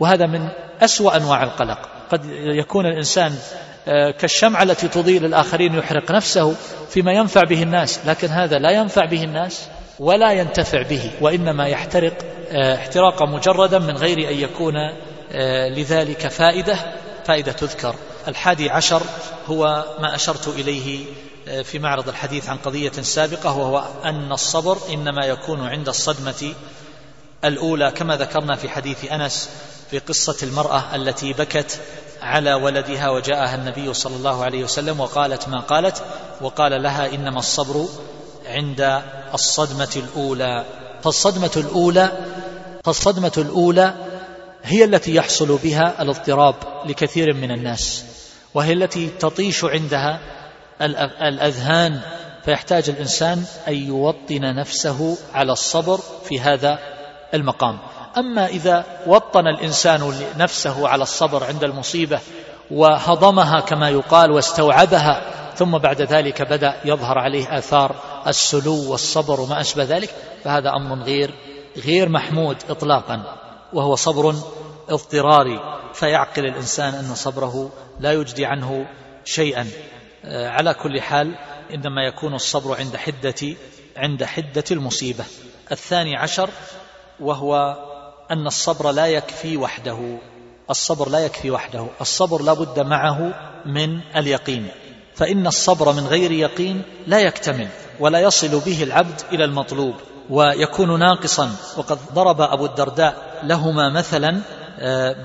وهذا 0.00 0.26
من 0.26 0.48
أسوأ 0.80 1.16
أنواع 1.16 1.42
القلق. 1.42 1.78
قد 2.10 2.24
يكون 2.30 2.86
الإنسان 2.86 3.32
آه، 3.32 3.71
كالشمعة 3.86 4.62
التي 4.62 4.88
تضيء 4.88 5.20
للآخرين 5.20 5.74
يحرق 5.74 6.10
نفسه 6.10 6.54
فيما 6.90 7.12
ينفع 7.12 7.40
به 7.40 7.62
الناس. 7.62 8.00
لكن 8.06 8.28
هذا 8.28 8.58
لا 8.58 8.70
ينفع 8.70 9.04
به 9.04 9.24
الناس 9.24 9.68
ولا 9.98 10.32
ينتفع 10.32 10.82
به 10.82 11.10
وإنما 11.20 11.66
يحترق 11.66 12.12
آه، 12.50 12.74
احتراقا 12.74 13.26
مجردا 13.26 13.78
من 13.78 13.96
غير 13.96 14.30
أن 14.30 14.36
يكون 14.36 14.74
آه، 15.32 15.68
لذلك 15.68 16.28
فائدة 16.28 16.76
فائدة 17.24 17.52
تذكر. 17.52 17.94
الحادي 18.28 18.70
عشر 18.70 19.02
هو 19.46 19.84
ما 20.00 20.14
أشرت 20.14 20.48
إليه 20.48 21.04
في 21.64 21.78
معرض 21.78 22.08
الحديث 22.08 22.48
عن 22.48 22.56
قضية 22.56 22.92
سابقة 22.92 23.56
وهو 23.56 23.84
أن 24.04 24.32
الصبر 24.32 24.78
إنما 24.92 25.26
يكون 25.26 25.66
عند 25.66 25.88
الصدمة 25.88 26.54
الأولى 27.44 27.90
كما 27.90 28.16
ذكرنا 28.16 28.56
في 28.56 28.68
حديث 28.68 29.12
أنس 29.12 29.50
في 29.90 29.98
قصة 29.98 30.36
المرأة 30.42 30.82
التي 30.94 31.32
بكت 31.32 31.80
على 32.22 32.54
ولدها 32.54 33.10
وجاءها 33.10 33.54
النبي 33.54 33.94
صلى 33.94 34.16
الله 34.16 34.44
عليه 34.44 34.64
وسلم 34.64 35.00
وقالت 35.00 35.48
ما 35.48 35.60
قالت 35.60 36.02
وقال 36.40 36.82
لها 36.82 37.14
إنما 37.14 37.38
الصبر 37.38 37.88
عند 38.46 39.02
الصدمة 39.34 39.88
الأولى. 39.96 40.64
فالصدمة 41.02 41.50
الأولى 41.56 42.12
فالصدمة 42.84 43.32
الأولى 43.38 43.94
هي 44.62 44.84
التي 44.84 45.14
يحصل 45.14 45.58
بها 45.62 46.02
الاضطراب 46.02 46.54
لكثير 46.86 47.34
من 47.34 47.50
الناس 47.50 48.04
وهي 48.54 48.72
التي 48.72 49.08
تطيش 49.08 49.64
عندها 49.64 50.20
الأذهان. 51.22 52.00
فيحتاج 52.44 52.90
الإنسان 52.90 53.44
أن 53.68 53.74
يوطن 53.74 54.54
نفسه 54.54 55.18
على 55.34 55.52
الصبر 55.52 56.00
في 56.28 56.40
هذا 56.40 56.78
المقام. 57.34 57.78
أما 58.18 58.46
إذا 58.46 58.84
وطن 59.06 59.46
الإنسان 59.48 60.14
نفسه 60.36 60.88
على 60.88 61.02
الصبر 61.02 61.44
عند 61.44 61.64
المصيبة 61.64 62.20
وهضمها 62.70 63.60
كما 63.60 63.90
يقال 63.90 64.30
واستوعبها 64.30 65.22
ثم 65.54 65.78
بعد 65.78 66.02
ذلك 66.02 66.42
بدأ 66.42 66.74
يظهر 66.84 67.18
عليه 67.18 67.58
آثار 67.58 67.94
السلو 68.26 68.90
والصبر 68.90 69.40
وما 69.40 69.60
أشبه 69.60 69.84
ذلك 69.84 70.14
فهذا 70.44 70.70
أمر 70.70 71.02
غير 71.04 71.34
غير 71.76 72.08
محمود 72.08 72.56
إطلاقا 72.70 73.38
وهو 73.72 73.94
صبر 73.94 74.34
اضطراري. 74.88 75.60
فيعقل 75.94 76.46
الإنسان 76.46 76.94
أن 76.94 77.14
صبره 77.14 77.70
لا 78.00 78.12
يجدي 78.12 78.46
عنه 78.46 78.86
شيئا. 79.24 79.68
آه، 80.24 80.48
على 80.48 80.74
كل 80.74 81.00
حال 81.00 81.34
إنما 81.74 82.02
يكون 82.06 82.34
الصبر 82.34 82.76
عند 82.76 82.96
حدة 82.96 83.56
عند 83.96 84.24
حدة 84.24 84.64
المصيبة. 84.70 85.24
الثاني 85.72 86.16
عشر 86.16 86.50
وهو 87.20 87.76
أن 88.32 88.46
الصبر 88.46 88.90
لا 88.90 89.06
يكفي 89.06 89.56
وحده. 89.56 90.18
الصبر 90.70 91.08
لا 91.08 91.18
يكفي 91.18 91.50
وحده. 91.50 91.86
الصبر 92.00 92.42
لا 92.42 92.52
بد 92.52 92.80
معه 92.80 93.34
من 93.66 94.00
اليقين. 94.16 94.68
فإن 95.14 95.46
الصبر 95.46 95.92
من 95.92 96.06
غير 96.06 96.32
يقين 96.32 96.82
لا 97.06 97.20
يكتمل 97.20 97.68
ولا 98.00 98.20
يصل 98.20 98.60
به 98.60 98.82
العبد 98.82 99.20
إلى 99.32 99.44
المطلوب 99.44 99.94
ويكون 100.30 100.98
ناقصا. 100.98 101.50
وقد 101.76 101.98
ضرب 102.14 102.40
أبو 102.40 102.66
الدرداء 102.66 103.40
لهما 103.42 103.90
مثلا 103.90 104.40
آه، 104.78 105.16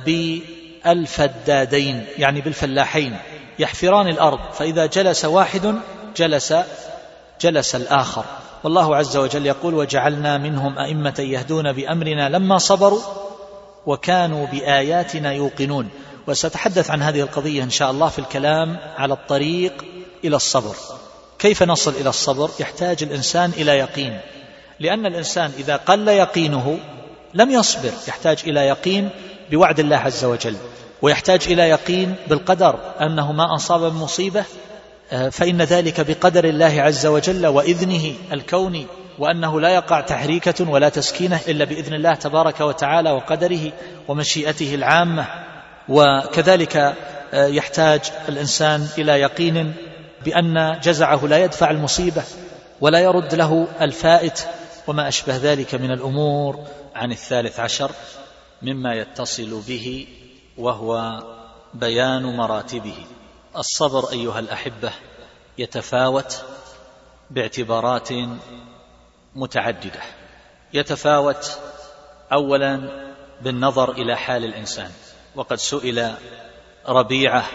بالفدادين 0.86 2.06
يعني 2.18 2.42
بالفلاحين. 2.42 3.18
يحفران 3.60 4.08
الأرض 4.08 4.40
فإذا 4.54 4.86
جلس 4.86 5.26
واحد 5.26 5.76
جلس 6.16 6.54
جلس 7.42 7.76
الآخر. 7.76 8.26
والله 8.64 8.96
عز 8.96 9.18
وجل 9.18 9.46
يقول 9.46 9.74
وجعلنا 9.74 10.38
منهم 10.38 10.80
أئمة 10.80 11.16
يهدون 11.20 11.72
بأمرنا 11.72 12.30
لما 12.30 12.58
صبروا 12.58 13.02
وكانوا 13.86 14.46
بآياتنا 14.48 15.34
يوقنون. 15.34 15.90
وسأتحدث 16.28 16.92
عن 16.92 17.02
هذه 17.02 17.22
القضية 17.22 17.64
إن 17.64 17.70
شاء 17.70 17.92
الله 17.92 18.10
في 18.10 18.20
الكلام 18.20 18.78
على 18.98 19.14
الطريق 19.14 19.86
إلى 20.24 20.36
الصبر. 20.36 20.76
كيف 21.40 21.64
نصل 21.64 21.92
إلى 21.92 22.10
الصبر؟ 22.10 22.50
يحتاج 22.60 23.04
الإنسان 23.04 23.52
إلى 23.58 23.72
يقين. 23.72 24.20
لأن 24.80 25.06
الإنسان 25.06 25.52
إذا 25.58 25.76
قل 25.76 26.08
يقينه 26.08 26.80
لم 27.34 27.52
يصبر. 27.52 27.92
يحتاج 28.08 28.38
إلى 28.48 28.60
يقين 28.60 29.10
بوعد 29.52 29.80
الله 29.80 29.98
عز 29.98 30.26
وجل. 30.26 30.56
ويحتاج 31.02 31.42
إلى 31.48 31.70
يقين 31.70 32.16
بالقدر 32.28 32.80
أنه 33.02 33.32
ما 33.32 33.56
أصاب 33.56 33.82
من 33.82 34.00
مصيبة 34.00 34.46
فإن 35.32 35.62
ذلك 35.62 36.02
بقدر 36.02 36.46
الله 36.46 36.82
عز 36.82 37.06
وجل 37.06 37.48
وإذنه 37.48 38.14
الكوني 38.32 38.86
وأنه 39.20 39.62
لا 39.62 39.70
يقع 39.70 40.02
تحريكة 40.02 40.70
ولا 40.70 40.90
تسكينة 40.90 41.40
إلا 41.48 41.66
بإذن 41.66 41.94
الله 41.94 42.14
تبارك 42.14 42.62
وتعالى 42.62 43.12
وقدره 43.12 43.72
ومشيئته 44.08 44.76
العامة. 44.76 45.28
وكذلك 45.90 46.78
آه، 47.34 47.48
يحتاج 47.48 48.02
الإنسان 48.30 48.88
إلى 48.98 49.12
يقين 49.12 49.74
بأن 50.26 50.80
جزعه 50.84 51.26
لا 51.26 51.38
يدفع 51.38 51.72
المصيبة 51.72 52.24
ولا 52.82 53.00
يرد 53.00 53.36
له 53.36 53.68
الفائت 53.82 54.48
وما 54.88 55.08
أشبه 55.08 55.38
ذلك 55.38 55.76
من 55.76 55.92
الأمور 55.92 56.60
عن 56.96 57.12
الثالث 57.12 57.60
عشر 57.60 57.92
مما 58.62 58.94
يتصل 58.94 59.62
به 59.68 60.08
وهو 60.58 61.24
بيان 61.74 62.24
مراتبه. 62.24 62.96
الصبر 63.56 64.12
أيها 64.12 64.40
الأحبة 64.40 64.92
يتفاوت 65.58 66.46
باعتبارات 67.32 68.10
متعددة. 69.36 70.02
يتفاوت 70.74 71.60
أولا 72.32 72.90
بالنظر 73.42 73.92
إلى 73.92 74.16
حال 74.16 74.46
الإنسان. 74.46 74.92
وقد 75.36 75.58
سئل 75.58 76.14
ربيعة 76.88 77.46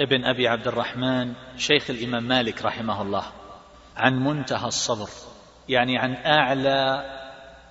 ابن 0.00 0.24
أبي 0.24 0.48
عبد 0.48 0.66
الرحمن 0.68 1.32
شيخ 1.56 1.90
الإمام 1.90 2.22
مالك 2.22 2.62
رحمه 2.62 3.02
الله 3.02 3.24
عن 3.96 4.24
منتهى 4.24 4.68
الصبر 4.68 5.08
يعني 5.68 5.98
عن 5.98 6.14
أعلى 6.14 7.04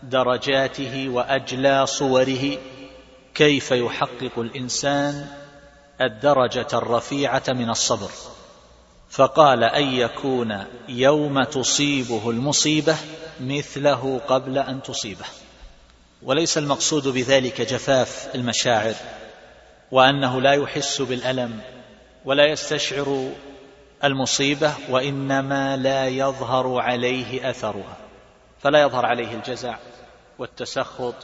درجاته 0.04 1.10
وأجلى 1.10 1.86
صوره 1.86 2.58
كيف 3.34 3.72
يحقق 3.72 4.40
الإنسان 4.40 5.28
الدرجة 6.02 6.68
الرفيعة 6.74 7.44
من 7.48 7.70
الصبر. 7.70 8.12
فقال 9.10 9.64
أن 9.64 9.84
يكون 9.84 10.66
يوم 10.90 11.44
تصيبه 11.44 12.30
المصيبة 12.30 12.96
مثله 13.42 14.22
قبل 14.28 14.58
أن 14.58 14.82
تصيبه. 14.82 15.26
وليس 16.24 16.58
المقصود 16.58 17.08
بذلك 17.08 17.62
جفاف 17.62 18.36
المشاعر 18.36 18.96
وأنه 19.92 20.42
لا 20.42 20.54
يحس 20.54 21.02
بالألم 21.02 21.62
ولا 22.26 22.46
يستشعر 22.46 23.32
المصيبة 24.04 24.74
وإنما 24.90 25.78
لا 25.78 26.08
يظهر 26.08 26.80
عليه 26.80 27.50
أثرها. 27.50 27.98
فلا 28.62 28.82
يظهر 28.82 29.06
عليه 29.06 29.34
الجزع 29.34 29.78
والتسخط 30.40 31.16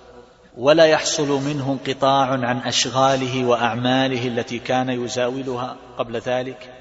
ولا 0.58 0.86
يحصل 0.86 1.28
منه 1.28 1.72
انقطاع 1.72 2.28
عن 2.28 2.58
أشغاله 2.58 3.46
وأعماله 3.46 4.28
التي 4.28 4.60
كان 4.60 4.90
يزاولها 4.90 5.76
قبل 5.98 6.18
ذلك. 6.20 6.74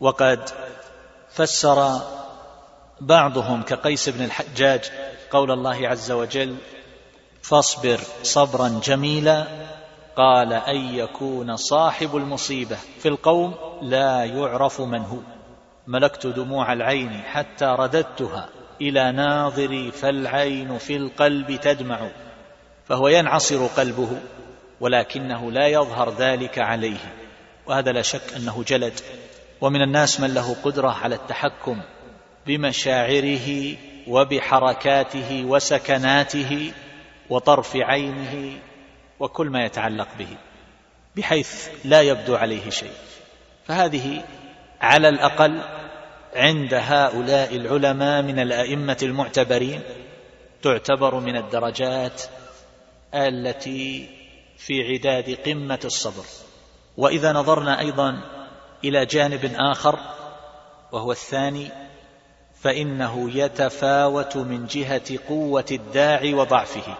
وقد 0.00 0.48
فسر 1.28 2.00
بعضهم 3.00 3.62
كقيس 3.62 4.08
بن 4.08 4.24
الحجاج 4.24 4.90
قول 5.30 5.50
الله 5.50 5.88
عز 5.88 6.10
وجل 6.10 6.56
فاصبر 7.42 8.00
صبرا 8.22 8.80
جميلا 8.84 9.46
قال 10.16 10.52
أن 10.52 10.76
يكون 10.94 11.56
صاحب 11.56 12.16
المصيبة 12.16 12.76
في 12.98 13.08
القوم 13.08 13.54
لا 13.82 14.24
يعرف 14.24 14.80
من 14.80 15.00
هو. 15.00 15.18
ملكت 15.86 16.26
دموع 16.26 16.72
العين 16.72 17.12
حتى 17.12 17.64
رددتها 17.64 18.48
إلى 18.80 19.12
ناظري 19.12 19.90
فالعين 19.92 20.78
في 20.78 20.96
القلب 20.96 21.60
تدمع. 21.60 22.08
فهو 22.88 23.08
ينعصر 23.08 23.66
قلبه 23.66 24.08
ولكنه 24.80 25.52
لا 25.52 25.66
يظهر 25.66 26.14
ذلك 26.18 26.58
عليه. 26.58 27.14
وهذا 27.66 27.92
لا 27.92 28.02
شك 28.02 28.34
أنه 28.36 28.64
جلد. 28.66 29.00
ومن 29.60 29.82
الناس 29.82 30.20
من 30.20 30.34
له 30.34 30.56
قدرة 30.64 30.90
على 30.90 31.14
التحكم 31.14 31.82
بمشاعره 32.46 33.76
وبحركاته 34.06 35.44
وسكناته 35.44 36.72
وطرف 37.30 37.76
عينه 37.76 38.58
وكل 39.20 39.46
ما 39.46 39.64
يتعلق 39.64 40.08
به 40.18 40.36
بحيث 41.16 41.68
لا 41.84 42.02
يبدو 42.02 42.36
عليه 42.36 42.70
شيء. 42.70 42.92
فهذه 43.66 44.24
على 44.80 45.08
الأقل 45.08 45.60
عند 46.36 46.74
هؤلاء 46.74 47.56
العلماء 47.56 48.22
من 48.22 48.38
الأئمة 48.38 48.98
المعتبرين 49.02 49.80
تعتبر 50.62 51.20
من 51.20 51.36
الدرجات 51.36 52.22
التي 53.16 54.08
في 54.58 54.92
عداد 54.92 55.38
قمة 55.46 55.80
الصبر. 55.84 56.24
وإذا 56.96 57.32
نظرنا 57.32 57.80
أيضا 57.80 58.20
إلى 58.84 59.06
جانب 59.06 59.52
آخر 59.54 59.98
وهو 60.92 61.12
الثاني 61.12 61.70
فإنه 62.60 63.30
يتفاوت 63.34 64.36
من 64.36 64.66
جهة 64.66 65.18
قوة 65.28 65.64
الداعي 65.70 66.34
وضعفه. 66.34 66.96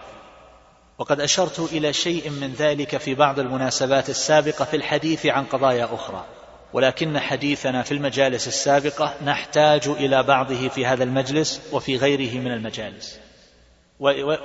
وقد 0.97 1.21
أشرت 1.21 1.59
إلى 1.59 1.93
شيء 1.93 2.29
من 2.29 2.53
ذلك 2.53 2.97
في 2.97 3.15
بعض 3.15 3.39
المناسبات 3.39 4.09
السابقة 4.09 4.65
في 4.65 4.75
الحديث 4.75 5.25
عن 5.25 5.45
قضايا 5.45 5.85
أخرى. 5.93 6.25
ولكن 6.73 7.19
حديثنا 7.19 7.83
في 7.83 7.91
المجالس 7.91 8.47
السابقة 8.47 9.13
نحتاج 9.25 9.87
إلى 9.87 10.23
بعضه 10.23 10.67
في 10.67 10.85
هذا 10.85 11.03
المجلس 11.03 11.61
وفي 11.71 11.97
غيره 11.97 12.39
من 12.39 12.51
المجالس. 12.51 13.19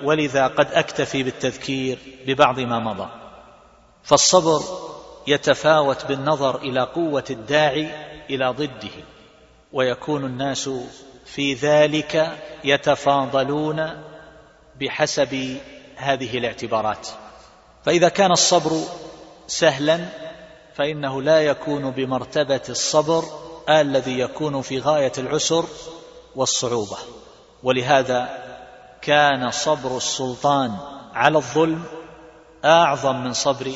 ولذا 0.02 0.46
قد 0.46 0.72
أكتفي 0.72 1.22
بالتذكير 1.22 1.98
ببعض 2.26 2.60
ما 2.60 2.78
مضى. 2.78 3.08
فالصبر 4.02 4.62
يتفاوت 5.26 6.06
بالنظر 6.06 6.56
إلى 6.56 6.80
قوة 6.80 7.24
الداعي 7.30 7.90
إلى 8.30 8.48
ضده 8.48 9.04
ويكون 9.72 10.24
الناس 10.24 10.70
في 11.24 11.54
ذلك 11.54 12.38
يتفاضلون 12.64 14.02
بحسب 14.80 15.56
هذه 15.96 16.38
الاعتبارات. 16.38 17.08
فإذا 17.84 18.08
كان 18.08 18.32
الصبر 18.32 18.70
سهلا 19.46 20.08
فإنه 20.74 21.22
لا 21.22 21.40
يكون 21.40 21.90
بمرتبة 21.90 22.62
الصبر 22.68 23.24
الذي 23.68 24.18
يكون 24.18 24.62
في 24.62 24.78
غاية 24.78 25.12
العسر 25.18 25.64
والصعوبة. 26.36 26.96
ولهذا 27.62 28.51
كان 29.02 29.50
صبر 29.50 29.96
السلطان 29.96 30.76
على 31.14 31.38
الظلم 31.38 31.82
أعظم 32.64 33.24
من 33.24 33.32
صبر 33.32 33.72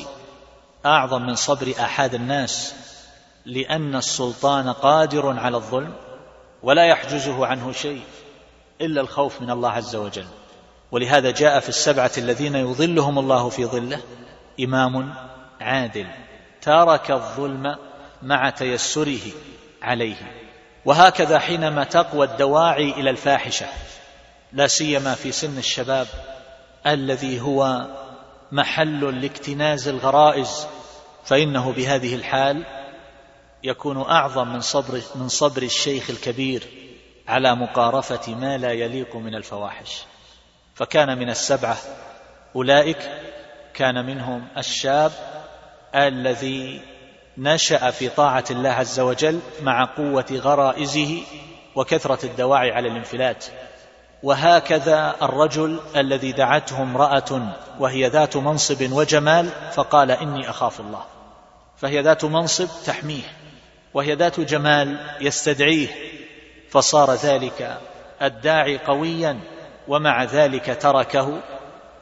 أعظم 0.87 1.22
من 1.22 1.35
صبر 1.35 1.74
أحد 1.81 2.14
الناس 2.14 2.74
لأن 3.47 3.97
السلطان 3.97 4.72
قادر 4.72 5.39
على 5.39 5.57
الظلم 5.57 5.93
ولا 6.62 6.87
يحجزه 6.87 7.47
عنه 7.47 7.72
شيء 7.72 8.03
إلا 8.81 9.01
الخوف 9.01 9.43
من 9.43 9.51
الله 9.51 9.70
عز 9.70 9.97
وجل. 9.97 10.27
ولهذا 10.93 11.31
جاء 11.31 11.61
في 11.61 11.68
السبعة 11.68 12.11
الذين 12.18 12.55
يظلهم 12.57 13.18
الله 13.18 13.49
في 13.49 13.66
ظله 13.66 14.01
إمام 14.61 15.14
عادل 15.61 16.07
ترك 16.62 17.11
الظلم 17.11 17.77
مع 18.22 18.51
تيسره 18.51 19.33
عليه. 19.83 20.16
وهكذا 20.85 21.39
حينما 21.39 21.85
تقوى 21.85 22.27
الدواعي 22.27 22.91
إلى 22.91 23.11
الفاحشة 23.11 23.66
لا 24.57 24.66
سيما 24.66 25.14
في 25.14 25.32
سن 25.32 25.59
الشباب 25.59 26.07
الذي 26.86 27.40
هو 27.40 27.86
محل 28.52 29.20
لاكتناز 29.20 29.88
الغرائز 29.88 30.66
فإنه 31.24 31.72
بهذه 31.72 32.14
الحال 32.14 32.64
يكون 33.62 34.02
أعظم 34.02 34.48
من 34.48 34.61
صبر 34.61 35.00
من 35.14 35.28
صبر 35.28 35.62
الشيخ 35.62 36.11
الكبير 36.11 36.66
على 37.28 37.54
مقارفة 37.54 38.34
ما 38.34 38.59
لا 38.59 38.72
يليق 38.72 39.16
من 39.16 39.34
الفواحش. 39.34 40.02
فكان 40.74 41.18
من 41.18 41.30
السبعة 41.30 41.76
أولئك 42.57 43.11
كان 43.74 44.07
منهم 44.07 44.48
الشاب 44.59 45.12
الذي 45.94 46.82
نشأ 47.38 47.90
في 47.90 48.09
طاعة 48.09 48.44
الله 48.50 48.70
عز 48.70 49.00
وجل 49.00 49.40
مع 49.62 49.84
قوة 49.84 50.26
غرائزه 50.32 51.22
وكثرة 51.74 52.26
الدواعي 52.26 52.70
على 52.70 52.88
الانفلات. 52.88 53.44
وهكذا 54.23 55.17
الرجل 55.23 55.81
الذي 55.97 56.33
دعته 56.33 56.83
امرأة 56.83 57.43
وهي 57.79 58.09
ذات 58.09 58.37
منصب 58.37 58.93
وجمال 58.93 59.51
فقال 59.73 60.11
إني 60.11 60.51
أخاف 60.51 60.81
الله. 60.81 61.03
فهي 61.77 62.01
ذات 62.01 62.25
منصب 62.25 62.69
تحميه 62.87 63.23
وهي 63.95 64.14
ذات 64.14 64.41
جمال 64.41 64.99
يستدعيه 65.21 65.89
فصار 66.71 67.14
ذلك 67.14 67.79
الداعي 68.23 68.79
قويا 68.79 69.41
ومع 69.89 70.25
ذلك 70.25 70.79
تركه 70.81 71.41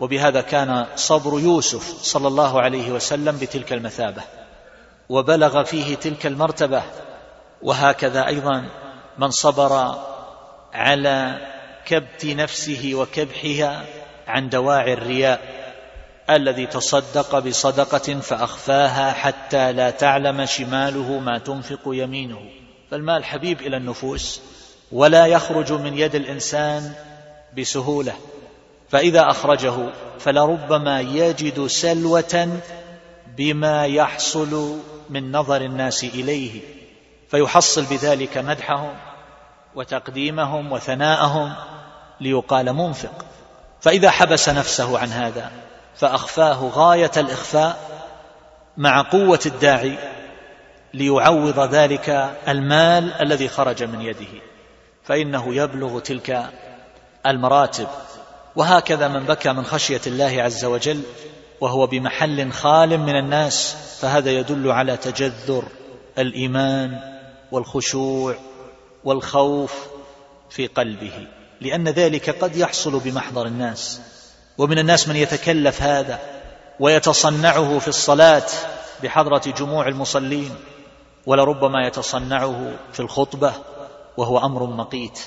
وبهذا 0.01 0.41
كان 0.41 0.87
صبر 0.97 1.41
يوسف 1.41 2.03
صلى 2.03 2.29
الله 2.29 2.61
عليه 2.61 2.93
وسلم 2.93 3.39
بتلك 3.39 3.73
المثابة. 3.73 4.23
وبلغ 5.09 5.63
فيه 5.63 5.95
تلك 5.95 6.27
المرتبة 6.27 6.83
وهكذا 7.63 8.27
أيضا 8.27 8.65
من 9.19 9.31
صبر 9.31 9.95
على 10.75 11.39
كبت 11.87 12.25
نفسه 12.25 12.91
وكبحها 12.95 13.85
عن 14.27 14.49
دواعي 14.49 14.93
الرياء 14.93 15.65
الذي 16.31 16.67
تصدق 16.67 17.39
بصدقة 17.39 18.21
فأخفاها 18.21 19.13
حتى 19.13 19.73
لا 19.73 19.91
تعلم 19.91 20.45
شماله 20.47 21.19
ما 21.19 21.39
تنفق 21.39 21.81
يمينه. 21.87 22.41
فالمال 22.91 23.25
حبيب 23.25 23.61
إلى 23.61 23.77
النفوس 23.77 24.41
ولا 24.93 25.27
يخرج 25.27 25.73
من 25.73 25.99
يد 25.99 26.15
الإنسان 26.15 26.93
بسهولة. 27.59 28.15
فإذا 28.89 29.31
أخرجه 29.31 29.75
فلربما 30.19 31.01
يجد 31.01 31.67
سلوة 31.67 32.61
بما 33.37 33.87
يحصل 33.87 34.79
من 35.11 35.33
نظر 35.33 35.61
الناس 35.61 36.05
إليه. 36.05 36.61
فيحصل 37.31 37.85
بذلك 37.85 38.39
مدحهم 38.39 38.95
وتقديمهم 39.75 40.73
وثناءهم 40.73 41.53
ليقال 42.21 42.73
منفق. 42.73 43.25
فإذا 43.81 44.11
حبس 44.11 44.49
نفسه 44.49 44.99
عن 44.99 45.09
هذا 45.09 45.51
فأخفاه 45.95 46.71
غاية 46.75 47.11
الإخفاء 47.17 47.79
مع 48.77 49.03
قوة 49.03 49.41
الداعي 49.47 49.99
ليعوض 50.95 51.75
ذلك 51.75 52.35
المال 52.49 53.13
الذي 53.13 53.49
خرج 53.49 53.85
من 53.85 54.01
يده. 54.01 54.43
فإنه 55.05 55.55
يبلغ 55.55 55.99
تلك 55.99 56.47
المراتب. 57.27 57.89
وهكذا 58.57 59.09
من 59.09 59.25
بكى 59.25 59.53
من 59.53 59.65
خشية 59.65 60.01
الله 60.07 60.43
عز 60.43 60.65
وجل 60.65 61.03
وهو 61.61 61.87
بمحل 61.87 62.53
خال 62.53 62.99
من 62.99 63.17
الناس 63.17 63.77
فهذا 64.01 64.31
يدل 64.31 64.71
على 64.71 64.97
تجذر 64.97 65.65
الإيمان 66.19 67.01
والخشوع 67.53 68.37
والخوف 69.05 69.89
في 70.51 70.67
قلبه. 70.67 71.27
لأن 71.65 71.89
ذلك 71.89 72.31
قد 72.31 72.57
يحصل 72.57 72.99
بمحضر 72.99 73.47
الناس 73.47 74.01
ومن 74.59 74.79
الناس 74.79 75.09
من 75.09 75.17
يتكلف 75.17 75.83
هذا 75.83 76.19
ويتصنعه 76.81 77.79
في 77.79 77.89
الصلاة 77.89 78.47
بحضرة 79.03 79.43
جموع 79.59 79.89
المصلين 79.89 80.55
ولربما 81.27 81.87
يتصنعه 81.87 82.73
في 82.93 83.01
الخطبة 83.01 83.53
وهو 84.17 84.39
أمر 84.39 84.67
مقيت. 84.67 85.21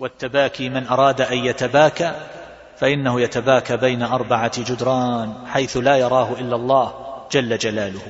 والتباكي 0.00 0.68
من 0.68 0.86
أراد 0.86 1.20
أن 1.20 1.38
يتباكى 1.38 2.12
فإنه 2.76 3.20
يتباكى 3.20 3.76
بين 3.76 4.02
أربعة 4.02 4.62
جدران 4.62 5.34
حيث 5.46 5.76
لا 5.76 5.96
يراه 5.96 6.32
إلا 6.32 6.56
الله 6.56 6.94
جل 7.32 7.58
جلاله. 7.58 8.02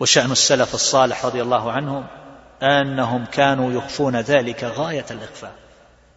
وشأن 0.00 0.32
السلف 0.32 0.74
الصالح 0.74 1.26
رضي 1.26 1.42
الله 1.42 1.72
عنهم 1.72 2.06
أنهم 2.62 3.24
كانوا 3.24 3.72
يخفون 3.72 4.16
ذلك 4.16 4.64
غاية 4.64 5.06
الإخفاء. 5.10 5.63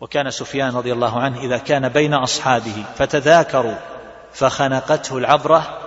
وكان 0.02 0.32
سفيان 0.32 0.76
رضي 0.76 0.94
الله 0.94 1.20
عنه 1.20 1.42
إذا 1.42 1.58
كان 1.58 1.90
بين 1.90 2.14
أصحابه 2.14 2.84
فتذاكروا 2.98 3.76
فخنقته 4.34 5.18
العبرة 5.18 5.80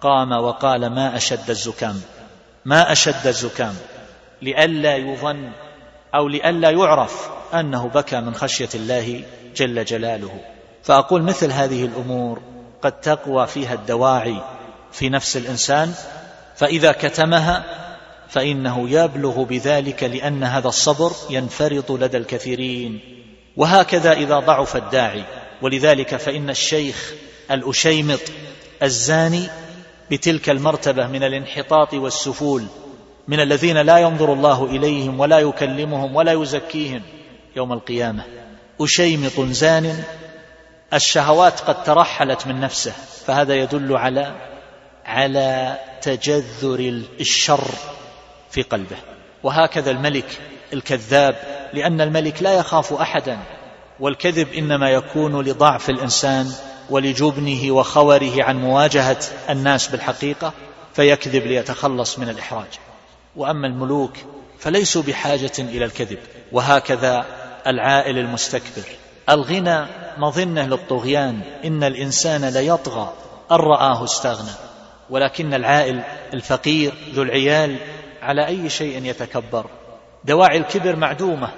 قام 0.00 0.32
وقال 0.32 0.86
ما 0.86 1.16
أشد 1.16 1.50
الزكام 1.50 2.00
ما 2.64 2.92
أشد 2.92 3.26
الزكام 3.26 3.74
لئلا 4.42 4.96
يظن 4.96 5.50
أو 6.14 6.28
لئلا 6.28 6.70
يعرف 6.70 7.28
أنه 7.54 7.88
بكى 7.88 8.20
من 8.20 8.34
خشية 8.34 8.68
الله 8.74 9.24
جل 9.56 9.84
جلاله. 9.84 10.40
فأقول 10.82 11.22
مثل 11.22 11.52
هذه 11.52 11.84
الأمور 11.84 12.42
قد 12.82 13.00
تقوى 13.00 13.46
فيها 13.46 13.74
الدواعي 13.74 14.42
في 14.92 15.08
نفس 15.08 15.36
الإنسان 15.36 15.94
فإذا 16.56 16.92
كتمها 16.92 17.64
فإنه 18.28 18.90
يبلغ 18.90 19.42
بذلك 19.42 20.02
لأن 20.02 20.44
هذا 20.44 20.68
الصبر 20.68 21.12
ينفرط 21.30 21.90
لدى 21.90 22.16
الكثيرين. 22.16 23.13
وهكذا 23.56 24.12
إذا 24.12 24.38
ضعف 24.38 24.76
الداعي. 24.76 25.24
ولذلك 25.62 26.16
فإن 26.16 26.50
الشيخ 26.50 27.12
الأشيمط 27.50 28.20
الزاني 28.82 29.48
بتلك 30.10 30.50
المرتبة 30.50 31.06
من 31.06 31.22
الانحطاط 31.22 31.94
والسفول 31.94 32.66
من 33.28 33.40
الذين 33.40 33.76
لا 33.76 33.98
ينظر 33.98 34.32
الله 34.32 34.64
إليهم 34.64 35.20
ولا 35.20 35.38
يكلمهم 35.38 36.16
ولا 36.16 36.32
يزكيهم 36.32 37.02
يوم 37.56 37.72
القيامة. 37.72 38.24
أشيمط 38.80 39.40
زان 39.40 40.04
الشهوات 40.94 41.60
قد 41.60 41.84
ترحلت 41.84 42.46
من 42.46 42.60
نفسه 42.60 42.92
فهذا 43.26 43.54
يدل 43.54 43.96
على 43.96 44.34
على 45.04 45.78
تجذر 46.02 47.02
الشر 47.20 47.68
في 48.50 48.62
قلبه. 48.62 48.96
وهكذا 49.42 49.90
الملك 49.90 50.40
الكذاب 50.72 51.53
لأن 51.74 52.00
الملك 52.00 52.42
لا 52.42 52.52
يخاف 52.52 52.92
أحدا 52.92 53.38
والكذب 54.00 54.52
إنما 54.52 54.90
يكون 54.90 55.40
لضعف 55.40 55.90
الإنسان 55.90 56.52
ولجبنه 56.90 57.72
وخوره 57.72 58.42
عن 58.42 58.60
مواجهة 58.60 59.18
الناس 59.50 59.88
بالحقيقة 59.88 60.52
فيكذب 60.94 61.46
ليتخلص 61.46 62.18
من 62.18 62.28
الإحراج. 62.28 62.66
وأما 63.36 63.66
الملوك 63.66 64.16
فليسوا 64.58 65.02
بحاجة 65.02 65.52
إلى 65.58 65.84
الكذب 65.84 66.18
وهكذا 66.52 67.24
العائل 67.66 68.18
المستكبر. 68.18 68.84
الغنى 69.30 69.86
مظنة 70.18 70.66
للطغيان 70.66 71.40
إن 71.64 71.84
الإنسان 71.84 72.44
ليطغى 72.44 73.12
أن 73.50 73.56
رآه 73.56 74.04
استغنى. 74.04 74.54
ولكن 75.10 75.54
العائل 75.54 76.02
الفقير 76.34 76.92
ذو 77.14 77.22
العيال 77.22 77.76
على 78.22 78.46
أي 78.46 78.70
شيء 78.70 79.04
يتكبر. 79.04 79.66
دواعي 80.24 80.58
الكبر 80.58 80.96
معدومة 80.96 81.48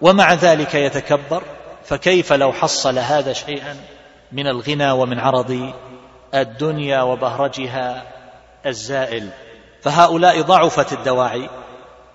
ومع 0.00 0.34
ذلك 0.34 0.74
يتكبر 0.74 1.42
فكيف 1.84 2.32
لو 2.32 2.52
حصل 2.52 2.98
هذا 2.98 3.32
شيئا 3.32 3.76
من 4.32 4.46
الغنى 4.46 4.90
ومن 4.90 5.18
عرض 5.18 5.72
الدنيا 6.34 7.02
وبهرجها 7.02 8.02
الزائل؟ 8.66 9.28
فهؤلاء 9.82 10.42
ضعفت 10.42 10.92
الدواعي 10.92 11.48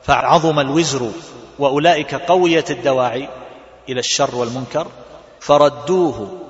فعظم 0.04 0.60
الوزر 0.60 1.12
وأولئك 1.60 2.16
قويت 2.16 2.72
الدواعي 2.72 3.30
إلى 3.90 4.00
الشر 4.00 4.36
والمنكر 4.36 4.88
فردوه 5.40 6.42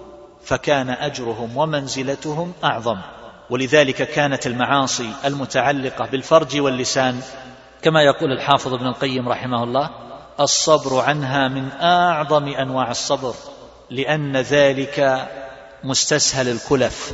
فكان 0.44 0.90
أجرهم 0.90 1.58
ومنزلتهم 1.58 2.54
أعظم. 2.64 2.98
ولذلك 3.50 3.96
كانت 3.96 4.48
المعاصي 4.48 5.10
المتعلقة 5.26 6.06
بالفرج 6.06 6.60
واللسان 6.60 7.22
كما 7.82 8.02
يقول 8.02 8.32
الحافظ 8.32 8.74
ابن 8.74 8.88
القيم 8.88 9.30
رحمه 9.30 9.64
الله 9.64 9.90
الصبر 10.40 11.02
عنها 11.02 11.48
من 11.48 11.72
أعظم 11.82 12.48
أنواع 12.48 12.92
الصبر 12.92 13.36
لأن 13.90 14.38
ذلك 14.38 15.28
مستسهل 15.84 16.48
الكلف. 16.48 17.14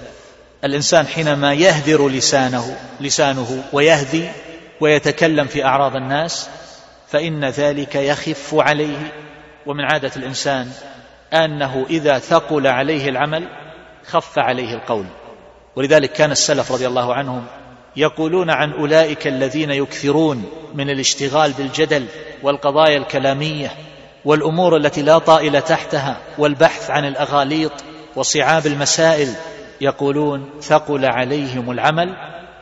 الإنسان 0.64 1.08
حينما 1.08 1.54
يهدر 1.54 2.08
لسانه 2.08 2.78
لسانه 3.00 3.64
ويهدي 3.74 4.30
ويتكلم 4.82 5.48
في 5.48 5.66
أعراض 5.66 5.96
الناس 5.96 6.50
فإن 7.08 7.46
ذلك 7.46 7.96
يخف 7.96 8.56
عليه. 8.56 9.14
ومن 9.66 9.84
عادة 9.94 10.12
الإنسان 10.16 10.72
أنه 11.34 11.86
إذا 11.90 12.20
ثقل 12.20 12.68
عليه 12.68 13.10
العمل 13.10 13.48
خف 14.08 14.40
عليه 14.40 14.74
القول. 14.74 15.06
ولذلك 15.76 16.12
كان 16.12 16.32
السلف 16.32 16.72
رضي 16.72 16.88
الله 16.88 17.14
عنهم 17.14 17.46
يقولون 17.96 18.50
عن 18.50 18.72
أولئك 18.72 19.28
الذين 19.28 19.72
يكثرون 19.72 20.44
من 20.74 20.90
الاشتغال 20.90 21.52
بالجدل 21.52 22.06
والقضايا 22.44 22.98
الكلامية 22.98 23.72
والأمور 24.26 24.78
التي 24.78 25.02
لا 25.02 25.18
طائل 25.18 25.62
تحتها 25.62 26.18
والبحث 26.38 26.92
عن 26.92 27.06
الأغاليط 27.06 27.72
وصعاب 28.16 28.68
المسائل 28.68 29.34
يقولون 29.82 30.50
ثقل 30.62 31.06
عليهم 31.06 31.72
العمل 31.72 32.16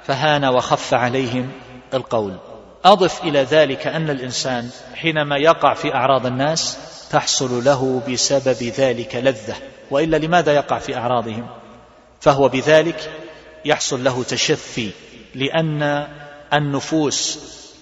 فهان 0.04 0.46
وخف 0.46 0.94
عليهم 0.94 1.52
القول. 1.94 2.38
أضف 2.86 3.24
إلى 3.24 3.44
ذلك 3.44 3.88
أن 3.88 4.10
الإنسان 4.10 4.70
حينما 4.96 5.38
يقع 5.38 5.74
في 5.74 5.94
أعراض 5.94 6.26
الناس 6.26 6.78
تحصل 7.12 7.64
له 7.64 8.02
بسبب 8.10 8.64
ذلك 8.64 9.16
لذة 9.16 9.56
وإلا 9.92 10.18
لماذا 10.18 10.54
يقع 10.54 10.78
في 10.78 10.98
أعراضهم؟ 10.98 11.48
فهو 12.20 12.48
بذلك 12.48 13.12
يحصل 13.66 14.04
له 14.04 14.24
تشفي. 14.24 14.92
لأن 15.36 16.08
النفوس 16.54 17.40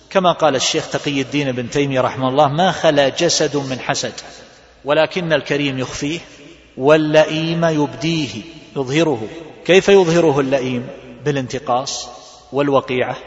كما 0.09 0.31
قال 0.31 0.55
الشيخ 0.55 0.89
تقي 0.89 1.21
الدين 1.21 1.51
بن 1.51 1.69
تيمية 1.69 2.01
رحمه 2.01 2.29
الله 2.29 2.47
ما 2.47 2.71
خلا 2.71 3.09
جسد 3.09 3.57
من 3.57 3.79
حسد 3.79 4.13
ولكن 4.85 5.33
الكريم 5.33 5.79
يخفيه 5.79 6.19
واللئيم 6.77 7.65
يبديه 7.65 8.41
يظهره. 8.75 9.27
كيف 9.65 9.89
يظهره 9.89 10.39
اللئيم؟ 10.39 10.87
بالانتقاص 11.25 12.09
والوقيعة 12.53 13.17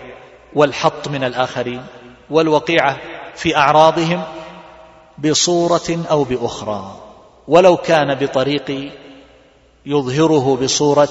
والحط 0.55 1.09
من 1.09 1.25
الآخرين 1.25 1.83
والوقيعة 2.31 2.97
في 3.35 3.57
أعراضهم 3.57 4.23
بصورة 5.19 6.05
أو 6.11 6.25
بأخرى. 6.25 7.01
ولو 7.49 7.77
كان 7.77 8.15
بطريق 8.15 8.91
يظهره 9.87 10.57
بصورة 10.57 11.09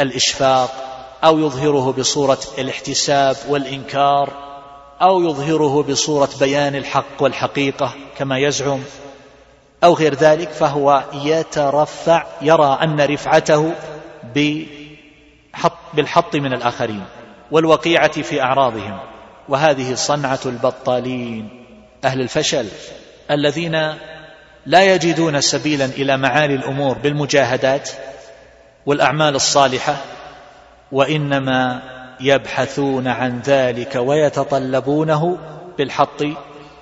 الإشفاق 0.00 0.91
أو 1.24 1.38
يظهره 1.38 1.92
بصورة 1.92 2.38
الاحتساب 2.58 3.36
والإنكار 3.48 4.32
أو 5.02 5.22
يظهره 5.22 5.82
بصورة 5.82 6.28
بيان 6.40 6.74
الحق 6.74 7.22
والحقيقة 7.22 7.94
كما 8.18 8.38
يزعم 8.38 8.80
أو 9.84 9.94
غير 9.94 10.14
ذلك 10.14 10.50
فهو 10.50 11.02
يترفع 11.14 12.26
يرى 12.42 12.78
أن 12.82 13.00
رفعته 13.00 13.72
بالحط 15.94 16.36
من 16.36 16.52
الآخرين 16.52 17.04
والوقيعة 17.50 18.22
في 18.22 18.42
أعراضهم. 18.42 18.98
وهذه 19.48 19.94
صنعة 19.94 20.40
البطالين 20.46 21.48
أهل 22.04 22.20
الفشل 22.20 22.68
الذين 23.30 23.94
لا 24.66 24.94
يجدون 24.94 25.40
سبيلا 25.40 25.84
إلى 25.84 26.16
معالي 26.16 26.54
الأمور 26.54 26.98
بالمجاهدات 26.98 27.90
والأعمال 28.86 29.34
الصالحة 29.34 29.96
وإنما 30.92 31.82
يبحثون 32.20 33.08
عن 33.08 33.40
ذلك 33.40 33.96
ويتطلبونه 33.96 35.38
بالحط 35.78 36.24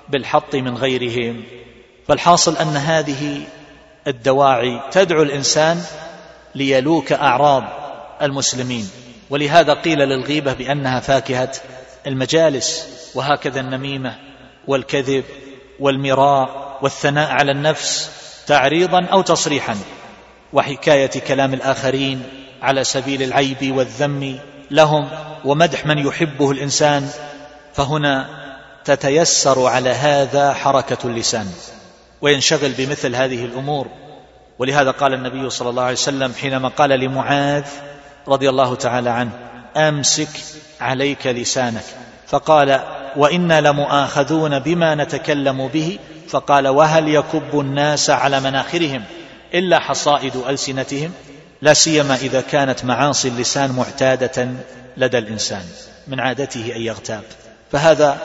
بالحط 0.09 0.55
من 0.55 0.77
غيرهم. 0.77 1.43
فالحاصل 2.07 2.57
أن 2.57 2.77
هذه 2.77 3.41
الدواعي 4.07 4.79
تدعو 4.91 5.21
الإنسان 5.21 5.81
ليلوك 6.55 7.11
أعراض 7.11 7.63
المسلمين. 8.21 8.89
ولهذا 9.29 9.73
قيل 9.73 9.99
للغيبة 9.99 10.53
بأنها 10.53 10.99
فاكهة 10.99 11.51
المجالس 12.07 12.87
وهكذا 13.15 13.59
النميمة 13.59 14.15
والكذب 14.67 15.23
والمراء 15.79 16.77
والثناء 16.81 17.31
على 17.31 17.51
النفس 17.51 18.11
تعريضا 18.47 19.05
أو 19.05 19.21
تصريحا. 19.21 19.75
وحكاية 20.53 21.19
كلام 21.27 21.53
الآخرين 21.53 22.40
على 22.61 22.83
سبيل 22.83 23.23
العيب 23.23 23.75
والذم 23.77 24.39
لهم 24.71 25.09
ومدح 25.45 25.85
من 25.85 25.97
يحبه 25.97 26.51
الإنسان 26.51 27.09
فهنا 27.73 28.29
تتيسر 28.85 29.65
على 29.65 29.89
هذا 29.89 30.53
حركة 30.53 30.97
اللسان 31.05 31.47
وينشغل 32.21 32.71
بمثل 32.71 33.15
هذه 33.15 33.45
الأمور. 33.45 33.87
ولهذا 34.59 34.91
قال 34.91 35.13
النبي 35.13 35.49
صلى 35.49 35.69
الله 35.69 35.83
عليه 35.83 35.93
وسلم 35.93 36.33
حينما 36.33 36.67
قال 36.67 36.89
لمعاذ 36.89 37.65
رضي 38.27 38.49
الله 38.49 38.75
تعالى 38.75 39.09
عنه 39.09 39.31
أمسك 39.77 40.29
عليك 40.81 41.27
لسانك. 41.27 41.83
فقال 42.27 42.81
وإنا 43.15 43.61
لمؤاخذون 43.61 44.59
بما 44.59 44.95
نتكلم 44.95 45.67
به؟ 45.67 45.99
فقال 46.29 46.67
وهل 46.67 47.07
يكب 47.07 47.59
الناس 47.59 48.09
على 48.09 48.39
مناخرهم 48.39 49.03
إلا 49.53 49.79
حصائد 49.79 50.35
ألسنتهم؟ 50.35 51.11
لا 51.61 51.73
سيما 51.73 52.15
إذا 52.15 52.41
كانت 52.41 52.85
معاصي 52.85 53.27
اللسان 53.27 53.71
معتادة 53.71 54.49
لدى 54.97 55.17
الإنسان 55.17 55.63
من 56.07 56.19
عادته 56.19 56.75
أن 56.75 56.81
يغتاب. 56.81 57.23
فهذا 57.71 58.17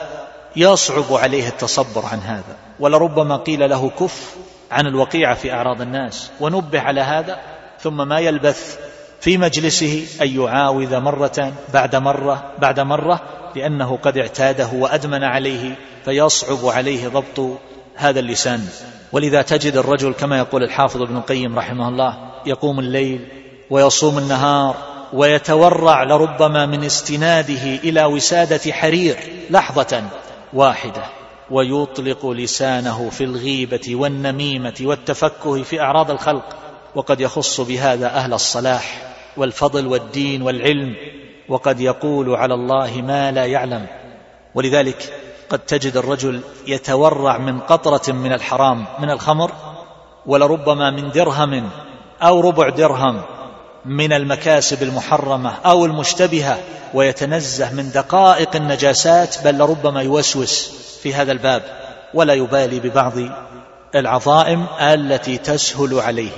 يصعب 0.55 1.13
عليه 1.13 1.47
التصبر 1.47 2.05
عن 2.05 2.19
هذا. 2.19 2.55
ولربما 2.79 3.37
قيل 3.37 3.69
له 3.69 3.89
كف 3.89 4.35
عن 4.71 4.87
الوقيعه 4.87 5.35
في 5.35 5.53
أعراض 5.53 5.81
الناس 5.81 6.29
ونبه 6.39 6.79
على 6.79 7.01
هذا 7.01 7.39
ثم 7.79 8.07
ما 8.07 8.19
يلبث 8.19 8.77
في 9.21 9.37
مجلسه 9.37 10.07
أن 10.21 10.27
يعاوذ 10.27 10.99
مرة 10.99 11.53
بعد 11.73 11.95
مرة 11.95 12.51
بعد 12.59 12.79
مرة 12.79 13.19
لأنه 13.55 13.97
قد 13.97 14.17
اعتاده 14.17 14.67
وأدمن 14.73 15.23
عليه 15.23 15.75
فيصعب 16.05 16.65
عليه 16.65 17.07
ضبط 17.07 17.59
هذا 17.95 18.19
اللسان. 18.19 18.67
ولذا 19.11 19.41
تجد 19.41 19.77
الرجل 19.77 20.13
كما 20.13 20.37
يقول 20.37 20.63
الحافظ 20.63 21.01
ابن 21.01 21.17
القيم 21.17 21.59
رحمه 21.59 21.89
الله 21.89 22.36
يقوم 22.47 22.79
الليل 22.79 23.27
ويصوم 23.69 24.17
النهار 24.17 24.75
ويتورع 25.13 26.03
لربما 26.03 26.65
من 26.65 26.83
استناده 26.83 27.63
إلى 27.63 28.05
وسادة 28.05 28.71
حرير 28.71 29.17
لحظة 29.49 30.03
واحدة 30.53 31.03
ويطلق 31.51 32.25
لسانه 32.25 33.09
في 33.09 33.23
الغيبة 33.23 33.95
والنميمة 33.95 34.75
والتفكه 34.81 35.63
في 35.63 35.81
أعراض 35.81 36.11
الخلق 36.11 36.55
وقد 36.95 37.21
يخص 37.21 37.61
بهذا 37.61 38.07
أهل 38.07 38.33
الصلاح 38.33 39.13
والفضل 39.37 39.87
والدين 39.87 40.41
والعلم 40.41 40.95
وقد 41.49 41.79
يقول 41.79 42.35
على 42.35 42.53
الله 42.53 43.01
ما 43.01 43.31
لا 43.31 43.45
يعلم 43.45 43.87
ولذلك 44.55 45.13
قد 45.49 45.59
تجد 45.59 45.97
الرجل 45.97 46.41
يتورع 46.67 47.37
من 47.37 47.59
قطرة 47.59 48.13
من 48.13 48.33
الحرام 48.33 48.85
من 48.99 49.09
الخمر 49.09 49.51
ولربما 50.25 50.91
من 50.91 51.11
درهم 51.11 51.69
أو 52.21 52.39
ربع 52.39 52.69
درهم 52.69 53.21
من 53.85 54.13
المكاسب 54.13 54.83
المحرمة 54.83 55.53
أو 55.65 55.85
المشتبهة 55.85 56.59
ويتنزه 56.93 57.73
من 57.73 57.91
دقائق 57.91 58.55
النجاسات 58.55 59.35
بل 59.43 59.57
لربما 59.57 60.01
يوسوس 60.01 60.71
في 61.03 61.13
هذا 61.13 61.31
الباب 61.31 61.63
ولا 62.13 62.33
يبالي 62.33 62.79
ببعض 62.79 63.13
العظائم 63.95 64.65
التي 64.81 65.37
تسهل 65.37 65.99
عليه. 65.99 66.31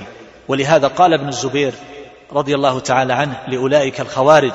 ولهذا 0.48 0.88
قال 0.88 1.14
ابن 1.14 1.28
الزبير 1.28 1.72
رضي 2.32 2.54
الله 2.54 2.80
تعالى 2.80 3.12
عنه 3.12 3.40
لأولئك 3.48 4.00
الخوارج 4.00 4.52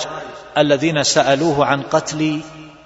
الذين 0.58 1.04
سألوه 1.04 1.66
عن 1.66 1.82
قتل 1.82 2.42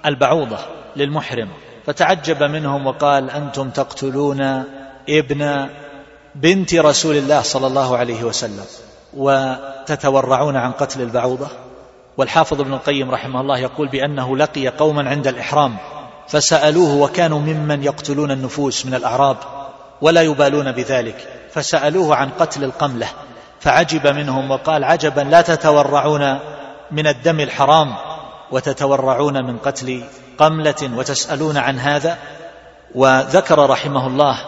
البعوضة 0.06 0.58
للمحرم 0.96 1.48
فتعجب 1.86 2.42
منهم 2.42 2.86
وقال 2.86 3.30
أنتم 3.30 3.70
تقتلون 3.70 4.64
ابن 5.08 5.68
بنت 6.34 6.74
رسول 6.74 7.16
الله 7.16 7.42
صلى 7.42 7.66
الله 7.66 7.96
عليه 7.96 8.24
وسلم 8.24 8.64
وتتورعون 9.14 10.56
عن 10.56 10.72
قتل 10.72 11.00
البعوضة؟ 11.02 11.48
والحافظ 12.16 12.60
ابن 12.60 12.72
القيم 12.72 13.10
رحمه 13.10 13.40
الله 13.40 13.58
يقول 13.58 13.88
بأنه 13.88 14.36
لقي 14.36 14.68
قوما 14.68 15.10
عند 15.10 15.26
الإحرام 15.26 15.76
فسألوه 16.28 16.96
وكانوا 16.96 17.38
ممن 17.38 17.84
يقتلون 17.84 18.30
النفوس 18.30 18.86
من 18.86 18.94
الأعراب 18.94 19.36
ولا 20.00 20.22
يبالون 20.22 20.72
بذلك 20.72 21.28
فسألوه 21.50 22.16
عن 22.16 22.28
قتل 22.28 22.64
القملة 22.64 23.06
فعجب 23.60 24.06
منهم 24.06 24.50
وقال 24.50 24.84
عجبا 24.84 25.20
لا 25.20 25.40
تتورعون 25.40 26.38
من 26.90 27.06
الدم 27.06 27.40
الحرام 27.40 27.94
وتتورعون 28.50 29.44
من 29.44 29.58
قتل 29.58 30.04
قملة 30.38 30.90
وتسألون 30.96 31.56
عن 31.56 31.78
هذا؟ 31.78 32.18
وذكر 32.94 33.70
رحمه 33.70 34.06
الله 34.06 34.38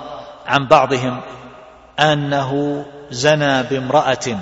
عن 0.46 0.68
بعضهم 0.68 1.20
أنه 2.01 2.84
زنى 3.11 3.62
بامرأة 3.62 4.38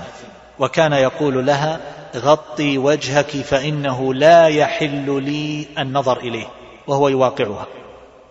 وكان 0.59 0.93
يقول 0.93 1.47
لها 1.47 1.81
غطي 2.17 2.79
وجهك 2.79 3.31
فإنه 3.31 4.15
لا 4.15 4.47
يحل 4.47 5.23
لي 5.23 5.67
النظر 5.79 6.19
إليه. 6.19 6.47
وهو 6.87 7.09
يواقعها 7.09 7.67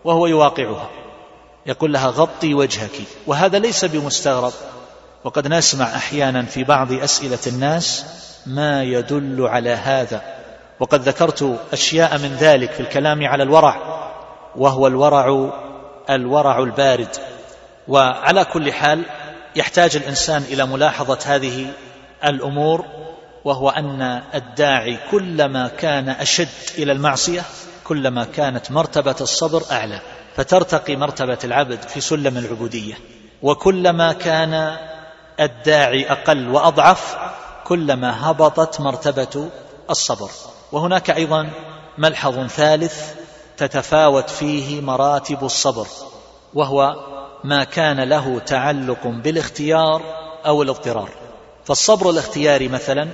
وهو 0.04 0.28
يواقعها. 0.28 0.90
يقول 1.66 1.94
لها 1.94 2.08
غطي 2.08 2.54
وجهك. 2.54 3.02
وهذا 3.28 3.60
ليس 3.60 3.86
بمستغرب. 3.86 4.54
وقد 5.24 5.48
نسمع 5.48 5.86
أحيانا 5.86 6.42
في 6.42 6.64
بعض 6.64 6.94
أسئلة 6.94 7.40
الناس 7.48 8.06
ما 8.46 8.84
يدل 8.84 9.48
على 9.48 9.70
هذا. 9.70 10.22
وقد 10.80 11.02
ذكرت 11.02 11.60
أشياء 11.74 12.18
من 12.18 12.38
ذلك 12.40 12.72
في 12.72 12.80
الكلام 12.80 13.28
على 13.28 13.44
الورع 13.44 13.76
وهو 14.56 14.88
الورع 14.88 15.52
الورع 16.10 16.60
البارد. 16.60 17.18
وعلى 17.90 18.46
كل 18.46 18.74
حال 18.74 19.06
يحتاج 19.56 19.96
الإنسان 19.96 20.42
إلى 20.42 20.66
ملاحظة 20.66 21.20
هذه 21.26 21.74
الأمور 22.26 22.86
وهو 23.46 23.70
أن 23.70 24.22
الداعي 24.36 25.00
كلما 25.12 25.68
كان 25.68 26.10
أشد 26.10 26.48
إلى 26.78 26.92
المعصية 26.92 27.42
كلما 27.84 28.24
كانت 28.24 28.72
مرتبة 28.72 29.16
الصبر 29.22 29.64
أعلى 29.72 30.02
فترتقي 30.36 30.96
مرتبة 30.96 31.38
العبد 31.44 31.82
في 31.82 32.02
سلم 32.02 32.38
العبودية. 32.38 32.98
وكلما 33.42 34.14
كان 34.14 34.78
الداعي 35.40 36.12
أقل 36.12 36.50
وأضعف 36.50 37.18
كلما 37.64 38.32
هبطت 38.32 38.82
مرتبة 38.82 39.50
الصبر. 39.90 40.30
وهناك 40.72 41.10
أيضا 41.10 41.50
ملحظ 41.98 42.48
ثالث 42.48 43.14
تتفاوت 43.58 44.30
فيه 44.30 44.82
مراتب 44.82 45.44
الصبر 45.44 45.88
وهو 46.54 46.96
ما 47.44 47.64
كان 47.64 48.00
له 48.00 48.40
تعلق 48.40 49.08
بالاختيار 49.08 50.02
أو 50.46 50.64
الاضطرار. 50.64 51.10
فالصبر 51.66 52.10
الاختياري 52.10 52.68
مثلا 52.68 53.08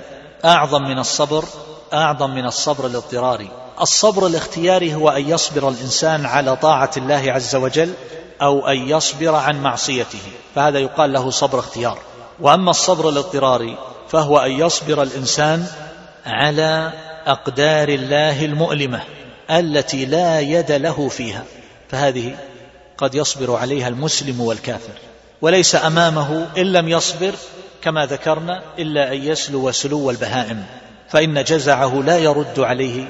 أعظم 0.44 0.82
من 0.82 0.98
الصبر 0.98 1.44
أعظم 1.92 2.30
من 2.30 2.46
الصبر 2.46 2.86
الاضطراري. 2.86 3.50
الصبر 3.80 4.26
الاختياري 4.26 4.94
هو 4.94 5.08
أن 5.08 5.28
يصبر 5.28 5.68
الإنسان 5.68 6.26
على 6.26 6.56
طاعة 6.56 6.90
الله 6.96 7.32
عز 7.32 7.56
وجل 7.56 7.92
أو 8.42 8.68
أن 8.68 8.88
يصبر 8.88 9.34
عن 9.34 9.62
معصيته. 9.62 10.22
فهذا 10.54 10.78
يقال 10.78 11.12
له 11.12 11.30
صبر 11.30 11.58
اختيار. 11.58 11.98
وأما 12.40 12.70
الصبر 12.70 13.08
الاضطراري 13.08 13.78
فهو 14.08 14.38
أن 14.38 14.50
يصبر 14.50 15.02
الإنسان 15.02 15.66
على 16.26 16.92
أقدار 17.26 17.88
الله 17.88 18.44
المؤلمة 18.44 19.00
التي 19.50 20.04
لا 20.04 20.40
يد 20.40 20.72
له 20.72 21.08
فيها. 21.08 21.44
فهذه 21.88 22.36
قد 22.98 23.14
يصبر 23.14 23.56
عليها 23.56 23.88
المسلم 23.88 24.40
والكافر 24.40 24.92
وليس 25.42 25.74
أمامه 25.74 26.46
إن 26.58 26.72
لم 26.72 26.88
يصبر 26.88 27.34
كما 27.82 28.06
ذكرنا 28.06 28.62
إلا 28.78 29.12
أن 29.12 29.22
يسلو 29.22 29.72
سلو 29.72 30.10
البهائم 30.10 30.64
فإن 31.08 31.44
جزعه 31.44 32.02
لا 32.02 32.18
يرد 32.18 32.60
عليه 32.60 33.08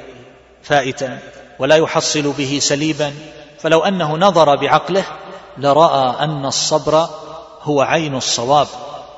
فائتا 0.62 1.18
ولا 1.58 1.76
يحصل 1.76 2.32
به 2.32 2.58
سليبا 2.62 3.14
فلو 3.60 3.80
أنه 3.80 4.16
نظر 4.16 4.56
بعقله 4.56 5.04
لرأى 5.58 6.24
أن 6.24 6.46
الصبر 6.46 7.08
هو 7.62 7.80
عين 7.80 8.14
الصواب 8.14 8.66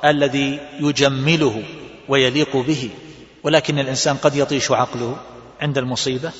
الذي 0.05 0.59
يجمله 0.79 1.63
ويليق 2.09 2.57
به 2.57 2.89
ولكن 3.43 3.79
الإنسان 3.79 4.17
قد 4.17 4.35
يطيش 4.35 4.71
عقله 4.71 5.17
عند 5.61 5.77
المصيبة 5.77 6.31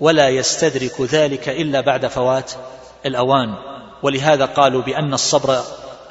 ولا 0.00 0.28
يستدرك 0.28 1.00
ذلك 1.00 1.48
إلا 1.48 1.80
بعد 1.80 2.06
فوات 2.06 2.52
الأوان. 3.06 3.54
ولهذا 4.02 4.44
قالوا 4.44 4.82
بأن 4.82 5.14
الصبر 5.14 5.60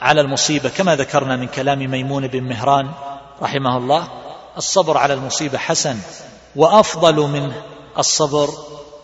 على 0.01 0.21
المصيبة 0.21 0.69
كما 0.69 0.95
ذكرنا 0.95 1.35
من 1.35 1.47
كلام 1.47 1.79
ميمون 1.79 2.27
بن 2.27 2.43
مهران 2.43 2.89
رحمه 3.41 3.77
الله 3.77 4.07
الصبر 4.57 4.97
على 4.97 5.13
المصيبة 5.13 5.57
حسن 5.57 5.97
وأفضل 6.55 7.15
من 7.15 7.51
الصبر 7.97 8.49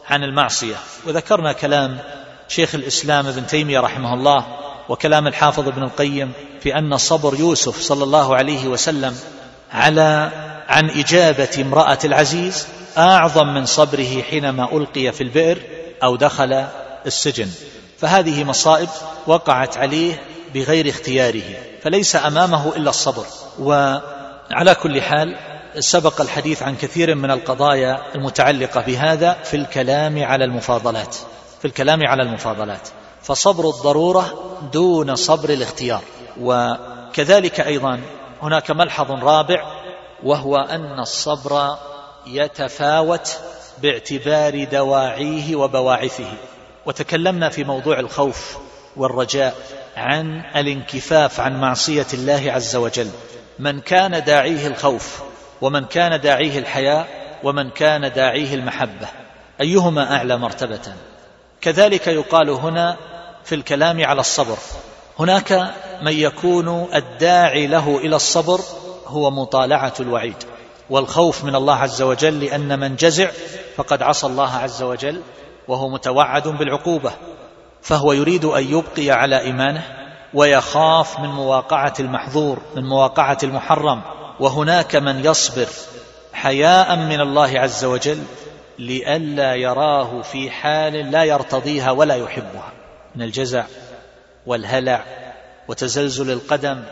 عن 0.09 0.23
المعصية. 0.23 0.75
وذكرنا 1.07 1.53
كلام 1.53 1.99
شيخ 2.47 2.75
الإسلام 2.75 3.27
ابن 3.27 3.47
تيمية 3.47 3.79
رحمه 3.79 4.13
الله 4.13 4.45
وكلام 4.89 5.27
الحافظ 5.27 5.67
ابن 5.67 5.83
القيم 5.83 6.31
في 6.61 6.77
أن 6.77 6.97
صبر 6.97 7.39
يوسف 7.39 7.81
صلى 7.81 8.03
الله 8.03 8.35
عليه 8.35 8.67
وسلم 8.67 9.15
على 9.71 10.31
عن 10.67 10.89
إجابة 10.89 11.49
امرأة 11.61 11.99
العزيز 12.05 12.67
أعظم 12.97 13.47
من 13.47 13.65
صبره 13.65 14.21
حينما 14.29 14.77
ألقي 14.77 15.11
في 15.11 15.21
البئر 15.21 15.57
أو 16.03 16.15
دخل 16.15 16.65
السجن. 17.05 17.49
فهذه 18.01 18.43
مصائب 18.43 18.89
وقعت 19.27 19.77
عليه 19.77 20.21
بغير 20.53 20.89
اختياره 20.89 21.43
فليس 21.81 22.15
أمامه 22.15 22.75
إلا 22.75 22.89
الصبر. 22.89 23.25
وعلى 23.59 24.75
كل 24.83 25.01
حال 25.01 25.35
سبق 25.79 26.21
الحديث 26.21 26.63
عن 26.63 26.75
كثير 26.75 27.15
من 27.15 27.31
القضايا 27.31 28.15
المتعلقة 28.15 28.81
بهذا 28.81 29.33
في 29.43 29.57
الكلام 29.57 30.23
على 30.23 30.45
المفاضلات 30.45 31.15
في 31.59 31.65
الكلام 31.65 32.07
على 32.07 32.23
المفاضلات. 32.23 32.89
فصبر 33.21 33.69
الضرورة 33.69 34.33
دون 34.73 35.15
صبر 35.15 35.49
الاختيار. 35.49 36.01
وكذلك 36.41 37.59
أيضا 37.59 37.99
هناك 38.41 38.71
ملحظ 38.71 39.11
رابع 39.11 39.63
وهو 40.23 40.57
أن 40.57 40.99
الصبر 40.99 41.77
يتفاوت 42.27 43.37
باعتبار 43.81 44.63
دواعيه 44.63 45.55
وبواعثه. 45.55 46.33
وتكلمنا 46.85 47.49
في 47.49 47.63
موضوع 47.63 47.99
الخوف 47.99 48.57
والرجاء 48.95 49.55
عن 49.97 50.43
الانكفاف 50.55 51.39
عن 51.39 51.61
معصية 51.61 52.07
الله 52.13 52.51
عز 52.51 52.75
وجل. 52.75 53.09
من 53.59 53.79
كان 53.79 54.23
داعيه 54.23 54.67
الخوف 54.67 55.21
ومن 55.61 55.85
كان 55.85 56.21
داعيه 56.21 56.59
الحياء 56.59 57.07
ومن 57.43 57.69
كان 57.69 58.11
داعيه 58.11 58.55
المحبة. 58.55 59.07
أيهما 59.61 60.15
أعلى 60.15 60.37
مرتبة؟ 60.37 60.93
كذلك 61.61 62.07
يقال 62.07 62.49
هنا 62.49 62.97
في 63.43 63.55
الكلام 63.55 64.05
على 64.05 64.19
الصبر. 64.19 64.57
هناك 65.19 65.73
من 66.01 66.13
يكون 66.13 66.87
الداعي 66.95 67.67
له 67.67 67.97
إلى 67.97 68.15
الصبر 68.15 68.59
هو 69.07 69.31
مطالعة 69.31 69.93
الوعيد. 69.99 70.43
والخوف 70.89 71.43
من 71.43 71.55
الله 71.55 71.75
عز 71.75 72.01
وجل 72.01 72.39
لأن 72.39 72.79
من 72.79 72.95
جزع 72.95 73.31
فقد 73.75 74.01
عصى 74.01 74.27
الله 74.27 74.55
عز 74.55 74.83
وجل 74.83 75.21
وهو 75.69 75.89
متوعد 75.89 76.47
بالعقوبة 76.47 77.11
فهو 77.81 78.13
يريد 78.13 78.45
أن 78.45 78.63
يبقي 78.63 79.11
على 79.11 79.39
إيمانه 79.39 79.83
ويخاف 80.33 81.19
من 81.19 81.29
مواقعة 81.29 81.93
المحظور 81.99 82.61
من 82.75 82.83
مواقعة 82.83 83.37
المحرم. 83.43 84.01
وهناك 84.39 84.95
من 84.95 85.25
يصبر 85.25 85.67
حياء 86.33 86.95
من 86.95 87.21
الله 87.21 87.59
عز 87.59 87.85
وجل 87.85 88.23
لئلا 88.79 89.55
يراه 89.55 90.21
في 90.21 90.51
حال 90.51 91.11
لا 91.11 91.23
يرتضيها 91.23 91.91
ولا 91.91 92.15
يحبها 92.15 92.71
من 93.15 93.21
الجزع 93.21 93.63
والهلع 94.45 95.03
وتزلزل 95.67 96.31
القدم 96.31 96.83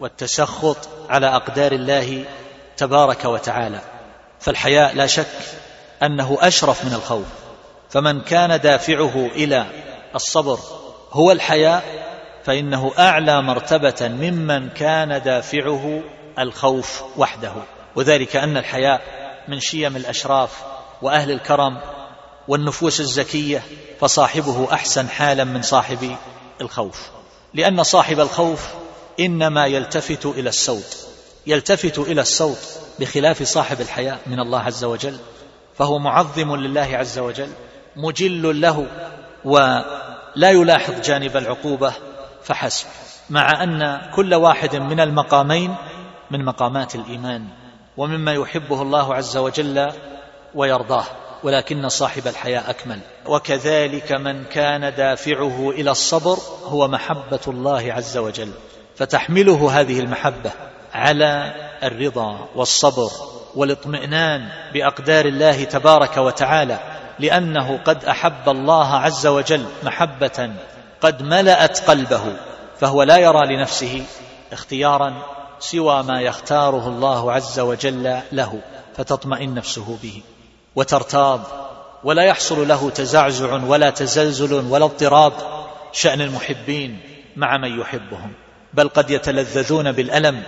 والتسخط 0.00 0.88
على 1.10 1.26
أقدار 1.26 1.72
الله 1.72 2.24
تبارك 2.76 3.24
وتعالى. 3.24 3.80
فالحياء 4.40 4.94
لا 4.94 5.06
شك 5.06 5.26
أنه 6.02 6.38
أشرف 6.40 6.84
من 6.84 6.94
الخوف. 6.94 7.43
فمن 7.94 8.20
كان 8.20 8.60
دافعه 8.60 9.26
إلى 9.26 9.66
الصبر 10.14 10.58
هو 11.12 11.32
الحياء 11.32 11.84
فإنه 12.44 12.92
أعلى 12.98 13.42
مرتبة 13.42 14.08
ممن 14.08 14.68
كان 14.68 15.22
دافعه 15.22 16.02
الخوف 16.38 17.02
وحده. 17.16 17.52
وذلك 17.96 18.36
أن 18.36 18.56
الحياء 18.56 19.02
من 19.48 19.60
شيم 19.60 19.96
الأشراف 19.96 20.62
وأهل 21.02 21.30
الكرم 21.30 21.80
والنفوس 22.48 23.00
الزكية 23.00 23.62
فصاحبه 24.00 24.72
أحسن 24.72 25.08
حالا 25.08 25.44
من 25.44 25.62
صاحب 25.62 26.16
الخوف. 26.60 27.10
لأن 27.54 27.82
صاحب 27.82 28.20
الخوف 28.20 28.66
إنما 29.20 29.66
يلتفت 29.66 30.26
إلى 30.26 30.48
السوط 30.48 30.96
يلتفت 31.46 31.98
إلى 31.98 32.20
السوط 32.20 32.58
بخلاف 33.00 33.42
صاحب 33.42 33.80
الحياء 33.80 34.18
من 34.26 34.40
الله 34.40 34.60
عز 34.60 34.84
وجل 34.84 35.18
فهو 35.74 35.98
معظم 35.98 36.56
لله 36.56 36.96
عز 36.96 37.18
وجل. 37.18 37.48
مجل 37.96 38.60
له 38.60 38.86
ولا 39.44 40.50
يلاحظ 40.50 41.00
جانب 41.00 41.36
العقوبة 41.36 41.92
فحسب. 42.42 42.86
مع 43.30 43.62
أن 43.62 44.00
كل 44.14 44.34
واحد 44.34 44.76
من 44.76 45.00
المقامين 45.00 45.74
من 46.30 46.44
مقامات 46.44 46.94
الإيمان 46.94 47.44
ومما 47.96 48.32
يحبه 48.32 48.82
الله 48.82 49.14
عز 49.14 49.36
وجل 49.36 49.92
ويرضاه 50.54 51.04
ولكن 51.42 51.88
صاحب 51.88 52.26
الحياء 52.26 52.70
أكمل. 52.70 52.98
وكذلك 53.26 54.12
من 54.12 54.44
كان 54.44 54.94
دافعه 54.94 55.70
إلى 55.70 55.90
الصبر 55.90 56.38
هو 56.64 56.88
محبة 56.88 57.40
الله 57.48 57.92
عز 57.92 58.16
وجل. 58.16 58.50
فتحمله 58.96 59.80
هذه 59.80 60.00
المحبة 60.00 60.50
على 60.94 61.54
الرضا 61.82 62.48
والصبر 62.56 63.10
والاطمئنان 63.54 64.48
بأقدار 64.74 65.24
الله 65.24 65.64
تبارك 65.64 66.16
وتعالى. 66.16 66.78
لأنه 67.18 67.78
قد 67.84 68.04
أحب 68.04 68.48
الله 68.48 68.94
عز 68.94 69.26
وجل 69.26 69.66
محبة 69.82 70.50
قد 71.00 71.22
ملأت 71.22 71.90
قلبه 71.90 72.36
فهو 72.80 73.02
لا 73.02 73.16
يرى 73.16 73.56
لنفسه 73.56 74.04
اختيارا 74.52 75.14
سوى 75.58 76.02
ما 76.02 76.20
يختاره 76.20 76.88
الله 76.88 77.32
عز 77.32 77.60
وجل 77.60 78.20
له 78.32 78.60
فتطمئن 78.96 79.54
نفسه 79.54 79.98
به 80.02 80.22
وترتاض 80.76 81.40
ولا 82.04 82.22
يحصل 82.22 82.68
له 82.68 82.90
تزعزع 82.90 83.54
ولا 83.54 83.90
تزلزل 83.90 84.52
ولا 84.54 84.84
اضطراب 84.84 85.32
شأن 85.92 86.20
المحبين 86.20 87.00
مع 87.36 87.58
من 87.58 87.80
يحبهم 87.80 88.32
بل 88.74 88.88
قد 88.88 89.10
يتلذذون 89.10 89.92
بالألم 89.92 90.42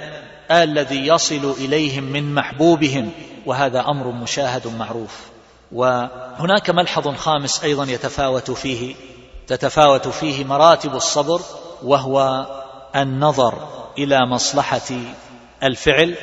الذي 0.50 1.06
يصل 1.06 1.54
إليهم 1.58 2.04
من 2.04 2.34
محبوبهم 2.34 3.10
وهذا 3.46 3.80
أمر 3.80 4.10
مشاهد 4.10 4.66
معروف. 4.66 5.35
وهناك 5.72 6.70
ملحظ 6.70 7.08
خامس 7.08 7.64
أيضا 7.64 7.84
يتفاوت 7.84 8.50
فيه 8.50 8.94
تتفاوت 9.46 10.08
فيه 10.08 10.44
مراتب 10.44 10.94
الصبر 10.94 11.40
وهو 11.82 12.46
النظر 12.96 13.68
إلى 13.98 14.26
مصلحة 14.26 14.90
الفعل 15.62 16.14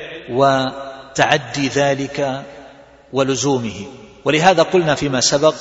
تعدي 1.15 1.68
ذلك 1.68 2.45
ولزومه. 3.14 3.86
ولهذا 4.26 4.64
قلنا 4.64 4.95
فيما 4.95 5.22
سبق 5.22 5.56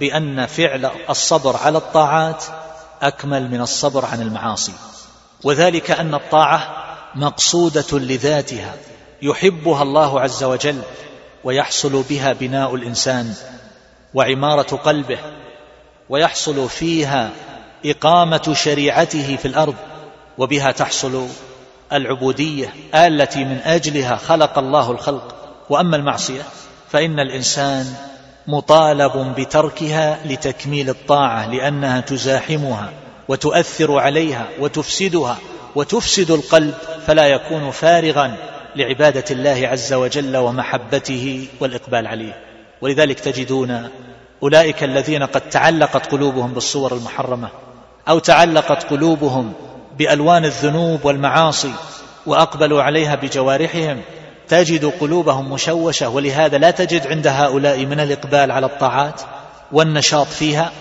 بأن 0.00 0.46
فعل 0.46 0.90
الصبر 1.10 1.56
على 1.56 1.78
الطاعات 1.78 2.44
أكمل 3.02 3.50
من 3.50 3.60
الصبر 3.60 4.04
عن 4.04 4.22
المعاصي. 4.22 4.72
وذلك 5.44 5.90
أن 5.90 6.14
الطاعة 6.14 6.84
مقصودة 7.14 7.98
لذاتها 7.98 8.74
يحبها 9.22 9.82
الله 9.82 10.20
عز 10.20 10.44
وجل 10.44 10.82
ويحصل 11.44 12.02
بها 12.02 12.32
بناء 12.32 12.74
الإنسان 12.74 13.34
وعمارة 14.14 14.76
قلبه 14.76 15.18
ويحصل 16.08 16.68
فيها 16.68 17.30
إقامة 17.86 18.54
شريعته 18.54 19.36
في 19.36 19.48
الأرض 19.48 19.74
وبها 20.38 20.70
تحصل 20.70 21.28
العبودية 21.92 22.74
التي 22.94 23.44
من 23.44 23.58
أجلها 23.64 24.16
خلق 24.16 24.58
الله 24.58 24.90
الخلق. 24.90 25.34
وأما 25.70 25.96
المعصية 25.96 26.42
فإن 26.90 27.20
الإنسان 27.20 27.94
مطالب 28.46 29.34
بتركها 29.38 30.18
لتكميل 30.24 30.90
الطاعة 30.90 31.46
لأنها 31.46 32.00
تزاحمها 32.00 32.92
وتؤثر 33.28 33.98
عليها 33.98 34.46
وتفسدها 34.60 35.38
وتفسد 35.74 36.30
القلب 36.30 36.74
فلا 37.06 37.26
يكون 37.26 37.70
فارغا 37.70 38.36
لعبادة 38.76 39.24
الله 39.30 39.68
عز 39.68 39.92
وجل 39.92 40.36
ومحبته 40.36 41.48
والإقبال 41.60 42.06
عليه. 42.06 42.42
ولذلك 42.80 43.20
تجدون 43.20 43.88
أولئك 44.42 44.84
الذين 44.84 45.22
قد 45.22 45.40
تعلقت 45.40 46.06
قلوبهم 46.06 46.52
بالصور 46.52 46.94
المحرمة 46.94 47.48
أو 48.08 48.18
تعلقت 48.18 48.82
قلوبهم 48.90 49.52
بألوان 49.98 50.44
الذنوب 50.44 51.04
والمعاصي 51.04 51.72
وأقبلوا 52.26 52.82
عليها 52.82 53.14
بجوارحهم 53.14 54.00
تجد 54.48 54.84
قلوبهم 54.84 55.52
مشوشة. 55.52 56.08
ولهذا 56.08 56.58
لا 56.58 56.70
تجد 56.70 57.06
عند 57.06 57.26
هؤلاء 57.26 57.86
من 57.86 58.00
الإقبال 58.00 58.50
على 58.50 58.66
الطاعات 58.66 59.20
والنشاط 59.72 60.26
فيها 60.26 60.72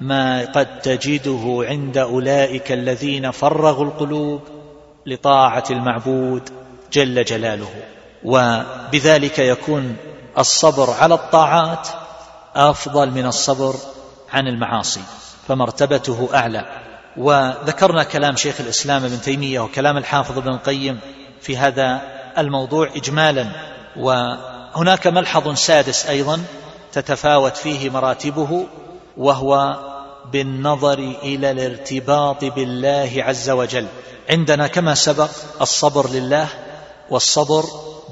ما 0.00 0.44
قد 0.44 0.80
تجده 0.80 1.64
عند 1.68 1.98
أولئك 1.98 2.72
الذين 2.72 3.30
فرغوا 3.30 3.84
القلوب 3.84 4.40
لطاعة 5.06 5.64
المعبود 5.70 6.63
جل 6.92 7.24
جلاله. 7.24 7.70
وبذلك 8.24 9.38
يكون 9.38 9.96
الصبر 10.38 10.90
على 10.90 11.14
الطاعات 11.14 11.88
أفضل 12.56 13.10
من 13.10 13.26
الصبر 13.26 13.74
عن 14.32 14.48
المعاصي 14.48 15.00
فمرتبته 15.48 16.28
أعلى. 16.34 16.66
وذكرنا 17.16 18.04
كلام 18.04 18.36
شيخ 18.36 18.60
الإسلام 18.60 19.04
ابن 19.04 19.20
تيمية 19.20 19.60
وكلام 19.60 19.96
الحافظ 19.96 20.38
ابن 20.38 20.48
القيم 20.48 21.00
في 21.40 21.56
هذا 21.56 22.00
الموضوع 22.38 22.90
إجمالا. 22.96 23.46
وهناك 23.96 25.06
ملحظ 25.06 25.54
سادس 25.54 26.06
أيضا 26.06 26.44
تتفاوت 26.92 27.56
فيه 27.56 27.90
مراتبه 27.90 28.66
وهو 29.16 29.78
بالنظر 30.32 30.98
إلى 30.98 31.50
الارتباط 31.50 32.44
بالله 32.44 33.12
عز 33.16 33.50
وجل. 33.50 33.86
عندنا 34.30 34.66
كما 34.66 34.94
سبق 34.94 35.30
الصبر 35.60 36.10
لله 36.10 36.48
والصبر 37.10 37.64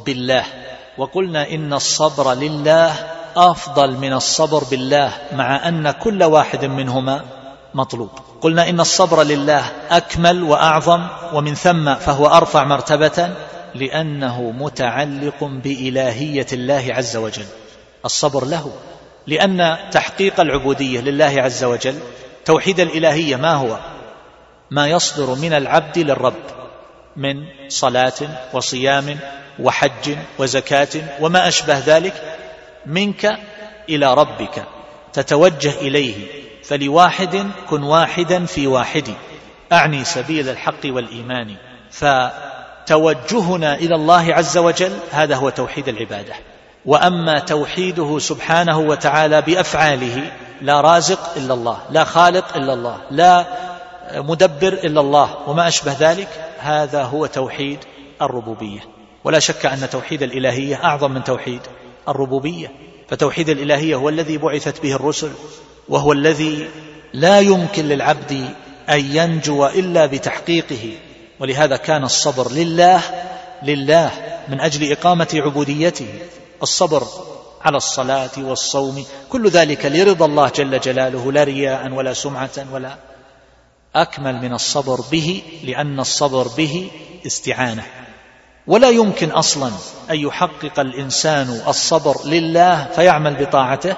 بالله. 0.06 0.44
وقلنا 0.98 1.50
إن 1.50 1.72
الصبر 1.72 2.34
لله 2.34 2.92
أفضل 3.36 3.96
من 3.96 4.12
الصبر 4.12 4.64
بالله 4.64 5.12
مع 5.32 5.68
أن 5.68 5.90
كل 5.90 6.22
واحد 6.22 6.64
منهما 6.64 7.24
مطلوب. 7.74 8.10
قلنا 8.40 8.68
إن 8.68 8.80
الصبر 8.80 9.22
لله 9.22 9.64
أكمل 9.90 10.42
وأعظم 10.42 11.06
ومن 11.32 11.54
ثم 11.54 11.94
فهو 11.94 12.26
أرفع 12.26 12.64
مرتبة 12.64 13.30
لأنه 13.74 14.42
متعلق 14.42 15.44
بإلهية 15.44 16.46
الله 16.52 16.86
عز 16.90 17.16
وجل. 17.16 17.46
الصبر 18.04 18.44
له 18.44 18.72
لأن 19.26 19.76
تحقيق 19.90 20.40
العبودية 20.40 21.00
لله 21.00 21.42
عز 21.42 21.64
وجل 21.64 21.98
توحيد 22.44 22.80
الإلهية 22.80 23.36
ما 23.36 23.54
هو؟ 23.54 23.78
ما 24.70 24.88
يصدر 24.88 25.34
من 25.34 25.52
العبد 25.52 25.98
للرب. 25.98 26.61
من 27.16 27.44
صلاة 27.68 28.12
وصيام 28.52 29.18
وحج 29.58 30.16
وزكاة 30.38 30.88
وما 31.20 31.48
أشبه 31.48 31.78
ذلك 31.78 32.14
منك 32.86 33.38
إلى 33.88 34.14
ربك 34.14 34.64
تتوجه 35.12 35.72
إليه 35.80 36.26
فلواحد 36.64 37.46
كن 37.70 37.82
واحدا 37.82 38.46
في 38.46 38.66
واحد. 38.66 39.08
أعني 39.72 40.04
سبيل 40.04 40.48
الحق 40.48 40.84
والإيمان. 40.84 41.54
فتوجهنا 41.90 43.74
إلى 43.74 43.94
الله 43.94 44.34
عز 44.34 44.58
وجل 44.58 44.92
هذا 45.10 45.36
هو 45.36 45.50
توحيد 45.50 45.88
العبادة. 45.88 46.34
وأما 46.86 47.38
توحيده 47.38 48.18
سبحانه 48.18 48.78
وتعالى 48.78 49.42
بأفعاله 49.42 50.32
لا 50.62 50.80
رازق 50.80 51.36
إلا 51.36 51.54
الله 51.54 51.78
لا 51.90 52.04
خالق 52.04 52.56
إلا 52.56 52.72
الله 52.72 52.98
لا 53.10 53.46
مدبر 54.16 54.72
إلا 54.72 55.00
الله 55.00 55.36
وما 55.46 55.68
أشبه 55.68 55.96
ذلك 56.00 56.28
هذا 56.62 57.02
هو 57.02 57.26
توحيد 57.26 57.78
الربوبية. 58.22 58.80
ولا 59.24 59.38
شك 59.38 59.66
أن 59.66 59.90
توحيد 59.90 60.22
الإلهية 60.22 60.84
أعظم 60.84 61.10
من 61.10 61.24
توحيد 61.24 61.60
الربوبية. 62.08 62.72
فتوحيد 63.08 63.48
الإلهية 63.48 63.96
هو 63.96 64.08
الذي 64.08 64.38
بعثت 64.38 64.82
به 64.82 64.94
الرسل 64.94 65.30
وهو 65.88 66.12
الذي 66.12 66.68
لا 67.12 67.40
يمكن 67.40 67.84
للعبد 67.84 68.48
أن 68.88 69.00
ينجو 69.16 69.66
إلا 69.66 70.06
بتحقيقه. 70.06 70.92
ولهذا 71.40 71.76
كان 71.76 72.04
الصبر 72.04 72.52
لله 72.52 73.00
لله 73.62 74.10
من 74.48 74.60
أجل 74.60 74.92
إقامة 74.92 75.28
عبوديته. 75.34 76.08
الصبر 76.62 77.02
على 77.64 77.76
الصلاة 77.76 78.30
والصوم 78.38 79.04
كل 79.28 79.48
ذلك 79.48 79.86
لرضا 79.86 80.26
الله 80.26 80.48
جل 80.48 80.80
جلاله 80.80 81.32
لا 81.32 81.44
رياء 81.44 81.92
ولا 81.92 82.12
سمعة 82.12 82.66
ولا 82.72 82.96
أكمل 83.96 84.42
من 84.42 84.52
الصبر 84.52 85.00
به 85.10 85.42
لأن 85.64 86.00
الصبر 86.00 86.48
به 86.56 86.90
استعانة. 87.26 87.82
ولا 88.66 88.90
يمكن 88.90 89.30
أصلا 89.30 89.70
أن 90.10 90.16
يحقق 90.16 90.80
الإنسان 90.80 91.62
الصبر 91.68 92.16
لله 92.26 92.84
فيعمل 92.84 93.34
بطاعته 93.34 93.96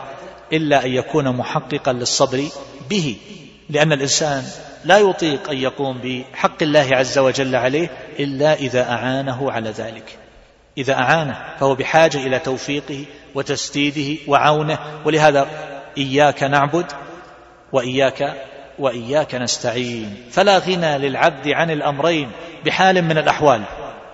إلا 0.52 0.84
أن 0.84 0.90
يكون 0.90 1.36
محققا 1.36 1.92
للصبر 1.92 2.44
به. 2.90 3.16
لأن 3.70 3.92
الإنسان 3.92 4.44
لا 4.84 4.98
يطيق 4.98 5.50
أن 5.50 5.56
يقوم 5.56 5.98
بحق 5.98 6.62
الله 6.62 6.88
عز 6.92 7.18
وجل 7.18 7.56
عليه 7.56 7.90
إلا 8.18 8.54
إذا 8.54 8.82
أعانه 8.92 9.52
على 9.52 9.70
ذلك. 9.70 10.18
إذا 10.78 10.92
أعانه 10.92 11.54
فهو 11.60 11.74
بحاجة 11.74 12.18
إلى 12.18 12.38
توفيقه 12.38 13.04
وتسديده 13.34 14.20
وعونه. 14.28 14.78
ولهذا 15.04 15.48
إياك 15.98 16.42
نعبد 16.42 16.86
وإياك 17.72 18.34
وإياك 18.78 19.34
نستعين. 19.34 20.24
فلا 20.30 20.58
غنى 20.58 20.98
للعبد 20.98 21.48
عن 21.48 21.70
الأمرين 21.70 22.30
بحال 22.64 23.02
من 23.02 23.18
الأحوال. 23.18 23.62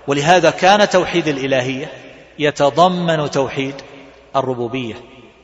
ولهذا 0.07 0.51
كان 0.51 0.89
توحيد 0.89 1.28
الإلهية 1.28 1.93
يتضمن 2.39 3.31
توحيد 3.31 3.74
الربوبية 4.37 4.95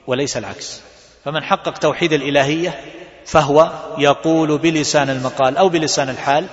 وليس 0.06 0.36
العكس. 0.36 0.82
فمن 1.24 1.43
حقق 1.43 1.78
توحيد 1.78 2.12
الإلهية 2.12 2.80
فهو 3.26 3.70
يقول 3.98 4.59
بلسان 4.59 5.10
المقال 5.10 5.56
أو 5.56 5.68
بلسان 5.68 6.09
الحال 6.09 6.47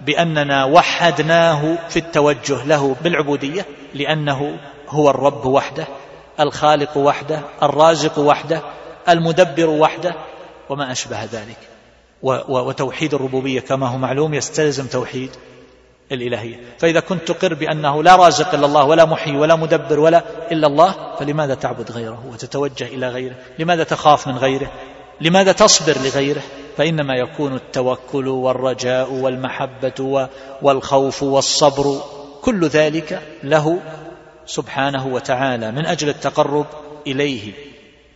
بأننا 0.00 0.64
وحدناه 0.64 1.78
في 1.88 1.98
التوجه 1.98 2.64
له 2.64 2.96
بالعبودية 3.04 3.66
لأنه 3.94 4.58
هو 4.88 5.10
الرب 5.10 5.46
وحده 5.46 5.86
الخالق 6.40 6.96
وحده 6.96 7.40
الرازق 7.62 8.18
وحده 8.18 8.62
المدبر 9.08 9.66
وحده 9.66 10.14
وما 10.68 10.92
أشبه 10.92 11.24
ذلك. 11.24 11.69
وتوحيد 12.22 13.14
الربوبية. 13.14 13.60
كما 13.60 13.88
هو 13.88 13.98
معلوم 13.98 14.34
يستلزم 14.34 14.86
توحيد 14.86 15.30
الإلهية. 16.12 16.60
فإذا 16.78 17.00
كنت 17.00 17.28
تقر 17.28 17.54
بأنه 17.54 18.02
لا 18.02 18.16
رازق 18.16 18.54
إلا 18.54 18.66
الله 18.66 18.84
ولا 18.84 19.04
محيي 19.04 19.36
ولا 19.36 19.56
مدبر 19.56 20.00
ولا 20.00 20.24
إلا 20.52 20.66
الله 20.66 21.16
فلماذا 21.18 21.54
تعبد 21.54 21.90
غيره 21.90 22.24
وتتوجه 22.32 22.86
إلى 22.86 23.08
غيره؟ 23.08 23.34
لماذا 23.58 23.84
تخاف 23.84 24.28
من 24.28 24.38
غيره؟ 24.38 24.70
لماذا 25.20 25.52
تصبر 25.52 25.94
لغيره؟ 26.04 26.42
فإنما 26.76 27.14
يكون 27.14 27.54
التوكل 27.54 28.28
والرجاء 28.28 29.12
والمحبة 29.12 30.28
والخوف 30.62 31.22
والصبر. 31.22 32.00
كل 32.42 32.66
ذلك 32.66 33.22
له 33.44 33.80
سبحانه 34.46 35.06
وتعالى 35.06 35.70
من 35.70 35.86
أجل 35.86 36.08
التقرب 36.08 36.66
إليه. 37.06 37.52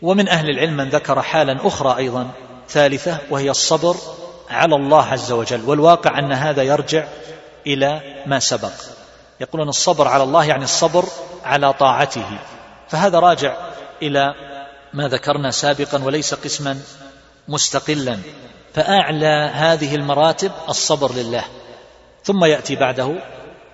ومن 0.03 0.29
أهل 0.29 0.51
العلم 0.51 0.77
من 0.77 0.89
ذكر 0.89 1.23
حالا 1.23 1.67
أخرى 1.67 1.97
أيضا. 1.97 2.31
ثالثة 2.69 3.19
وهي 3.31 3.51
الصبر 3.51 3.97
على 4.51 4.75
الله 4.75 5.05
عز 5.05 5.33
وجل 5.33 5.69
والواقع 5.69 6.19
أن 6.19 6.33
هذا 6.33 6.63
يرجع 6.63 7.05
إلى 7.67 8.03
ما 8.27 8.39
سبق. 8.39 8.73
يقولون 9.41 9.69
الصبر 9.69 10.09
على 10.09 10.23
الله 10.23 10.45
يعني 10.45 10.65
الصبر 10.65 11.05
على 11.45 11.73
طاعته. 11.73 12.39
فهذا 12.89 13.19
راجع 13.19 13.57
إلى 14.03 14.35
ما 14.95 15.09
ذكرنا 15.09 15.51
سابقا 15.51 16.05
وليس 16.05 16.35
قسما 16.35 16.81
مستقلا. 17.49 18.19
فأعلى 18.75 19.51
هذه 19.55 19.95
المراتب 19.95 20.53
الصبر 20.69 21.13
لله. 21.13 21.45
ثم 22.25 22.45
يأتي 22.45 22.77
بعده 22.77 23.15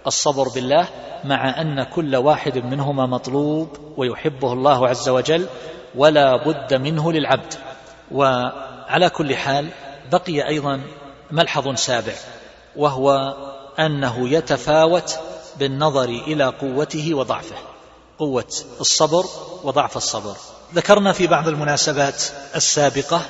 الصبر 0.07 0.49
بالله 0.49 0.89
مع 1.25 1.61
أن 1.61 1.83
كل 1.83 2.17
واحد 2.17 2.59
منهما 2.59 3.07
مطلوب 3.07 3.79
ويحبه 3.97 4.53
الله 4.53 4.89
عز 4.89 5.09
وجل 5.09 5.47
ولا 5.95 6.37
بد 6.37 6.75
منه 6.75 7.12
للعبد. 7.12 7.55
وعلى 8.91 9.11
كل 9.11 9.37
حال 9.37 9.69
بقي 10.12 10.49
أيضا 10.49 10.81
ملحظ 11.31 11.75
سابع 11.75 12.12
وهو 12.77 13.37
أنه 13.79 14.29
يتفاوت 14.29 15.19
بالنظر 15.59 16.09
إلى 16.09 16.45
قوته 16.45 17.15
وضعفه 17.15 17.57
قوة 18.19 18.53
الصبر 18.81 19.25
وضعف 19.62 19.97
الصبر. 19.97 20.37
ذكرنا 20.75 21.12
في 21.12 21.27
بعض 21.27 21.49
المناسبات 21.49 22.23
السابقة 22.57 23.23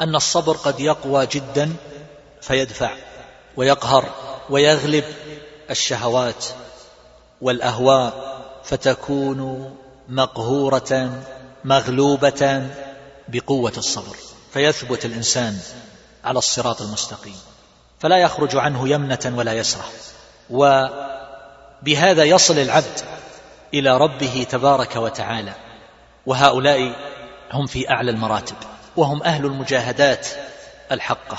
أن 0.00 0.16
الصبر 0.16 0.56
قد 0.56 0.80
يقوى 0.80 1.26
جدا 1.26 1.72
فيدفع 2.40 2.90
ويقهر 3.56 4.04
ويغلب 4.50 5.04
الشهوات 5.70 6.44
والأهواء 7.40 8.42
فتكون 8.64 9.70
مقهورة 10.08 11.22
مغلوبة 11.64 12.70
بقوة 13.28 13.72
الصبر. 13.76 14.25
فيثبت 14.56 15.04
الإنسان 15.04 15.58
على 16.24 16.38
الصراط 16.38 16.82
المستقيم 16.82 17.36
فلا 17.98 18.18
يخرج 18.18 18.56
عنه 18.56 18.88
يمنة 18.88 19.32
ولا 19.36 19.52
يسرة. 19.52 19.84
وبهذا 20.50 22.24
يصل 22.24 22.58
العبد 22.58 23.00
إلى 23.74 23.98
ربه 23.98 24.46
تبارك 24.50 24.96
وتعالى 24.96 25.52
وهؤلاء 26.26 26.96
هم 27.52 27.66
في 27.66 27.90
أعلى 27.90 28.10
المراتب 28.10 28.56
وهم 28.96 29.22
أهل 29.22 29.46
المجاهدات 29.46 30.28
الحقة. 30.92 31.38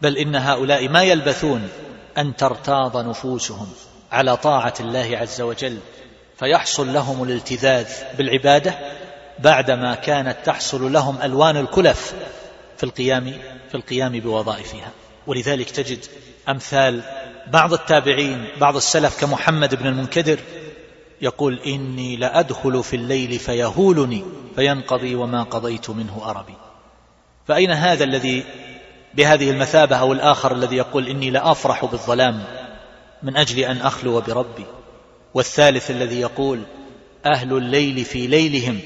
بل 0.00 0.16
إن 0.16 0.36
هؤلاء 0.36 0.88
ما 0.88 1.02
يلبثون 1.02 1.68
أن 2.18 2.36
ترتاض 2.36 2.96
نفوسهم 2.96 3.72
على 4.12 4.36
طاعة 4.36 4.74
الله 4.80 5.18
عز 5.20 5.40
وجل 5.40 5.78
فيحصل 6.38 6.92
لهم 6.92 7.22
الالتذاذ 7.22 7.88
بالعبادة 8.18 8.74
بعدما 9.38 9.94
كانت 9.94 10.36
تحصل 10.44 10.92
لهم 10.92 11.22
ألوان 11.22 11.56
الكلف 11.56 12.14
في 12.82 12.88
القيام 12.88 13.32
في 13.68 13.74
القيام 13.74 14.20
بوظائفها 14.20 14.90
ولذلك 15.26 15.70
تجد 15.70 15.98
أمثال 16.48 17.02
بعض 17.46 17.72
التابعين 17.72 18.46
بعض 18.60 18.76
السلف 18.76 19.20
كمحمد 19.20 19.74
بن 19.74 19.86
المنكدر 19.86 20.38
يقول 21.20 21.58
إني 21.66 22.16
لأدخل 22.16 22.82
في 22.82 22.96
الليل 22.96 23.38
فيهولني 23.38 24.24
فينقضي 24.56 25.14
وما 25.14 25.42
قضيت 25.42 25.90
منه 25.90 26.22
أربي. 26.24 26.54
فأين 27.48 27.70
هذا 27.70 28.04
الذي 28.04 28.44
بهذه 29.14 29.50
المثابة 29.50 29.96
أو 29.96 30.12
الآخر 30.12 30.52
الذي 30.52 30.76
يقول 30.76 31.08
إني 31.08 31.30
لأفرح 31.30 31.84
بالظلام 31.84 32.44
من 33.22 33.36
أجل 33.36 33.58
أن 33.58 33.76
أخلو 33.76 34.20
بربي؟ 34.20 34.66
والثالث 35.34 35.90
الذي 35.90 36.20
يقول 36.20 36.62
أهل 37.26 37.52
الليل 37.56 38.04
في 38.04 38.26
ليلهم 38.26 38.80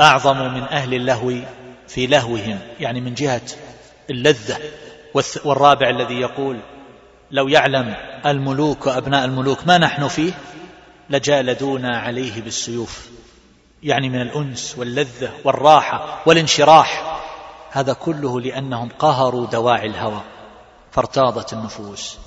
أعظم 0.00 0.38
من 0.54 0.62
أهل 0.62 0.94
اللهو 0.94 1.32
في 1.88 2.06
لهوهم 2.06 2.58
يعني 2.80 3.00
من 3.00 3.14
جهة 3.14 3.42
اللذة 4.10 4.58
والرابع 5.44 5.90
الذي 5.90 6.14
يقول 6.14 6.60
لو 7.30 7.48
يعلم 7.48 7.94
الملوك 8.26 8.86
وأبناء 8.86 9.24
الملوك 9.24 9.66
ما 9.66 9.78
نحن 9.78 10.08
فيه 10.08 10.32
لجالدونا 11.10 11.98
عليه 11.98 12.42
بالسيوف. 12.42 13.08
يعني 13.82 14.08
من 14.08 14.20
الأنس 14.20 14.74
واللذة 14.78 15.30
والراحة 15.44 16.22
والانشراح. 16.26 17.20
هذا 17.70 17.92
كله 17.92 18.40
لأنهم 18.40 18.88
قهروا 18.98 19.46
دواعي 19.46 19.86
الهوى 19.86 20.20
فارتاضت 20.90 21.52
النفوس. 21.52 22.18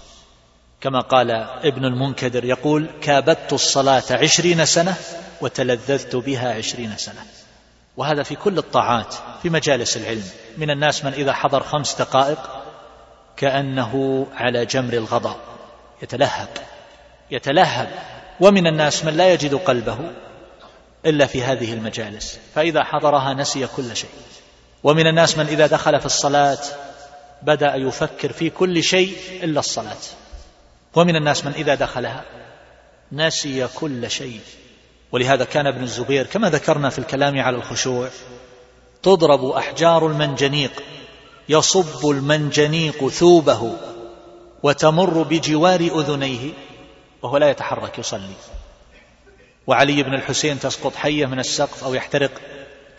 كما 0.82 1.00
قال 1.00 1.32
ابن 1.64 1.86
المنكدر 1.86 2.46
يقول 2.46 2.90
كابدت 3.02 3.54
الصلاة 3.54 4.04
عشرين 4.12 4.66
سنة 4.66 4.96
وتلذذت 5.42 6.16
بها 6.16 6.54
عشرين 6.54 6.98
سنة. 6.98 7.26
وهذا 7.98 8.24
في 8.24 8.36
كل 8.36 8.58
الطاعات. 8.58 9.16
في 9.42 9.50
مجالس 9.50 9.98
العلم. 9.98 10.24
من 10.58 10.70
الناس 10.70 11.06
من 11.06 11.14
إذا 11.14 11.34
حضر 11.34 11.64
خمس 11.64 11.96
دقائق 11.96 12.64
كأنه 13.38 14.26
على 14.36 14.66
جمر 14.66 14.94
الغضاء 14.94 15.40
يتلهب. 16.02 16.48
يتلهب. 17.32 17.90
ومن 18.40 18.68
الناس 18.68 19.06
من 19.06 19.18
لا 19.18 19.34
يجد 19.34 19.56
قلبه 19.56 19.98
إلا 21.06 21.26
في 21.26 21.44
هذه 21.44 21.74
المجالس. 21.74 22.40
فإذا 22.56 22.84
حضرها 22.84 23.34
نسي 23.34 23.68
كل 23.68 23.96
شيء. 23.96 24.10
ومن 24.84 25.08
الناس 25.08 25.38
من 25.38 25.46
إذا 25.46 25.68
دخل 25.68 26.00
في 26.00 26.06
الصلاة 26.06 26.60
بدأ 27.42 27.76
يفكر 27.76 28.32
في 28.32 28.50
كل 28.50 28.84
شيء 28.84 29.18
إلا 29.44 29.60
الصلاة. 29.60 29.98
ومن 30.96 31.16
الناس 31.16 31.46
من 31.46 31.52
إذا 31.52 31.76
دخلها 31.76 32.24
نسي 33.12 33.68
كل 33.68 34.12
شيء. 34.12 34.40
ولهذا 35.12 35.44
كان 35.46 35.68
ابن 35.68 35.84
الزبير 35.84 36.26
كما 36.26 36.50
ذكرنا 36.50 36.90
في 36.90 37.00
الكلام 37.00 37.40
على 37.40 37.56
الخشوع 37.56 38.10
تضرب 39.04 39.46
أحجار 39.46 40.08
المنجنيق 40.08 40.84
يصب 41.50 42.10
المنجنيق 42.10 43.08
ثوبه 43.08 43.74
وتمر 44.64 45.24
بجوار 45.24 45.80
أذنيه 45.80 46.54
وهو 47.22 47.38
لا 47.38 47.50
يتحرك 47.50 48.00
يصلي. 48.00 48.34
وعلي 49.68 50.04
بن 50.04 50.14
الحسين 50.14 50.60
تسقط 50.60 50.96
حية 50.96 51.26
من 51.26 51.40
السقف 51.40 51.84
أو 51.84 51.94
يحترق 51.94 52.32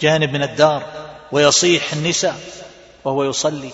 جانب 0.01 0.33
من 0.33 0.43
الدار 0.43 0.83
ويصيح 1.33 1.93
النساء 1.93 2.41
وهو 3.05 3.25
يصلي. 3.25 3.71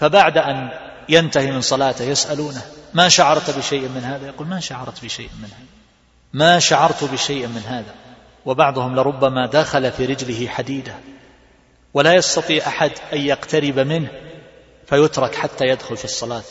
فبعد 0.00 0.38
أن 0.38 0.70
ينتهي 1.08 1.50
من 1.50 1.60
صلاته 1.60 2.04
يسألونه 2.04 2.62
ما 2.94 3.08
شعرت 3.08 3.58
بشيء 3.58 3.88
من 3.88 4.04
هذا؟ 4.04 4.26
يقول 4.26 4.46
ما 4.46 4.60
شعرت 4.60 5.04
بشيء 5.04 5.30
من 5.38 5.48
هذا. 5.48 5.66
ما 6.32 6.58
شعرت 6.58 7.04
بشيء 7.04 7.46
من 7.46 7.62
هذا؟ 7.66 7.94
وبعضهم 8.46 8.96
لربما 8.96 9.46
دخل 9.46 9.92
في 9.92 10.06
رجله 10.06 10.48
حديدة. 10.48 10.94
ولا 11.94 12.14
يستطيع 12.14 12.66
أحد 12.66 12.92
أن 13.12 13.20
يقترب 13.20 13.78
منه 13.78 14.08
فيترك 14.86 15.34
حتى 15.34 15.64
يدخل 15.64 15.96
في 15.96 16.04
الصلاة. 16.04 16.42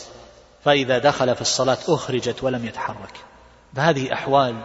فإذا 0.65 0.97
دخل 0.97 1.35
في 1.35 1.41
الصلاة 1.41 1.77
أخرجت 1.87 2.43
ولم 2.43 2.65
يتحرك. 2.65 3.13
فهذه 3.75 4.13
أحوال 4.13 4.55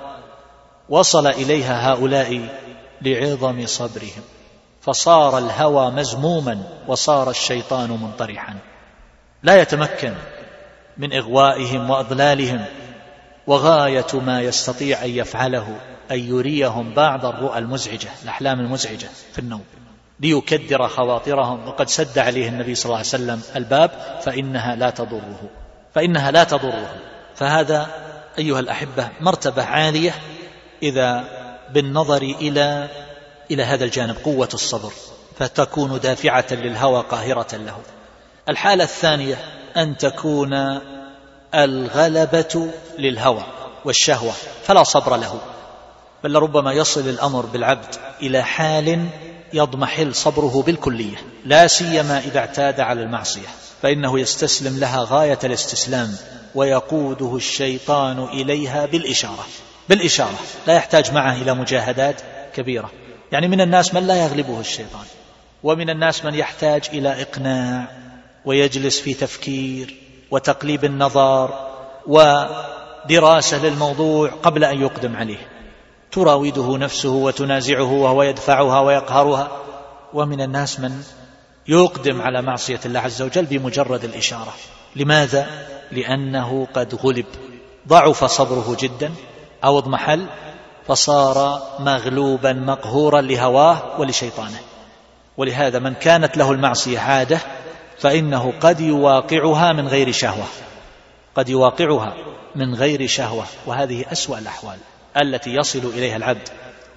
وصل 0.89 1.27
إليها 1.27 1.93
هؤلاء 1.93 2.59
لعظم 3.03 3.67
صبرهم. 3.67 4.23
فصار 4.81 5.39
الهوى 5.39 5.91
مزموما 5.91 6.83
وصار 6.89 7.31
الشيطان 7.31 7.91
منطرحا. 7.91 8.55
لا 9.43 9.61
يتمكن 9.61 10.15
من 10.97 11.13
إغوائهم 11.13 11.91
وأضلالهم 11.91 12.65
وغاية 13.47 14.07
ما 14.15 14.41
يستطيع 14.41 15.05
أن 15.05 15.11
يفعله 15.11 15.81
أن 16.11 16.19
يريهم 16.19 16.95
بعض 16.95 17.27
الرؤى 17.27 17.59
المزعجة 17.59 18.09
الأحلام 18.23 18.61
المزعجة 18.61 19.09
في 19.33 19.39
النوم. 19.39 19.65
ليكدر 20.21 20.89
خواطرهم. 20.89 21.69
وقد 21.69 21.89
سد 21.89 22.19
عليه 22.19 22.49
النبي 22.49 22.75
صلى 22.75 22.85
الله 22.85 22.97
عليه 22.97 23.09
وسلم 23.09 23.43
الباب 23.57 23.91
فإنها 24.23 24.77
لا 24.77 24.91
تضره. 24.91 25.41
فإنها 25.95 26.31
لا 26.31 26.45
تضره. 26.45 26.95
فهذا 27.35 27.87
أيها 28.39 28.61
الأحبة 28.61 29.09
مرتبة 29.21 29.65
عالية 29.65 30.15
إذا 30.83 31.25
بالنظر 31.73 32.23
إلى 32.23 32.89
إلى 33.51 33.63
هذا 33.63 33.85
الجانب 33.85 34.17
قوة 34.25 34.49
الصبر. 34.55 34.93
فتكون 35.39 36.01
دافعة 36.01 36.47
للهوى 36.51 37.05
قاهرة 37.11 37.57
له. 37.57 37.81
الحالة 38.49 38.85
الثانية 38.85 39.37
أن 39.77 39.97
تكون 39.97 40.81
الغلبة 41.55 42.71
للهوى 42.99 43.45
والشهوة. 43.85 44.33
فلا 44.65 44.83
صبر 44.83 45.17
له. 45.17 45.41
بل 46.25 46.33
لربما 46.33 46.73
يصل 46.73 47.09
الأمر 47.09 47.47
بالعبد 47.47 47.95
إلى 48.23 48.43
حال 48.43 49.07
يضمحل 49.57 50.15
صبره 50.15 50.63
بالكلية 50.67 51.17
لا 51.45 51.67
سيما 51.67 52.19
إذا 52.19 52.39
اعتاد 52.39 52.81
على 52.81 53.03
المعصية 53.03 53.49
فإنه 53.83 54.21
يستسلم 54.21 54.79
لها 54.79 55.07
غاية 55.09 55.39
الاستسلام 55.45 56.17
ويقوده 56.55 57.37
الشيطان 57.37 58.25
إليها 58.25 58.87
بالإشارة 58.87 59.47
بالإشارة 59.89 60.39
لا 60.67 60.75
يحتاج 60.75 61.13
معه 61.13 61.37
إلى 61.37 61.55
مجاهدات 61.55 62.21
كبيرة. 62.55 62.91
يعني 63.33 63.49
من 63.49 63.61
الناس 63.61 63.95
من 63.95 64.07
لا 64.07 64.25
يغلبه 64.25 64.61
الشيطان 64.61 65.05
ومن 65.63 65.91
الناس 65.91 66.25
من 66.25 66.35
يحتاج 66.35 66.89
إلى 66.93 67.23
إقناع 67.23 67.89
ويجلس 68.45 69.01
في 69.01 69.15
تفكير 69.15 69.97
وتقليب 70.31 70.85
النظر 70.85 71.69
ودراسة 72.07 73.65
للموضوع 73.65 74.31
قبل 74.31 74.65
أن 74.65 74.81
يقدم 74.81 75.17
عليه. 75.17 75.56
تراوده 76.17 76.79
نفسه 76.79 77.11
وتنازعه 77.11 77.93
وهو 77.93 78.23
يدفعها 78.23 78.81
ويقهرها. 78.81 79.49
ومن 80.15 80.41
الناس 80.41 80.81
من 80.81 81.03
يقدم 81.69 82.23
على 82.23 82.43
معصية 82.43 82.81
الله 82.87 83.01
عز 83.01 83.23
وجل 83.23 83.45
بمجرد 83.45 84.05
الإشارة. 84.05 84.55
لماذا؟ 84.97 85.47
لأنه 85.93 86.67
قد 86.75 86.95
غلب. 86.95 87.27
ضعف 87.89 88.25
صبره 88.25 88.77
جدا 88.81 89.13
أو 89.65 89.79
اضمحل 89.79 90.27
فصار 90.87 91.63
مغلوبا 91.79 92.53
مقهورا 92.53 93.21
لهواه 93.21 94.01
ولشيطانه. 94.01 94.61
ولهذا 95.37 95.79
من 95.79 95.95
كانت 95.95 96.37
له 96.37 96.53
المعصية 96.53 96.99
عادة 96.99 97.39
فإنه 97.99 98.53
قد 98.61 98.81
يواقعها 98.81 99.73
من 99.73 99.89
غير 99.89 100.13
شهوة. 100.13 100.47
قد 101.35 101.49
يواقعها 101.49 102.15
من 102.55 102.75
غير 102.75 103.07
شهوة. 103.07 103.45
وهذه 103.67 104.05
أسوأ 104.13 104.39
الأحوال. 104.39 104.79
التي 105.17 105.51
يصل 105.55 105.93
إليها 105.95 106.17
العبد 106.17 106.49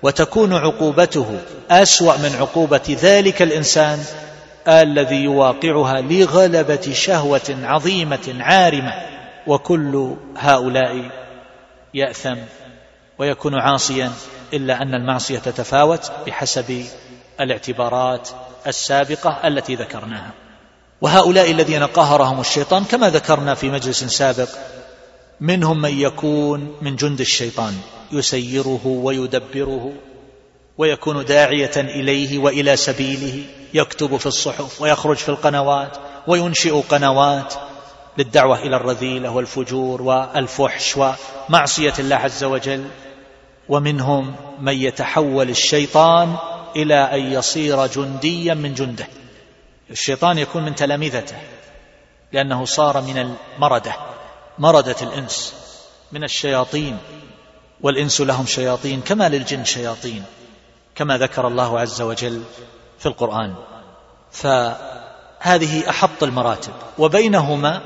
وتكون 0.04 0.54
عقوبته 0.54 1.40
أسوأ 1.72 2.18
من 2.18 2.36
عقوبة 2.40 2.98
ذلك 3.02 3.42
الإنسان 3.42 4.00
الذي 4.68 5.16
يواقعها 5.16 6.02
لغلبة 6.02 6.92
شهوة 6.94 7.58
عظيمة 7.64 8.36
عارمة 8.40 8.94
وكل 9.48 10.16
هؤلاء 10.38 11.10
يأثم 11.94 12.38
ويكون 13.20 13.60
عاصيا 13.60 14.12
إلا 14.54 14.82
أن 14.82 14.96
المعصية 14.96 15.40
تتفاوت 15.40 16.12
بحسب 16.28 16.86
الاعتبارات 17.42 18.30
السابقة 18.68 19.48
التي 19.48 19.76
ذكرناها. 19.76 20.32
وهؤلاء 21.02 21.52
الذين 21.52 21.84
قهرهم 21.84 22.40
الشيطان 22.40 22.84
كما 22.84 23.10
ذكرنا 23.10 23.56
في 23.56 23.70
مجلس 23.70 24.04
سابق 24.04 24.50
منهم 25.42 25.82
من 25.82 26.00
يكون 26.00 26.76
من 26.82 26.96
جند 26.96 27.20
الشيطان 27.20 27.74
يسيره 28.12 28.82
ويدبره 28.86 29.94
ويكون 30.78 31.26
داعية 31.26 31.72
إليه 31.78 32.40
وإلى 32.40 32.76
سبيله 32.76 33.44
يكتب 33.74 34.18
في 34.18 34.26
الصحف 34.26 34.82
ويخرج 34.82 35.18
في 35.18 35.30
القنوات 35.30 35.98
وينشئ 36.28 36.82
قنوات 36.82 37.54
للدعوة 38.18 38.60
إلى 38.60 38.76
الرذيلة 38.76 39.30
والفجور 39.30 40.02
والفحش 40.02 40.98
ومعصية 40.98 41.94
الله 42.00 42.16
عز 42.16 42.44
وجل. 42.44 42.86
ومنهم 43.70 44.36
من 44.62 44.74
يتحول 44.74 45.50
الشيطان 45.50 46.36
إلى 46.76 46.96
أن 46.96 47.34
يصير 47.34 47.88
جنديا 47.88 48.54
من 48.54 48.74
جنده. 48.74 49.08
الشيطان 49.92 50.38
يكون 50.38 50.66
من 50.66 50.76
تلامذته 50.76 51.36
لأنه 52.34 52.66
صار 52.66 53.02
من 53.02 53.36
المردة. 53.58 53.96
مردة 54.60 54.96
الإنس 55.02 55.54
من 56.12 56.24
الشياطين 56.24 56.98
والإنس 57.82 58.22
لهم 58.22 58.46
شياطين 58.46 59.02
كما 59.02 59.30
للجن 59.30 59.66
شياطين 59.66 60.24
كما 60.96 61.18
ذكر 61.18 61.48
الله 61.48 61.80
عز 61.80 62.02
وجل 62.02 62.44
في 63.00 63.06
القرآن. 63.06 63.56
فهذه 64.32 65.90
أحط 65.90 66.24
المراتب 66.24 66.74
وبينهما 66.98 67.82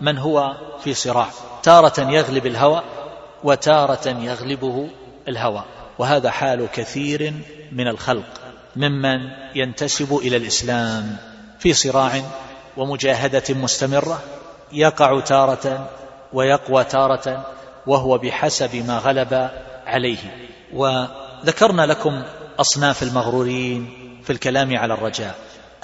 من 0.00 0.18
هو 0.18 0.56
في 0.84 0.94
صراع 0.94 1.28
تارة 1.62 2.00
يغلب 2.00 2.46
الهوى 2.46 2.82
وتارة 3.44 4.08
يغلبه 4.08 4.90
الهوى. 5.28 5.64
وهذا 5.98 6.30
حال 6.30 6.68
كثير 6.72 7.34
من 7.72 7.88
الخلق 7.88 8.40
ممن 8.76 9.30
ينتسب 9.54 10.16
إلى 10.16 10.36
الإسلام 10.36 11.16
في 11.58 11.72
صراع 11.72 12.22
ومجاهدة 12.76 13.54
مستمرة 13.54 14.22
يقع 14.72 15.20
تارة 15.20 15.88
ويقوى 16.34 16.84
تارة 16.84 17.46
وهو 17.86 18.18
بحسب 18.18 18.76
ما 18.86 18.98
غلب 18.98 19.50
عليه. 19.86 20.18
وذكرنا 20.74 21.86
لكم 21.86 22.22
أصناف 22.60 23.02
المغرورين 23.02 23.88
في 24.24 24.30
الكلام 24.30 24.76
على 24.76 24.94
الرجاء. 24.94 25.34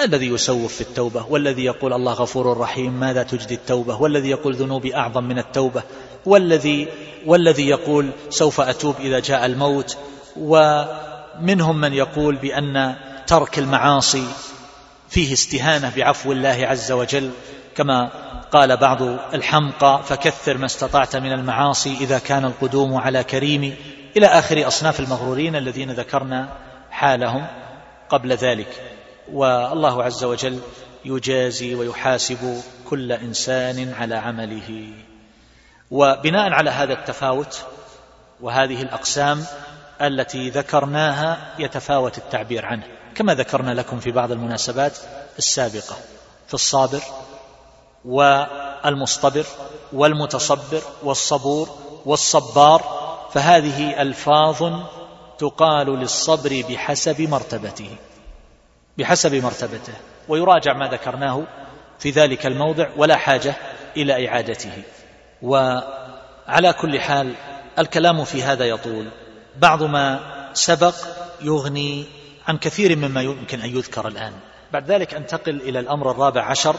الذي 0.00 0.26
يسوف 0.26 0.74
في 0.74 0.80
التوبة 0.80 1.26
والذي 1.30 1.64
يقول 1.64 1.92
الله 1.92 2.12
غفور 2.12 2.58
رحيم 2.58 3.00
ماذا 3.00 3.22
تجدي 3.22 3.54
التوبة؟ 3.54 4.02
والذي 4.02 4.30
يقول 4.30 4.54
ذنوبي 4.54 4.96
أعظم 4.96 5.24
من 5.24 5.38
التوبة. 5.38 5.82
والذي 6.26 6.88
والذي 7.26 7.68
يقول 7.68 8.10
سوف 8.30 8.60
أتوب 8.60 8.94
إذا 9.00 9.20
جاء 9.20 9.46
الموت. 9.46 9.96
ومنهم 10.36 11.80
من 11.80 11.92
يقول 11.92 12.36
بأن 12.36 12.96
ترك 13.26 13.58
المعاصي 13.58 14.24
فيه 15.08 15.32
استهانة 15.32 15.92
بعفو 15.96 16.32
الله 16.32 16.66
عز 16.66 16.92
وجل. 16.92 17.30
كما 17.80 18.10
قال 18.52 18.76
بعض 18.76 19.02
الحمقى 19.34 20.00
فكثر 20.04 20.58
ما 20.58 20.66
استطعت 20.66 21.16
من 21.16 21.32
المعاصي 21.32 21.96
إذا 22.00 22.18
كان 22.18 22.44
القدوم 22.44 22.94
على 22.94 23.24
كريم 23.24 23.76
إلى 24.16 24.26
آخر 24.26 24.66
أصناف 24.66 25.00
المغرورين 25.00 25.56
الذين 25.56 25.90
ذكرنا 25.90 26.48
حالهم 26.90 27.46
قبل 28.08 28.32
ذلك. 28.32 28.68
والله 29.32 30.04
عز 30.04 30.24
وجل 30.24 30.60
يجازي 31.04 31.74
ويحاسب 31.74 32.62
كل 32.90 33.12
إنسان 33.12 33.94
على 34.00 34.14
عمله. 34.14 34.92
وبناء 35.90 36.52
على 36.52 36.70
هذا 36.70 36.92
التفاوت 36.92 37.64
وهذه 38.40 38.82
الأقسام 38.82 39.44
التي 40.00 40.50
ذكرناها 40.50 41.54
يتفاوت 41.58 42.18
التعبير 42.18 42.66
عنه 42.66 42.84
كما 43.14 43.34
ذكرنا 43.34 43.70
لكم 43.70 44.00
في 44.00 44.10
بعض 44.10 44.32
المناسبات 44.32 44.98
السابقة. 45.38 45.96
في 46.46 46.54
الصابر 46.54 47.00
والمصطبر 48.04 49.44
والمتصبر 49.92 50.82
والصبور 51.02 51.68
والصبار 52.06 52.82
فهذه 53.32 54.02
ألفاظ 54.02 54.72
تقال 55.38 55.86
للصبر 55.86 56.64
بحسب 56.68 57.20
مرتبته 57.20 57.96
بحسب 58.98 59.34
مرتبته 59.34 59.92
ويراجع 60.28 60.72
ما 60.72 60.88
ذكرناه 60.88 61.44
في 61.98 62.10
ذلك 62.10 62.46
الموضع 62.46 62.88
ولا 62.96 63.16
حاجة 63.16 63.54
إلى 63.96 64.28
إعادته. 64.28 64.82
وعلى 65.42 66.72
كل 66.80 67.00
حال 67.00 67.34
الكلام 67.78 68.24
في 68.24 68.42
هذا 68.42 68.64
يطول. 68.64 69.10
بعض 69.56 69.82
ما 69.82 70.20
سبق 70.52 70.94
يغني 71.40 72.04
عن 72.48 72.58
كثير 72.58 72.96
مما 72.96 73.22
يمكن 73.22 73.60
أن 73.60 73.76
يذكر 73.76 74.08
الآن. 74.08 74.32
بعد 74.72 74.90
ذلك 74.90 75.14
أنتقل 75.14 75.60
إلى 75.60 75.78
الأمر 75.78 76.10
الرابع 76.10 76.44
عشر 76.44 76.76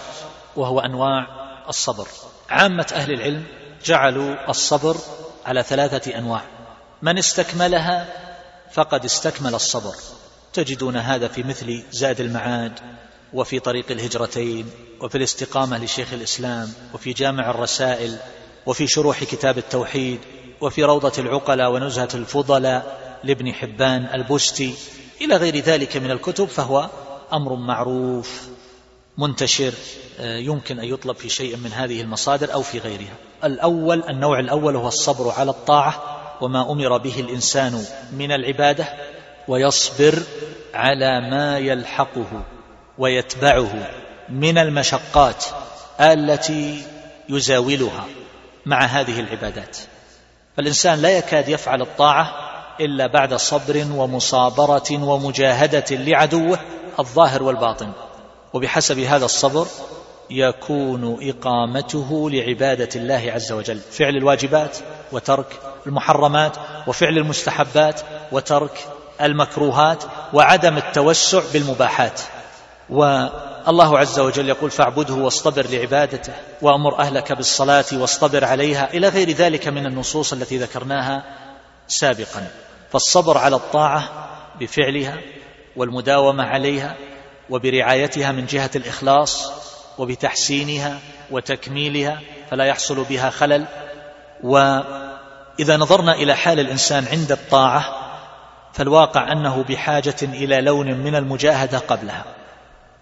وهو 0.56 0.80
أنواع 0.80 1.28
الصبر. 1.70 2.08
عامة 2.50 2.88
أهل 2.94 3.12
العلم 3.14 3.44
جعلوا 3.86 4.50
الصبر 4.50 4.98
على 5.46 5.64
ثلاثة 5.64 6.18
أنواع. 6.18 6.42
من 7.02 7.18
استكملها 7.18 8.08
فقد 8.74 9.06
استكمل 9.06 9.56
الصبر. 9.56 9.96
تجدون 10.54 10.98
هذا 10.98 11.28
في 11.28 11.44
مثل 11.44 11.84
زاد 11.92 12.22
المعاد 12.22 12.80
وفي 13.34 13.60
طريق 13.60 13.92
الهجرتين 13.92 14.70
وفي 15.02 15.18
الاستقامة 15.18 15.84
لشيخ 15.84 16.14
الإسلام 16.14 16.74
وفي 16.94 17.14
جامع 17.14 17.50
الرسائل 17.50 18.18
وفي 18.66 18.88
شروح 18.88 19.24
كتاب 19.24 19.58
التوحيد 19.58 20.20
وفي 20.62 20.84
روضة 20.84 21.14
العقلاء 21.18 21.72
ونزهة 21.72 22.10
الفضلاء 22.14 23.02
لابن 23.24 23.54
حبان 23.54 24.06
البستي 24.14 24.76
إلى 25.22 25.36
غير 25.36 25.58
ذلك 25.58 25.98
من 25.98 26.12
الكتب 26.12 26.46
فهو 26.46 26.90
أمر 27.34 27.56
معروف. 27.56 28.51
منتشر 29.22 29.74
آه، 30.20 30.38
يمكن 30.38 30.80
أن 30.80 30.86
يطلب 30.86 31.16
في 31.16 31.30
شيء 31.30 31.58
من 31.58 31.74
هذه 31.74 32.02
المصادر 32.02 32.54
أو 32.54 32.62
في 32.62 32.80
غيرها. 32.80 33.16
الأول 33.44 34.04
النوع 34.10 34.40
الأول 34.40 34.76
هو 34.76 34.88
الصبر 34.88 35.32
على 35.32 35.52
الطاعة 35.52 36.22
وما 36.42 36.72
أمر 36.72 36.98
به 36.98 37.20
الإنسان 37.20 37.86
من 38.12 38.32
العبادة 38.32 38.86
ويصبر 39.48 40.20
على 40.74 41.30
ما 41.30 41.58
يلحقه 41.58 42.44
ويتبعه 42.98 43.90
من 44.30 44.58
المشقات 44.58 45.46
التي 46.02 46.84
يزاولها 47.30 48.06
مع 48.66 48.86
هذه 48.86 49.20
العبادات. 49.20 49.78
فالإنسان 50.58 51.02
لا 51.02 51.18
يكاد 51.18 51.50
يفعل 51.50 51.82
الطاعة 51.82 52.34
إلا 52.80 53.08
بعد 53.08 53.34
صبر 53.34 53.86
ومصابرة 53.96 55.04
ومجاهدة 55.04 55.86
لعدوه 55.92 56.60
الظاهر 57.00 57.44
والباطن. 57.44 57.92
وبحسب 58.54 59.00
هذا 59.00 59.26
الصبر 59.26 59.68
يكون 60.30 61.18
إقامته 61.30 62.30
لعبادة 62.30 62.90
الله 62.96 63.32
عز 63.36 63.52
وجل. 63.52 63.80
فعل 63.92 64.18
الواجبات 64.18 64.78
وترك 65.12 65.60
المحرمات 65.88 66.58
وفعل 66.88 67.18
المستحبات 67.18 68.02
وترك 68.32 68.88
المكروهات 69.22 70.04
وعدم 70.34 70.78
التوسع 70.78 71.42
بالمباحات. 71.54 72.22
والله 72.90 74.00
عز 74.00 74.20
وجل 74.20 74.50
يقول 74.50 74.72
فاعبده 74.72 75.14
واصطبر 75.14 75.68
لعبادته 75.70 76.34
وأمر 76.62 77.00
أهلك 77.00 77.32
بالصلاة 77.32 77.86
واصطبر 77.94 78.46
عليها 78.46 78.94
إلى 78.94 79.08
غير 79.08 79.32
ذلك 79.32 79.68
من 79.68 79.86
النصوص 79.86 80.34
التي 80.34 80.58
ذكرناها 80.58 81.24
سابقا. 81.88 82.48
فالصبر 82.92 83.38
على 83.38 83.56
الطاعة 83.56 84.30
بفعلها 84.60 85.18
والمداومة 85.76 86.44
عليها 86.44 86.96
وبرعايتها 87.52 88.32
من 88.32 88.46
جهة 88.46 88.70
الإخلاص 88.76 89.52
وبتحسينها 89.98 91.00
وتكميلها 91.32 92.22
فلا 92.50 92.66
يحصل 92.66 93.04
بها 93.04 93.30
خلل. 93.30 93.66
وإذا 94.44 95.78
نظرنا 95.78 96.14
إلى 96.14 96.36
حال 96.36 96.60
الإنسان 96.60 97.06
عند 97.12 97.32
الطاعة 97.32 97.86
فالواقع 98.74 99.32
أنه 99.32 99.64
بحاجة 99.64 100.16
إلى 100.24 100.62
لون 100.62 100.94
من 100.94 101.16
المجاهدة 101.16 101.78
قبلها 101.78 102.26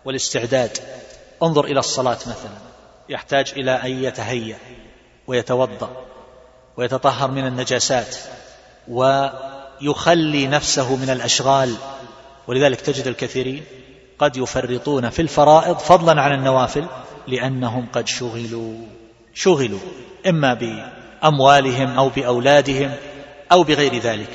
والاستعداد. 0.05 0.77
انظر 1.43 1.65
إلى 1.65 1.79
الصلاة 1.79 2.17
مثلا 2.17 2.57
يحتاج 3.09 3.53
إلى 3.57 3.71
أن 3.71 4.03
يتهيأ 4.03 4.57
ويتوضأ 5.27 6.05
ويتطهر 6.77 7.31
من 7.31 7.47
النجاسات 7.47 8.15
ويخلي 8.87 10.47
نفسه 10.47 10.95
من 10.95 11.09
الأشغال. 11.09 11.75
ولذلك 12.47 12.81
تجد 12.81 13.07
الكثيرين 13.07 13.63
قد 14.19 14.37
يفرطون 14.37 15.09
في 15.09 15.21
الفرائض 15.21 15.77
فضلا 15.77 16.21
عن 16.21 16.31
النوافل 16.33 16.85
لأنهم 17.27 17.87
قد 17.93 18.07
شغلوا. 18.07 18.73
شغلوا. 19.33 19.79
إما 20.27 20.53
بأموالهم 20.53 21.97
أو 21.97 22.09
بأولادهم 22.09 22.91
أو 23.51 23.63
بغير 23.63 23.97
ذلك. 23.97 24.29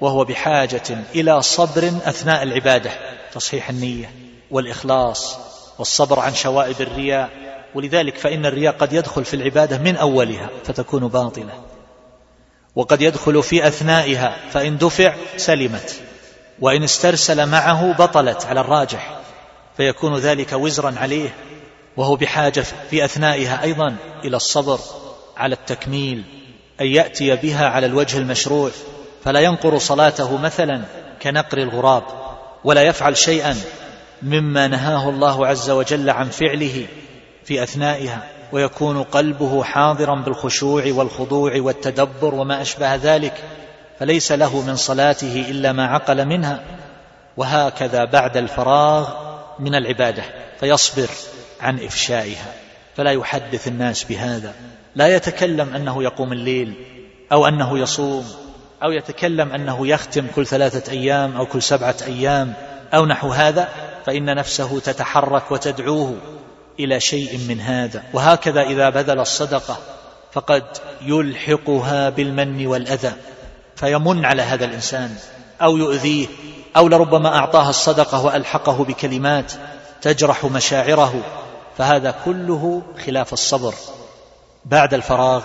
وهو 0.00 0.24
بحاجة 0.24 1.04
إلى 1.14 1.42
صبر 1.42 1.88
أثناء 2.04 2.42
العبادة 2.42 2.90
تصحيح 3.32 3.70
النية 3.70 4.10
والإخلاص 4.50 5.38
والصبر 5.78 6.20
عن 6.20 6.34
شوائب 6.34 6.80
الرياء. 6.80 7.30
ولذلك 7.74 8.16
فإن 8.16 8.46
الرياء 8.46 8.74
قد 8.74 8.92
يدخل 8.92 9.24
في 9.24 9.34
العبادة 9.34 9.78
من 9.78 9.96
أولها 9.96 10.48
فتكون 10.64 11.08
باطلة. 11.08 11.52
وقد 12.76 13.02
يدخل 13.02 13.42
في 13.42 13.66
أثنائها 13.66 14.36
فإن 14.50 14.78
دفع 14.78 15.14
سلمت 15.36 16.00
وإن 16.60 16.82
استرسل 16.82 17.46
معه 17.46 17.92
بطلت 17.92 18.46
على 18.46 18.60
الراجح. 18.60 19.17
فيكون 19.78 20.16
ذلك 20.16 20.52
وزرا 20.52 20.94
عليه 20.98 21.34
وهو 21.96 22.16
بحاجة 22.16 22.64
في 22.90 23.04
أثنائها 23.04 23.62
أيضا 23.62 23.96
إلى 24.24 24.36
الصبر 24.36 24.78
على 25.36 25.54
التكميل 25.54 26.24
أن 26.80 26.86
يأتي 26.86 27.36
بها 27.36 27.68
على 27.68 27.86
الوجه 27.86 28.18
المشروع. 28.18 28.70
فلا 29.24 29.40
ينقر 29.40 29.78
صلاته 29.78 30.36
مثلا 30.36 30.82
كنقر 31.22 31.58
الغراب 31.58 32.02
ولا 32.64 32.82
يفعل 32.82 33.16
شيئا 33.16 33.56
مما 34.22 34.68
نهاه 34.68 35.08
الله 35.08 35.46
عز 35.46 35.70
وجل 35.70 36.10
عن 36.10 36.28
فعله 36.28 36.86
في 37.44 37.62
أثنائها. 37.62 38.28
ويكون 38.52 39.02
قلبه 39.02 39.64
حاضرا 39.64 40.22
بالخشوع 40.22 40.84
والخضوع 40.86 41.52
والتدبر 41.56 42.34
وما 42.34 42.62
أشبه 42.62 42.94
ذلك. 42.94 43.44
فليس 44.00 44.32
له 44.32 44.60
من 44.60 44.76
صلاته 44.76 45.46
إلا 45.50 45.72
ما 45.72 45.86
عقل 45.86 46.26
منها. 46.26 46.60
وهكذا 47.36 48.04
بعد 48.04 48.36
الفراغ 48.36 49.27
من 49.60 49.74
العبادة 49.74 50.22
فيصبر 50.60 51.08
عن 51.60 51.84
إفشائها 51.84 52.52
فلا 52.96 53.10
يحدث 53.10 53.68
الناس 53.68 54.04
بهذا. 54.04 54.54
لا 54.94 55.16
يتكلم 55.16 55.74
أنه 55.74 56.02
يقوم 56.02 56.32
الليل 56.32 56.74
أو 57.32 57.46
أنه 57.46 57.78
يصوم 57.78 58.24
أو 58.82 58.92
يتكلم 58.92 59.52
أنه 59.52 59.86
يختم 59.86 60.26
كل 60.36 60.46
ثلاثة 60.46 60.92
أيام 60.92 61.36
أو 61.36 61.46
كل 61.46 61.62
سبعة 61.62 61.96
أيام 62.06 62.54
أو 62.94 63.06
نحو 63.06 63.28
هذا 63.28 63.68
فإن 64.06 64.34
نفسه 64.34 64.80
تتحرك 64.80 65.50
وتدعوه 65.50 66.16
إلى 66.80 67.00
شيء 67.00 67.38
من 67.48 67.60
هذا. 67.60 68.02
وهكذا 68.12 68.62
إذا 68.62 68.90
بذل 68.90 69.20
الصدقة 69.20 69.78
فقد 70.32 70.64
يلحقها 71.02 72.10
بالمن 72.10 72.66
والأذى 72.66 73.12
فيمن 73.76 74.24
على 74.24 74.42
هذا 74.42 74.64
الإنسان 74.64 75.16
أو 75.62 75.76
يؤذيه 75.76 76.26
أو 76.76 76.88
لربما 76.88 77.36
أعطاها 77.36 77.70
الصدقة 77.70 78.24
وألحقه 78.24 78.84
بكلمات 78.84 79.52
تجرح 80.02 80.44
مشاعره 80.44 81.14
فهذا 81.78 82.14
كله 82.24 82.82
خلاف 83.06 83.32
الصبر. 83.32 83.74
بعد 84.64 84.94
الفراغ 84.94 85.42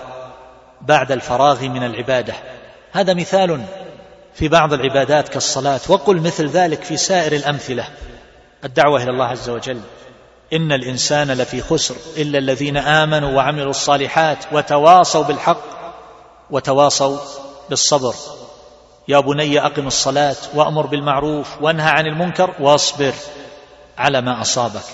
بعد 0.81 1.11
الفراغ 1.11 1.63
من 1.63 1.83
العبادة. 1.83 2.33
هذا 2.91 3.13
مثال 3.13 3.65
في 4.33 4.47
بعض 4.47 4.73
العبادات 4.73 5.29
كالصلاة. 5.29 5.79
وقل 5.89 6.21
مثل 6.21 6.47
ذلك 6.47 6.83
في 6.83 6.97
سائر 6.97 7.31
الأمثلة. 7.31 7.87
الدعوة 8.63 9.03
إلى 9.03 9.11
الله 9.11 9.25
عز 9.25 9.49
وجل. 9.49 9.79
إن 10.53 10.71
الإنسان 10.71 11.31
لفي 11.31 11.61
خسر 11.61 11.95
إلا 12.17 12.39
الذين 12.39 12.77
آمنوا 12.77 13.31
وعملوا 13.31 13.69
الصالحات 13.69 14.37
وتواصوا 14.51 15.23
بالحق 15.23 15.63
وتواصوا 16.49 17.17
بالصبر. 17.69 18.13
يا 19.07 19.19
بني 19.19 19.65
أقم 19.65 19.87
الصلاة 19.87 20.35
وأمر 20.53 20.85
بالمعروف 20.85 21.61
وانهى 21.61 21.89
عن 21.89 22.05
المنكر 22.05 22.53
واصبر 22.59 23.13
على 23.97 24.21
ما 24.21 24.41
أصابك 24.41 24.85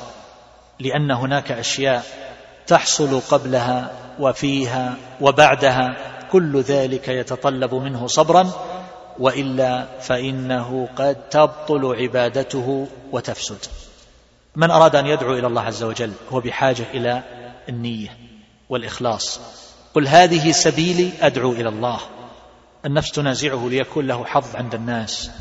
لأن 0.79 1.11
هناك 1.11 1.51
أشياء 1.51 2.03
تحصل 2.67 3.21
قبلها 3.21 3.91
وفيها 4.19 4.95
وبعدها 5.21 5.97
كل 6.31 6.61
ذلك 6.61 7.07
يتطلب 7.07 7.73
منه 7.73 8.07
صبرا 8.07 8.51
وإلا 9.19 9.85
فإنه 9.99 10.89
قد 10.95 11.29
تبطل 11.29 11.95
عبادته 11.95 12.87
وتفسد. 13.11 13.65
من 14.55 14.71
أراد 14.71 14.95
أن 14.95 15.07
يدعو 15.07 15.33
إلى 15.33 15.47
الله 15.47 15.61
عز 15.61 15.83
وجل 15.83 16.11
هو 16.31 16.39
بحاجة 16.39 16.85
إلى 16.93 17.23
النية 17.69 18.17
والإخلاص. 18.69 19.39
قل 19.93 20.07
هذه 20.07 20.51
سبيلي 20.51 21.11
أدعو 21.21 21.51
إلى 21.51 21.69
الله. 21.69 21.99
النفس 22.85 23.11
تنازعه 23.11 23.67
ليكون 23.69 24.07
له 24.07 24.25
حظ 24.25 24.55
عند 24.55 24.75
الناس 24.75 25.31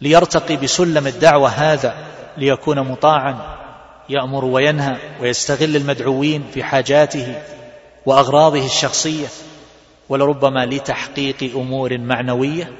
ليرتقي 0.00 0.56
بسلم 0.56 1.06
الدعوة 1.06 1.48
هذا 1.48 1.94
ليكون 2.36 2.80
مطاعا 2.80 3.58
يأمر 4.08 4.44
وينهى 4.44 4.96
ويستغل 5.20 5.76
المدعوين 5.76 6.44
في 6.54 6.64
حاجاته 6.64 7.42
وأغراضه 8.06 8.66
الشخصية 8.66 9.26
ولربما 10.08 10.66
لتحقيق 10.66 11.56
أمور 11.56 11.98
معنوية 11.98 12.72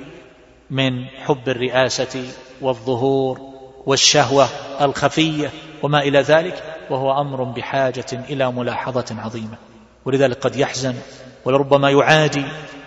من 0.71 1.05
حب 1.05 1.49
الرئاسة 1.49 2.25
والظهور 2.61 3.41
والشهوة 3.87 4.49
الخفية 4.81 5.51
وما 5.83 5.99
إلى 5.99 6.21
ذلك 6.21 6.63
وهو 6.91 7.21
أمر 7.21 7.43
بحاجة 7.43 8.07
إلى 8.13 8.53
ملاحظة 8.53 9.17
عظيمة. 9.19 9.57
ولذلك 10.05 10.39
قد 10.39 10.57
يحزن 10.57 10.95
ولربما 11.45 11.91
يعادي 11.91 12.45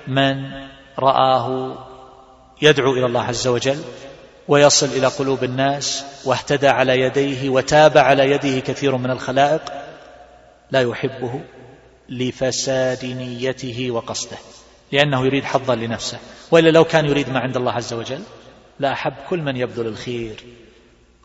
من 0.08 0.68
رآه 1.00 1.78
يدعو 2.62 2.94
إلى 2.94 3.06
الله 3.06 3.22
عز 3.22 3.48
وجل 3.48 3.84
ويصل 4.48 4.86
إلى 4.86 5.08
قلوب 5.08 5.44
الناس 5.44 6.06
واهتدى 6.26 6.68
على 6.68 7.02
يديه 7.02 7.50
وتاب 7.50 7.98
على 7.98 8.32
يده 8.32 8.60
كثير 8.60 8.98
من 8.98 9.12
الخلائق 9.12 9.62
لا 10.72 10.82
يحبه 10.82 11.42
لفساد 12.10 13.06
نيته 13.06 13.92
وقصده 13.92 14.38
لأنه 14.92 15.26
يريد 15.26 15.44
حظا 15.44 15.76
لنفسه 15.76 16.18
وإلا 16.52 16.70
لو 16.70 16.84
كان 16.84 17.06
يريد 17.06 17.30
ما 17.30 17.40
عند 17.40 17.58
الله 17.58 17.72
عز 17.72 17.94
وجل 17.94 18.22
لا 18.80 18.94
أحب 18.94 19.14
كل 19.30 19.42
من 19.42 19.58
يبذل 19.58 19.88
الخير 19.88 20.44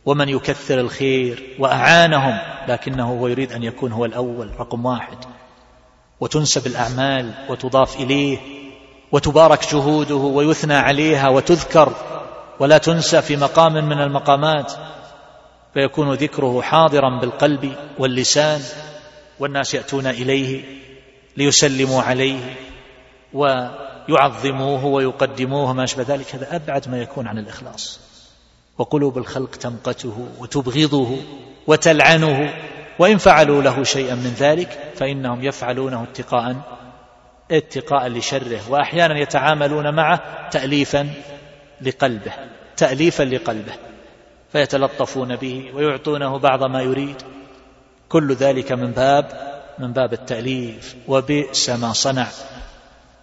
ومن 0.07 0.28
يكثر 0.28 0.81
الخير 0.81 1.57
وأعانهم 1.59 2.39
لكنه 2.69 3.11
هو 3.11 3.28
يريد 3.28 3.53
أن 3.53 3.62
يكون 3.62 3.93
هو 3.93 4.05
الأول 4.05 4.61
رقم 4.61 4.86
واحد 4.86 5.19
وتنسب 6.20 6.66
الأعمال 6.66 7.35
وتضاف 7.49 7.97
إليه 7.97 8.39
وتبارك 9.12 9.72
جهوده 9.72 10.14
ويثنى 10.14 10.74
عليها 10.74 11.28
وتذكر 11.28 11.93
ولا 12.60 12.78
تنسى 12.78 13.22
في 13.22 13.36
مقام 13.36 13.72
من 13.72 14.01
المقامات 14.01 14.72
فيكون 15.74 16.12
ذكره 16.12 16.62
حاضرا 16.62 17.20
بالقلب 17.20 17.74
واللسان 17.98 18.60
والناس 19.39 19.74
يأتون 19.74 20.06
إليه 20.06 20.64
ليسلموا 21.36 22.02
عليه 22.02 22.55
ويعظموه 23.32 24.84
ويقدموه 24.84 25.72
ما 25.72 25.84
أشبه 25.84 26.05
ذلك. 26.09 26.34
هذا 26.34 26.56
أبعد 26.56 26.89
ما 26.89 27.02
يكون 27.02 27.26
عن 27.26 27.39
الإخلاص. 27.39 28.01
وقلوب 28.78 29.18
الخلق 29.18 29.51
تمقته 29.51 30.28
وتبغضه 30.39 31.16
وتلعنه 31.66 32.55
وإن 32.98 33.18
فعلوا 33.18 33.62
له 33.62 33.84
شيئا 33.84 34.14
من 34.14 34.34
ذلك 34.39 34.93
فإنهم 34.97 35.44
يفعلونه 35.44 36.02
اتقاء 36.02 36.56
اتقاء 37.52 38.08
لشره 38.08 38.60
وأحيانا 38.70 39.18
يتعاملون 39.18 39.94
معه 39.94 40.48
تأليفا 40.50 41.10
لقلبه 41.80 42.32
تأليفا 42.76 43.22
لقلبه 43.22 43.72
فيتلطفون 44.52 45.36
به 45.36 45.70
ويعطونه 45.74 46.38
بعض 46.38 46.64
ما 46.64 46.82
يريد. 46.82 47.22
كل 48.08 48.32
ذلك 48.32 48.72
من 48.72 48.90
باب 48.90 49.52
من 49.78 49.92
باب 49.92 50.12
التأليف 50.12 50.96
وبئس 51.08 51.70
ما 51.70 51.92
صنع 51.92 52.26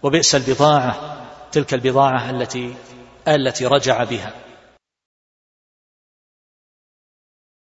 وبئس 0.03 0.35
البضاعة 0.35 1.18
تلك 1.51 1.73
البضاعة 1.73 2.30
التي 2.30 2.73
التي 3.27 3.65
رجع 3.65 4.03
بها. 4.03 4.34